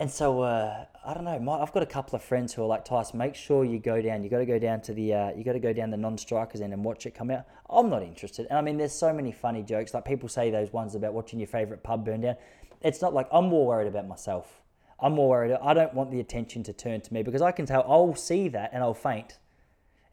And 0.00 0.10
so 0.10 0.40
uh, 0.40 0.86
I 1.04 1.12
don't 1.12 1.24
know. 1.24 1.38
My, 1.38 1.58
I've 1.60 1.74
got 1.74 1.82
a 1.82 1.86
couple 1.86 2.16
of 2.16 2.24
friends 2.24 2.54
who 2.54 2.62
are 2.62 2.66
like, 2.66 2.86
Tyson, 2.86 3.18
make 3.18 3.34
sure 3.34 3.66
you 3.66 3.78
go 3.78 4.00
down. 4.00 4.22
You 4.22 4.30
got 4.30 4.38
to 4.38 4.46
go 4.46 4.58
down 4.58 4.80
to 4.82 4.94
the 4.94 5.12
uh, 5.12 5.32
you 5.36 5.44
got 5.44 5.52
to 5.52 5.60
go 5.60 5.74
down 5.74 5.90
the 5.90 5.98
non-strikers 5.98 6.62
end 6.62 6.72
and 6.72 6.82
watch 6.82 7.04
it 7.04 7.14
come 7.14 7.30
out. 7.30 7.44
I'm 7.68 7.90
not 7.90 8.02
interested. 8.02 8.46
And 8.48 8.56
I 8.56 8.62
mean, 8.62 8.78
there's 8.78 8.94
so 8.94 9.12
many 9.12 9.30
funny 9.30 9.62
jokes. 9.62 9.92
Like 9.92 10.06
people 10.06 10.30
say 10.30 10.50
those 10.50 10.72
ones 10.72 10.94
about 10.94 11.12
watching 11.12 11.38
your 11.38 11.48
favorite 11.48 11.82
pub 11.82 12.06
burn 12.06 12.22
down. 12.22 12.36
It's 12.80 13.02
not 13.02 13.12
like 13.12 13.28
I'm 13.30 13.44
more 13.44 13.66
worried 13.66 13.88
about 13.88 14.08
myself. 14.08 14.62
I'm 14.98 15.12
more 15.12 15.28
worried. 15.28 15.52
I 15.52 15.74
don't 15.74 15.92
want 15.92 16.10
the 16.10 16.20
attention 16.20 16.62
to 16.62 16.72
turn 16.72 17.02
to 17.02 17.12
me 17.12 17.22
because 17.22 17.42
I 17.42 17.52
can 17.52 17.66
tell 17.66 17.84
I'll 17.86 18.14
see 18.14 18.48
that 18.48 18.70
and 18.72 18.82
I'll 18.82 18.94
faint, 18.94 19.38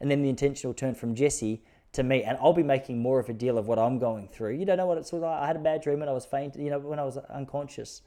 and 0.00 0.10
then 0.10 0.22
the 0.22 0.28
attention 0.28 0.68
will 0.68 0.74
turn 0.74 0.96
from 0.96 1.14
Jesse 1.14 1.62
to 1.92 2.02
me, 2.02 2.22
and 2.24 2.36
I'll 2.42 2.52
be 2.52 2.62
making 2.62 2.98
more 3.00 3.20
of 3.20 3.30
a 3.30 3.32
deal 3.32 3.56
of 3.56 3.66
what 3.66 3.78
I'm 3.78 3.98
going 3.98 4.28
through. 4.28 4.52
You 4.52 4.66
don't 4.66 4.76
know 4.76 4.86
what 4.86 4.98
it's 4.98 5.14
like. 5.14 5.22
I 5.22 5.46
had 5.46 5.56
a 5.56 5.60
bad 5.60 5.80
dream 5.80 6.00
when 6.00 6.10
I 6.10 6.12
was 6.12 6.26
faint. 6.26 6.56
You 6.56 6.68
know, 6.68 6.78
when 6.78 6.98
I 6.98 7.04
was 7.04 7.16
unconscious. 7.16 8.02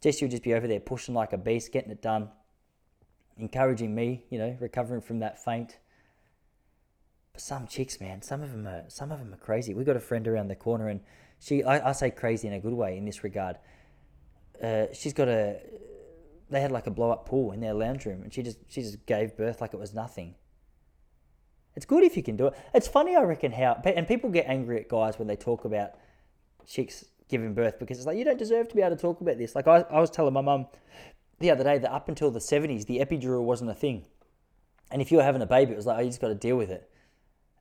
Jesse 0.00 0.24
would 0.24 0.30
just 0.30 0.42
be 0.42 0.54
over 0.54 0.66
there 0.66 0.80
pushing 0.80 1.14
like 1.14 1.32
a 1.32 1.38
beast, 1.38 1.72
getting 1.72 1.90
it 1.90 2.02
done, 2.02 2.28
encouraging 3.36 3.94
me, 3.94 4.24
you 4.30 4.38
know, 4.38 4.56
recovering 4.60 5.00
from 5.00 5.18
that 5.20 5.42
faint. 5.42 5.78
But 7.32 7.42
some 7.42 7.66
chicks, 7.66 8.00
man, 8.00 8.22
some 8.22 8.42
of 8.42 8.52
them 8.52 8.66
are 8.66 8.84
some 8.88 9.10
of 9.10 9.18
them 9.18 9.34
are 9.34 9.38
crazy. 9.38 9.74
We 9.74 9.84
got 9.84 9.96
a 9.96 10.00
friend 10.00 10.26
around 10.28 10.48
the 10.48 10.56
corner, 10.56 10.88
and 10.88 11.00
she, 11.40 11.62
I, 11.64 11.90
I 11.90 11.92
say 11.92 12.10
crazy 12.10 12.46
in 12.48 12.54
a 12.54 12.60
good 12.60 12.72
way 12.72 12.96
in 12.96 13.04
this 13.04 13.24
regard. 13.24 13.56
Uh, 14.62 14.86
she's 14.92 15.12
got 15.12 15.28
a, 15.28 15.60
they 16.50 16.60
had 16.60 16.72
like 16.72 16.86
a 16.86 16.90
blow 16.90 17.10
up 17.10 17.26
pool 17.26 17.52
in 17.52 17.60
their 17.60 17.74
lounge 17.74 18.06
room, 18.06 18.22
and 18.22 18.32
she 18.32 18.42
just 18.42 18.58
she 18.68 18.82
just 18.82 19.04
gave 19.06 19.36
birth 19.36 19.60
like 19.60 19.74
it 19.74 19.80
was 19.80 19.94
nothing. 19.94 20.34
It's 21.74 21.86
good 21.86 22.02
if 22.02 22.16
you 22.16 22.22
can 22.22 22.36
do 22.36 22.48
it. 22.48 22.54
It's 22.74 22.88
funny, 22.88 23.14
I 23.14 23.22
reckon, 23.22 23.52
how 23.52 23.80
and 23.84 24.06
people 24.06 24.30
get 24.30 24.46
angry 24.48 24.80
at 24.80 24.88
guys 24.88 25.18
when 25.18 25.28
they 25.28 25.36
talk 25.36 25.64
about 25.64 25.92
chicks 26.66 27.04
giving 27.28 27.54
birth 27.54 27.78
because 27.78 27.98
it's 27.98 28.06
like 28.06 28.16
you 28.16 28.24
don't 28.24 28.38
deserve 28.38 28.68
to 28.68 28.74
be 28.74 28.82
able 28.82 28.96
to 28.96 29.00
talk 29.00 29.20
about 29.20 29.38
this. 29.38 29.54
Like 29.54 29.66
I, 29.66 29.84
I 29.90 30.00
was 30.00 30.10
telling 30.10 30.34
my 30.34 30.40
mum 30.40 30.66
the 31.38 31.50
other 31.50 31.64
day 31.64 31.78
that 31.78 31.92
up 31.92 32.08
until 32.08 32.30
the 32.30 32.40
seventies, 32.40 32.84
the 32.84 32.98
epidural 32.98 33.42
wasn't 33.42 33.70
a 33.70 33.74
thing, 33.74 34.06
and 34.90 35.02
if 35.02 35.10
you 35.10 35.18
were 35.18 35.24
having 35.24 35.42
a 35.42 35.46
baby, 35.46 35.72
it 35.72 35.76
was 35.76 35.86
like 35.86 35.98
oh, 35.98 36.00
you 36.00 36.08
just 36.08 36.20
got 36.20 36.28
to 36.28 36.34
deal 36.34 36.56
with 36.56 36.70
it. 36.70 36.90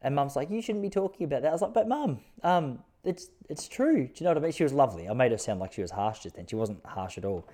And 0.02 0.16
mum's 0.16 0.36
like, 0.36 0.52
you 0.52 0.62
shouldn't 0.62 0.84
be 0.84 0.90
talking 0.90 1.26
about 1.26 1.42
that. 1.42 1.50
I 1.50 1.52
was 1.52 1.62
like, 1.62 1.74
but 1.74 1.88
mum, 1.88 2.20
um, 2.44 2.80
it's 3.04 3.30
it's 3.50 3.68
true. 3.68 4.08
Do 4.08 4.14
you 4.16 4.24
know 4.24 4.32
what 4.32 4.38
I 4.38 4.42
mean? 4.42 4.52
She 4.52 4.64
was 4.64 4.74
lovely. 4.74 5.10
I 5.10 5.14
made 5.14 5.32
her 5.32 5.38
sound 5.38 5.60
like 5.60 5.74
she 5.74 5.82
was 5.82 5.92
harsh 5.92 6.20
just 6.20 6.36
then. 6.36 6.46
She 6.46 6.56
wasn't 6.56 6.86
harsh 6.86 7.18
at 7.18 7.26
all. 7.26 7.48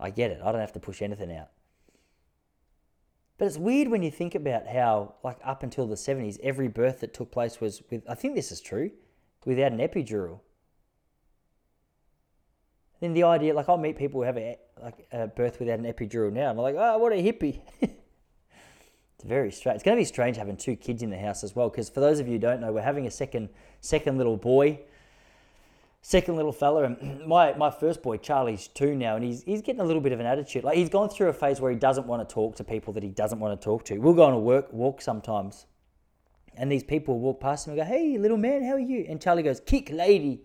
I 0.00 0.10
get 0.10 0.30
it. 0.30 0.40
I 0.44 0.52
don't 0.52 0.60
have 0.60 0.72
to 0.72 0.80
push 0.80 1.02
anything 1.02 1.34
out. 1.34 1.48
But 3.36 3.46
it's 3.46 3.56
weird 3.56 3.88
when 3.88 4.02
you 4.02 4.10
think 4.10 4.34
about 4.34 4.66
how, 4.66 5.14
like, 5.22 5.38
up 5.44 5.62
until 5.62 5.86
the 5.86 5.94
70s, 5.94 6.38
every 6.42 6.66
birth 6.66 7.00
that 7.00 7.14
took 7.14 7.30
place 7.30 7.60
was 7.60 7.82
with, 7.88 8.02
I 8.08 8.14
think 8.14 8.34
this 8.34 8.50
is 8.50 8.60
true, 8.60 8.90
without 9.44 9.72
an 9.72 9.78
epidural. 9.78 10.40
Then 13.00 13.14
the 13.14 13.24
idea, 13.24 13.54
like, 13.54 13.68
I'll 13.68 13.76
meet 13.76 13.96
people 13.96 14.20
who 14.20 14.26
have 14.26 14.36
a, 14.36 14.58
like 14.82 15.06
a 15.12 15.28
birth 15.28 15.60
without 15.60 15.78
an 15.78 15.84
epidural 15.84 16.32
now, 16.32 16.50
and 16.50 16.58
I'm 16.58 16.62
like, 16.62 16.74
oh, 16.76 16.98
what 16.98 17.12
a 17.12 17.16
hippie. 17.16 17.60
it's 17.80 19.24
very 19.24 19.52
strange. 19.52 19.76
It's 19.76 19.84
going 19.84 19.96
to 19.96 20.00
be 20.00 20.04
strange 20.04 20.36
having 20.36 20.56
two 20.56 20.74
kids 20.74 21.02
in 21.02 21.10
the 21.10 21.18
house 21.18 21.44
as 21.44 21.54
well, 21.54 21.68
because 21.68 21.88
for 21.88 22.00
those 22.00 22.18
of 22.18 22.26
you 22.26 22.34
who 22.34 22.38
don't 22.38 22.60
know, 22.60 22.72
we're 22.72 22.82
having 22.82 23.06
a 23.06 23.10
second 23.10 23.48
second 23.80 24.18
little 24.18 24.36
boy, 24.36 24.80
second 26.02 26.36
little 26.36 26.52
fella, 26.52 26.84
and 26.84 27.20
my 27.26 27.52
my 27.54 27.70
first 27.70 28.02
boy 28.02 28.16
Charlie's 28.16 28.66
two 28.68 28.96
now, 28.96 29.14
and 29.14 29.24
he's 29.24 29.42
he's 29.44 29.62
getting 29.62 29.80
a 29.80 29.84
little 29.84 30.02
bit 30.02 30.12
of 30.12 30.18
an 30.18 30.26
attitude. 30.26 30.64
Like 30.64 30.76
he's 30.76 30.88
gone 30.88 31.08
through 31.08 31.28
a 31.28 31.32
phase 31.32 31.60
where 31.60 31.70
he 31.70 31.76
doesn't 31.76 32.06
want 32.06 32.28
to 32.28 32.32
talk 32.32 32.56
to 32.56 32.64
people 32.64 32.92
that 32.94 33.02
he 33.02 33.10
doesn't 33.10 33.38
want 33.38 33.60
to 33.60 33.64
talk 33.64 33.84
to. 33.86 33.98
We'll 33.98 34.14
go 34.14 34.24
on 34.24 34.32
a 34.32 34.38
work 34.38 34.72
walk 34.72 35.00
sometimes, 35.00 35.66
and 36.56 36.70
these 36.70 36.82
people 36.82 37.20
walk 37.20 37.40
past 37.40 37.66
him 37.66 37.74
and 37.74 37.80
go, 37.80 37.84
"Hey, 37.84 38.18
little 38.18 38.38
man, 38.38 38.64
how 38.64 38.72
are 38.72 38.80
you?" 38.80 39.06
And 39.08 39.20
Charlie 39.20 39.44
goes, 39.44 39.60
"Kick, 39.60 39.90
lady." 39.90 40.42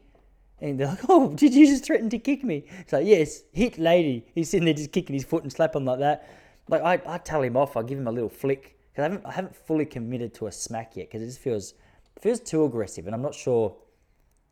And 0.64 0.80
they're 0.80 0.88
like, 0.88 1.02
"Oh, 1.10 1.34
did 1.34 1.54
you 1.54 1.68
just 1.68 1.84
threaten 1.84 2.10
to 2.10 2.18
kick 2.18 2.42
me?" 2.44 2.64
It's 2.80 2.94
like, 2.94 3.06
"Yes, 3.06 3.44
hit, 3.52 3.78
lady." 3.78 4.26
He's 4.34 4.50
sitting 4.50 4.64
there 4.64 4.74
just 4.74 4.94
kicking 4.94 5.14
his 5.14 5.26
foot 5.26 5.44
and 5.44 5.52
slapping 5.52 5.84
like 5.84 6.00
that. 6.00 6.28
Like 6.70 6.82
I, 6.82 7.02
I 7.06 7.18
tell 7.18 7.42
him 7.42 7.58
off. 7.58 7.76
I 7.76 7.84
give 7.84 8.00
him 8.00 8.08
a 8.08 8.12
little 8.12 8.30
flick 8.30 8.80
because 8.90 9.02
I 9.02 9.04
haven't 9.04 9.26
I 9.26 9.32
haven't 9.34 9.56
fully 9.58 9.86
committed 9.86 10.34
to 10.36 10.48
a 10.48 10.52
smack 10.54 10.96
yet 10.96 11.10
because 11.10 11.22
it 11.22 11.26
just 11.26 11.40
feels 11.40 11.74
feels 12.22 12.40
too 12.40 12.64
aggressive, 12.64 13.06
and 13.06 13.14
I'm 13.14 13.22
not 13.22 13.36
sure. 13.36 13.76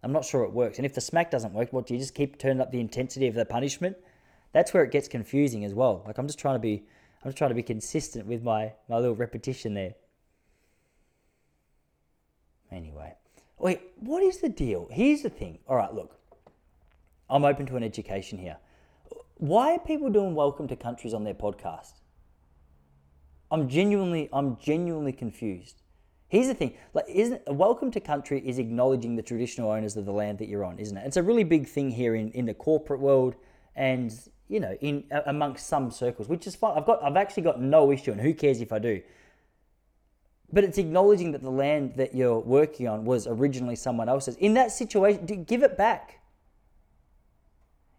I'm 0.04 0.12
not 0.12 0.26
sure 0.26 0.44
it 0.44 0.52
works. 0.52 0.78
And 0.78 0.86
if 0.86 0.94
the 0.94 1.02
smack 1.02 1.32
doesn't 1.32 1.54
work, 1.54 1.72
what 1.72 1.88
do 1.88 1.94
you 1.94 2.00
just 2.00 2.16
keep 2.16 2.38
turning 2.38 2.60
up 2.60 2.72
the 2.72 2.82
intensity 2.82 3.28
of 3.28 3.36
the 3.36 3.46
punishment? 3.46 3.96
That's 4.52 4.74
where 4.74 4.84
it 4.84 4.92
gets 4.92 5.08
confusing 5.08 5.64
as 5.64 5.74
well. 5.74 6.04
Like 6.06 6.18
I'm 6.18 6.28
just 6.28 6.40
trying 6.40 6.56
to 6.56 6.60
be, 6.60 6.84
I'm 7.24 7.30
just 7.30 7.38
trying 7.38 7.52
to 7.52 7.56
be 7.56 7.64
consistent 7.64 8.26
with 8.26 8.44
my 8.44 8.74
my 8.90 8.98
little 8.98 9.16
repetition 9.16 9.76
there. 9.76 9.94
Anyway, 12.70 13.14
wait, 13.62 13.82
what 14.00 14.24
is 14.24 14.40
the 14.40 14.50
deal? 14.50 14.88
Here's 14.92 15.22
the 15.22 15.30
thing. 15.30 15.60
All 15.68 15.76
right, 15.76 15.94
look, 15.94 16.18
I'm 17.30 17.46
open 17.46 17.66
to 17.68 17.76
an 17.76 17.84
education 17.84 18.38
here. 18.38 18.58
Why 19.36 19.74
are 19.74 19.80
people 19.80 20.10
doing 20.10 20.36
welcome 20.36 20.68
to 20.68 20.76
countries 20.76 21.14
on 21.14 21.24
their 21.24 21.34
podcast? 21.34 21.94
I'm 23.52 23.70
genuinely, 23.70 24.30
I'm 24.34 24.58
genuinely 24.58 25.14
confused. 25.14 25.82
Here's 26.28 26.48
the 26.48 26.54
thing: 26.54 26.76
like, 26.94 27.06
isn't 27.10 27.42
a 27.48 27.54
welcome 27.54 27.92
to 27.92 28.00
country 28.00 28.42
is 28.46 28.58
acknowledging 28.58 29.16
the 29.16 29.22
traditional 29.22 29.70
owners 29.70 29.98
of 29.98 30.06
the 30.06 30.14
land 30.14 30.40
that 30.40 30.48
you're 30.48 30.64
on, 30.64 30.80
isn't 30.80 30.96
it? 30.96 31.06
It's 31.06 31.18
a 31.18 31.24
really 31.24 31.44
big 31.44 31.68
thing 31.68 31.92
here 31.92 32.16
in, 32.16 32.32
in 32.32 32.46
the 32.46 32.54
corporate 32.54 33.00
world, 33.00 33.36
and 33.76 34.14
you 34.48 34.60
know, 34.60 34.78
in 34.82 35.04
amongst 35.26 35.68
some 35.68 35.92
circles, 35.92 36.30
which 36.30 36.48
is 36.48 36.56
fine. 36.56 36.78
I've 36.78 36.86
got, 36.86 37.04
I've 37.04 37.18
actually 37.18 37.44
got 37.44 37.62
no 37.62 37.92
issue, 37.92 38.12
and 38.12 38.22
who 38.22 38.34
cares 38.34 38.62
if 38.62 38.72
I 38.72 38.80
do? 38.80 39.02
But 40.54 40.64
it's 40.64 40.78
acknowledging 40.78 41.32
that 41.32 41.42
the 41.42 41.52
land 41.52 41.94
that 41.96 42.14
you're 42.14 42.40
working 42.40 42.88
on 42.88 43.06
was 43.06 43.26
originally 43.26 43.76
someone 43.76 44.10
else's. 44.10 44.36
In 44.38 44.54
that 44.56 44.72
situation, 44.72 45.46
give 45.46 45.64
it 45.64 45.78
back. 45.78 46.20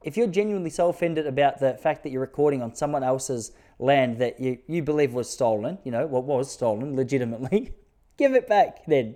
If 0.03 0.17
you're 0.17 0.27
genuinely 0.27 0.71
so 0.71 0.89
offended 0.89 1.27
about 1.27 1.61
the 1.61 1.75
fact 1.75 2.03
that 2.03 2.11
you're 2.11 2.21
recording 2.21 2.61
on 2.61 2.75
someone 2.75 3.03
else's 3.03 3.53
land 3.79 4.19
that 4.19 4.41
you, 4.41 4.59
you 4.67 4.83
believe 4.83 5.15
was 5.15 5.31
stolen, 5.31 5.79
you 5.85 5.93
know, 5.93 6.07
what 6.07 6.25
was 6.25 6.51
stolen 6.51 6.97
legitimately, 6.97 7.73
give 8.17 8.35
it 8.35 8.49
back 8.49 8.85
then. 8.87 9.15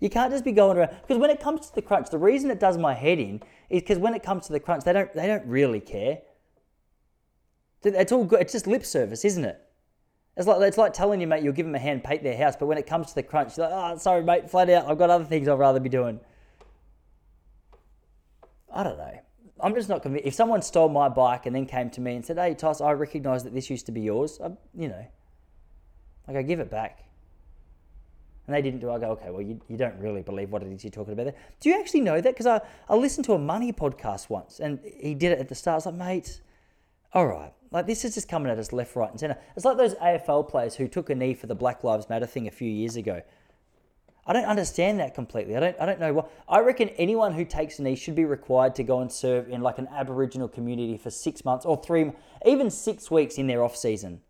You 0.00 0.10
can't 0.10 0.32
just 0.32 0.44
be 0.44 0.52
going 0.52 0.78
around 0.78 0.96
because 1.02 1.18
when 1.18 1.30
it 1.30 1.40
comes 1.40 1.68
to 1.68 1.74
the 1.74 1.82
crunch, 1.82 2.10
the 2.10 2.18
reason 2.18 2.50
it 2.50 2.58
does 2.58 2.78
my 2.78 2.94
head 2.94 3.18
in 3.18 3.42
is 3.68 3.82
because 3.82 3.98
when 3.98 4.14
it 4.14 4.22
comes 4.22 4.46
to 4.46 4.52
the 4.52 4.60
crunch, 4.60 4.84
they 4.84 4.92
don't 4.92 5.12
they 5.12 5.26
don't 5.26 5.46
really 5.46 5.80
care. 5.80 6.22
It's 7.82 8.12
all 8.12 8.24
good. 8.24 8.40
It's 8.40 8.52
just 8.52 8.66
lip 8.66 8.84
service, 8.84 9.24
isn't 9.24 9.44
it? 9.44 9.60
It's 10.40 10.48
like 10.48 10.62
it's 10.62 10.78
like 10.78 10.94
telling 10.94 11.20
you, 11.20 11.26
mate, 11.26 11.42
you'll 11.42 11.52
give 11.52 11.66
them 11.66 11.74
a 11.74 11.78
hand, 11.78 12.02
paint 12.02 12.22
their 12.22 12.34
house, 12.34 12.56
but 12.56 12.64
when 12.64 12.78
it 12.78 12.86
comes 12.86 13.08
to 13.08 13.14
the 13.14 13.22
crunch, 13.22 13.58
you're 13.58 13.68
like, 13.68 13.74
oh, 13.74 13.98
sorry, 13.98 14.22
mate, 14.22 14.48
flat 14.48 14.70
out, 14.70 14.88
I've 14.88 14.96
got 14.96 15.10
other 15.10 15.26
things 15.26 15.46
I'd 15.46 15.58
rather 15.58 15.80
be 15.80 15.90
doing. 15.90 16.18
I 18.72 18.82
don't 18.82 18.96
know. 18.96 19.20
I'm 19.60 19.74
just 19.74 19.90
not 19.90 20.00
convinced. 20.00 20.26
If 20.26 20.32
someone 20.32 20.62
stole 20.62 20.88
my 20.88 21.10
bike 21.10 21.44
and 21.44 21.54
then 21.54 21.66
came 21.66 21.90
to 21.90 22.00
me 22.00 22.14
and 22.14 22.24
said, 22.24 22.38
"Hey, 22.38 22.54
Toss, 22.54 22.80
I 22.80 22.92
recognise 22.92 23.44
that 23.44 23.52
this 23.52 23.68
used 23.68 23.84
to 23.84 23.92
be 23.92 24.00
yours," 24.00 24.40
I, 24.42 24.52
you 24.74 24.88
know, 24.88 25.04
like 26.26 26.38
I 26.38 26.42
give 26.42 26.58
it 26.58 26.70
back. 26.70 27.04
And 28.46 28.56
they 28.56 28.62
didn't 28.62 28.80
do. 28.80 28.90
I 28.90 28.98
go, 28.98 29.10
okay, 29.10 29.28
well, 29.28 29.42
you, 29.42 29.60
you 29.68 29.76
don't 29.76 29.98
really 29.98 30.22
believe 30.22 30.50
what 30.50 30.62
it 30.62 30.72
is 30.72 30.82
you're 30.82 30.90
talking 30.90 31.12
about 31.12 31.24
there. 31.24 31.34
Do 31.60 31.68
you 31.68 31.78
actually 31.78 32.00
know 32.00 32.18
that? 32.18 32.32
Because 32.32 32.46
I, 32.46 32.62
I 32.88 32.96
listened 32.96 33.26
to 33.26 33.34
a 33.34 33.38
money 33.38 33.74
podcast 33.74 34.30
once, 34.30 34.58
and 34.58 34.80
he 34.82 35.14
did 35.14 35.32
it 35.32 35.38
at 35.38 35.50
the 35.50 35.54
start. 35.54 35.74
I 35.74 35.76
was 35.76 35.86
like, 35.86 35.94
mate, 35.96 36.40
all 37.12 37.26
right, 37.26 37.52
like 37.70 37.86
this 37.86 38.04
is 38.04 38.14
just 38.14 38.28
coming 38.28 38.50
at 38.50 38.58
us 38.58 38.72
left, 38.72 38.94
right, 38.96 39.10
and 39.10 39.18
centre. 39.18 39.38
It's 39.56 39.64
like 39.64 39.76
those 39.76 39.94
AFL 39.96 40.48
players 40.48 40.76
who 40.76 40.88
took 40.88 41.10
a 41.10 41.14
knee 41.14 41.34
for 41.34 41.46
the 41.46 41.54
Black 41.54 41.82
Lives 41.82 42.08
Matter 42.08 42.26
thing 42.26 42.46
a 42.46 42.50
few 42.50 42.70
years 42.70 42.96
ago. 42.96 43.22
I 44.26 44.32
don't 44.32 44.44
understand 44.44 45.00
that 45.00 45.14
completely. 45.14 45.56
I 45.56 45.60
don't. 45.60 45.76
I 45.80 45.86
don't 45.86 45.98
know 45.98 46.12
what. 46.12 46.30
I 46.48 46.60
reckon 46.60 46.90
anyone 46.90 47.32
who 47.32 47.44
takes 47.44 47.78
a 47.78 47.82
knee 47.82 47.96
should 47.96 48.14
be 48.14 48.24
required 48.24 48.74
to 48.76 48.84
go 48.84 49.00
and 49.00 49.10
serve 49.10 49.48
in 49.48 49.60
like 49.60 49.78
an 49.78 49.88
Aboriginal 49.88 50.46
community 50.46 50.96
for 50.98 51.10
six 51.10 51.44
months 51.44 51.64
or 51.64 51.82
three, 51.82 52.12
even 52.46 52.70
six 52.70 53.10
weeks 53.10 53.38
in 53.38 53.46
their 53.46 53.64
off 53.64 53.76
season. 53.76 54.20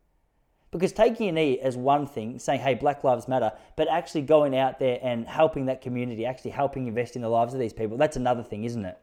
Because 0.70 0.92
taking 0.92 1.28
a 1.28 1.32
knee 1.32 1.54
is 1.54 1.76
one 1.76 2.06
thing, 2.06 2.38
saying, 2.38 2.60
hey, 2.60 2.74
Black 2.74 3.02
Lives 3.02 3.26
Matter, 3.26 3.52
but 3.76 3.88
actually 3.88 4.22
going 4.22 4.56
out 4.56 4.78
there 4.78 5.00
and 5.02 5.26
helping 5.26 5.66
that 5.66 5.82
community, 5.82 6.24
actually 6.24 6.52
helping 6.52 6.86
invest 6.86 7.16
in 7.16 7.22
the 7.22 7.28
lives 7.28 7.52
of 7.52 7.58
these 7.58 7.72
people, 7.72 7.96
that's 7.96 8.16
another 8.16 8.44
thing, 8.44 8.62
isn't 8.62 8.84
it? 8.84 8.96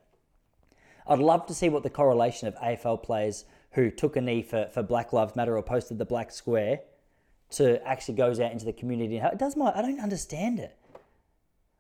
I'd 1.06 1.20
love 1.20 1.46
to 1.48 1.54
see 1.54 1.68
what 1.68 1.84
the 1.84 1.90
correlation 1.90 2.48
of 2.48 2.56
AFL 2.56 3.04
players 3.04 3.44
who 3.72 3.92
took 3.92 4.16
a 4.16 4.22
knee 4.22 4.42
for, 4.42 4.70
for 4.74 4.84
Black 4.84 5.14
Lives 5.14 5.36
Matter 5.36 5.58
or 5.58 5.64
posted 5.64 5.98
the 5.98 6.06
black 6.06 6.32
square 6.32 6.82
to 7.52 7.86
actually 7.88 8.16
goes 8.16 8.40
out 8.40 8.52
into 8.52 8.66
the 8.66 8.74
community. 8.74 9.18
It 9.18 9.38
does 9.38 9.56
my, 9.56 9.72
I 9.74 9.82
don't 9.82 10.00
understand 10.00 10.60
it. 10.60 10.76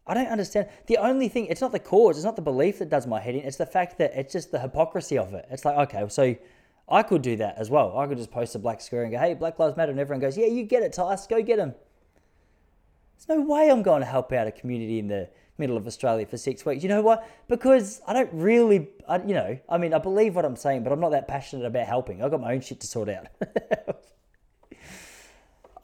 I 0.05 0.13
don't 0.13 0.27
understand. 0.27 0.69
The 0.85 0.97
only 0.97 1.27
thing, 1.27 1.47
it's 1.47 1.59
not 1.59 1.73
the 1.73 1.79
cause, 1.79 2.17
it's 2.17 2.23
not 2.23 2.38
the 2.38 2.41
belief 2.41 2.79
that 2.79 2.89
does 2.89 3.05
my 3.05 3.19
head 3.19 3.35
in, 3.35 3.41
it's 3.41 3.57
the 3.57 3.65
fact 3.65 3.97
that 3.97 4.13
it's 4.15 4.31
just 4.31 4.51
the 4.51 4.59
hypocrisy 4.59 5.17
of 5.17 5.33
it. 5.33 5.45
It's 5.51 5.65
like, 5.65 5.77
okay, 5.89 6.07
so 6.07 6.35
I 6.88 7.03
could 7.03 7.21
do 7.21 7.35
that 7.38 7.55
as 7.57 7.69
well. 7.69 7.97
I 7.97 8.07
could 8.07 8.17
just 8.17 8.31
post 8.31 8.55
a 8.55 8.59
black 8.59 8.79
square 8.79 9.03
and 9.03 9.11
go, 9.11 9.19
hey, 9.19 9.33
Black 9.33 9.59
Lives 9.59 9.75
Matter. 9.75 9.91
And 9.91 9.99
everyone 9.99 10.21
goes, 10.21 10.38
yeah, 10.38 10.45
you 10.45 10.63
get 10.63 10.83
it, 10.83 10.93
Tice, 10.93 11.27
go 11.27 11.41
get 11.41 11.59
him. 11.59 11.75
There's 13.17 13.38
no 13.38 13.45
way 13.45 13.69
I'm 13.69 13.83
going 13.83 13.99
to 14.01 14.05
help 14.05 14.31
out 14.31 14.47
a 14.47 14.51
community 14.51 14.99
in 14.99 15.07
the 15.07 15.27
middle 15.58 15.78
of 15.78 15.88
Australia 15.88 16.26
for 16.26 16.38
six 16.38 16.66
weeks. 16.66 16.84
You 16.84 16.89
know 16.89 17.01
what? 17.01 17.28
Because 17.47 18.01
I 18.08 18.14
don't 18.14 18.30
really, 18.34 18.89
I, 19.08 19.18
you 19.18 19.34
know, 19.34 19.60
I 19.70 19.78
mean, 19.78 19.93
I 19.93 19.97
believe 19.97 20.36
what 20.36 20.45
I'm 20.45 20.55
saying, 20.55 20.84
but 20.84 20.91
I'm 20.91 20.99
not 20.99 21.12
that 21.12 21.28
passionate 21.28 21.66
about 21.66 21.88
helping. 21.88 22.24
I've 22.24 22.32
got 22.32 22.41
my 22.41 22.53
own 22.53 22.62
shit 22.62 22.80
to 22.82 22.88
sort 22.88 23.10
out. 23.10 23.28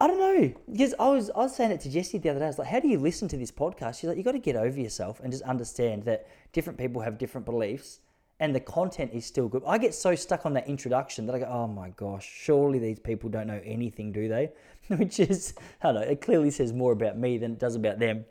I 0.04 0.08
don't 0.08 0.20
know 0.20 0.54
because 0.70 0.94
I 1.00 1.08
was 1.08 1.30
I 1.30 1.38
was 1.40 1.56
saying 1.56 1.72
it 1.72 1.80
to 1.82 1.90
Jesse 1.90 2.18
the 2.18 2.28
other 2.28 2.40
day. 2.40 2.46
I 2.46 2.50
was 2.50 2.60
like, 2.60 2.68
"How 2.68 2.82
do 2.82 2.90
you 2.90 3.00
listen 3.00 3.30
to 3.30 3.38
this 3.38 3.52
podcast?" 3.52 4.02
She's 4.02 4.10
like, 4.10 4.18
"You 4.18 4.24
got 4.24 4.34
to 4.34 4.40
get 4.40 4.58
over 4.58 4.78
yourself 4.78 5.22
and 5.22 5.32
just 5.32 5.44
understand 5.44 6.04
that 6.04 6.28
different 6.52 6.78
people 6.78 7.02
have 7.02 7.18
different 7.18 7.46
beliefs, 7.46 8.02
and 8.38 8.54
the 8.54 8.60
content 8.60 9.12
is 9.14 9.26
still 9.26 9.48
good." 9.48 9.64
I 9.66 9.78
get 9.78 9.94
so 9.94 10.14
stuck 10.14 10.46
on 10.46 10.56
that 10.56 10.68
introduction 10.68 11.26
that 11.28 11.36
I 11.36 11.40
go, 11.40 11.46
"Oh 11.46 11.68
my 11.68 11.92
gosh, 11.92 12.30
surely 12.30 12.80
these 12.80 13.00
people 13.00 13.30
don't 13.30 13.48
know 13.48 13.62
anything, 13.64 14.12
do 14.12 14.28
they?" 14.28 14.52
Which 14.90 15.22
is, 15.22 15.54
I 15.82 15.94
don't 15.94 15.96
know, 15.96 16.02
it 16.02 16.20
clearly 16.20 16.52
says 16.52 16.74
more 16.74 16.92
about 16.92 17.18
me 17.18 17.38
than 17.38 17.54
it 17.54 17.60
does 17.60 17.76
about 17.76 18.00
them. 18.00 18.26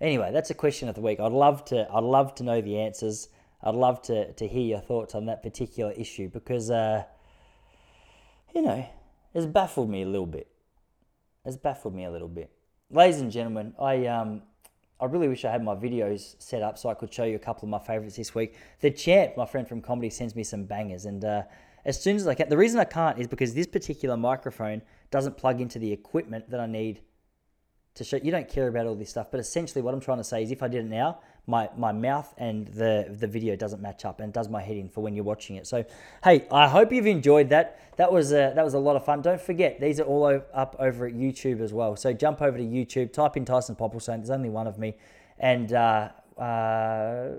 Anyway, 0.00 0.30
that's 0.32 0.50
a 0.50 0.54
question 0.54 0.88
of 0.88 0.94
the 0.94 1.00
week. 1.00 1.20
I'd 1.20 1.32
love 1.32 1.64
to. 1.66 1.86
I'd 1.92 2.04
love 2.04 2.34
to 2.36 2.42
know 2.42 2.60
the 2.60 2.78
answers. 2.78 3.28
I'd 3.62 3.74
love 3.74 4.00
to 4.02 4.32
to 4.32 4.48
hear 4.48 4.62
your 4.62 4.80
thoughts 4.80 5.14
on 5.14 5.26
that 5.26 5.42
particular 5.42 5.92
issue 5.92 6.28
because, 6.28 6.70
uh, 6.70 7.04
you 8.54 8.62
know, 8.62 8.86
it's 9.34 9.46
baffled 9.46 9.90
me 9.90 10.02
a 10.02 10.06
little 10.06 10.26
bit. 10.26 10.48
It's 11.44 11.56
baffled 11.56 11.94
me 11.94 12.04
a 12.04 12.10
little 12.10 12.28
bit. 12.28 12.50
Ladies 12.90 13.20
and 13.20 13.30
gentlemen, 13.30 13.74
I 13.78 14.06
um 14.06 14.42
I 15.00 15.04
really 15.04 15.28
wish 15.28 15.44
I 15.44 15.50
had 15.50 15.62
my 15.62 15.74
videos 15.74 16.34
set 16.38 16.62
up 16.62 16.78
so 16.78 16.88
I 16.88 16.94
could 16.94 17.12
show 17.12 17.24
you 17.24 17.36
a 17.36 17.38
couple 17.38 17.64
of 17.66 17.70
my 17.70 17.78
favorites 17.78 18.16
this 18.16 18.34
week. 18.34 18.54
The 18.80 18.90
champ, 18.90 19.36
my 19.36 19.46
friend 19.46 19.68
from 19.68 19.80
comedy, 19.80 20.10
sends 20.10 20.34
me 20.34 20.44
some 20.44 20.64
bangers, 20.64 21.06
and 21.06 21.24
uh, 21.24 21.42
as 21.84 22.00
soon 22.02 22.16
as 22.16 22.26
I 22.26 22.34
can, 22.34 22.48
the 22.48 22.56
reason 22.56 22.80
I 22.80 22.84
can't 22.84 23.18
is 23.18 23.26
because 23.26 23.54
this 23.54 23.66
particular 23.66 24.16
microphone 24.16 24.82
doesn't 25.10 25.36
plug 25.38 25.60
into 25.60 25.78
the 25.78 25.92
equipment 25.92 26.50
that 26.50 26.60
I 26.60 26.66
need 26.66 27.00
to 27.94 28.04
show. 28.04 28.18
You 28.22 28.30
don't 28.30 28.48
care 28.48 28.68
about 28.68 28.86
all 28.86 28.94
this 28.94 29.10
stuff, 29.10 29.28
but 29.30 29.40
essentially 29.40 29.82
what 29.82 29.94
I'm 29.94 30.00
trying 30.00 30.18
to 30.18 30.24
say 30.24 30.42
is 30.42 30.50
if 30.50 30.62
I 30.62 30.68
did 30.68 30.84
it 30.84 30.88
now, 30.88 31.18
my, 31.46 31.68
my 31.76 31.92
mouth 31.92 32.32
and 32.38 32.68
the 32.68 33.06
the 33.10 33.26
video 33.26 33.56
doesn't 33.56 33.82
match 33.82 34.04
up 34.04 34.20
and 34.20 34.32
does 34.32 34.48
my 34.48 34.62
head 34.62 34.76
in 34.76 34.88
for 34.88 35.00
when 35.02 35.14
you're 35.14 35.24
watching 35.24 35.56
it. 35.56 35.66
So 35.66 35.84
hey, 36.22 36.46
I 36.50 36.68
hope 36.68 36.92
you've 36.92 37.06
enjoyed 37.06 37.48
that. 37.50 37.78
That 37.96 38.12
was 38.12 38.32
a, 38.32 38.52
that 38.54 38.64
was 38.64 38.74
a 38.74 38.78
lot 38.78 38.96
of 38.96 39.04
fun. 39.04 39.22
Don't 39.22 39.40
forget 39.40 39.80
these 39.80 40.00
are 40.00 40.04
all 40.04 40.24
up 40.54 40.76
over 40.78 41.06
at 41.06 41.14
YouTube 41.14 41.60
as 41.60 41.72
well. 41.72 41.96
So 41.96 42.12
jump 42.12 42.40
over 42.40 42.56
to 42.56 42.64
YouTube, 42.64 43.12
type 43.12 43.36
in 43.36 43.44
Tyson 43.44 43.74
Popplestone. 43.74 44.18
There's 44.18 44.30
only 44.30 44.50
one 44.50 44.66
of 44.66 44.78
me, 44.78 44.96
and 45.38 45.72
uh, 45.72 46.10
uh, 46.38 47.30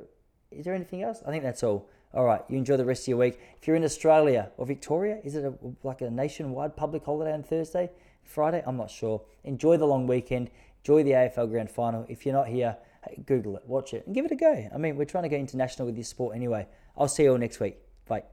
is 0.52 0.66
there 0.66 0.76
anything 0.76 1.04
else? 1.04 1.22
I 1.26 1.32
think 1.32 1.44
that's 1.44 1.64
all. 1.64 1.90
All 2.14 2.26
right, 2.26 2.42
you 2.50 2.58
enjoy 2.58 2.76
the 2.76 2.84
rest 2.84 3.04
of 3.04 3.08
your 3.08 3.18
week. 3.18 3.40
If 3.62 3.68
you're 3.68 3.78
in 3.78 3.86
Australia 3.86 4.52
or 4.58 4.66
Victoria, 4.66 5.20
is 5.24 5.36
it 5.36 5.46
a, 5.46 5.54
like 5.82 6.02
a 6.02 6.10
nationwide 6.10 6.76
public 6.76 7.06
holiday 7.06 7.32
on 7.32 7.42
Thursday, 7.42 7.90
Friday? 8.32 8.64
I'm 8.66 8.78
not 8.78 8.90
sure. 8.90 9.22
Enjoy 9.44 9.78
the 9.78 9.86
long 9.86 10.08
weekend. 10.08 10.50
Enjoy 10.84 11.04
the 11.04 11.12
AFL 11.12 11.50
Grand 11.50 11.70
Final. 11.70 12.06
If 12.10 12.26
you're 12.26 12.34
not 12.34 12.48
here, 12.48 12.78
hey, 13.08 13.22
Google 13.26 13.58
it, 13.58 13.64
watch 13.68 13.94
it, 13.94 14.06
and 14.06 14.16
give 14.16 14.26
it 14.26 14.32
a 14.32 14.36
go. 14.36 14.70
I 14.74 14.78
mean, 14.78 14.96
we're 14.96 15.06
trying 15.06 15.24
to 15.24 15.30
get 15.30 15.40
international 15.40 15.86
with 15.86 15.96
this 15.96 16.10
sport 16.10 16.36
anyway. 16.36 16.68
I'll 16.98 17.08
see 17.08 17.24
you 17.24 17.32
all 17.32 17.38
next 17.38 17.60
week. 17.60 17.78
Bye. 18.08 18.24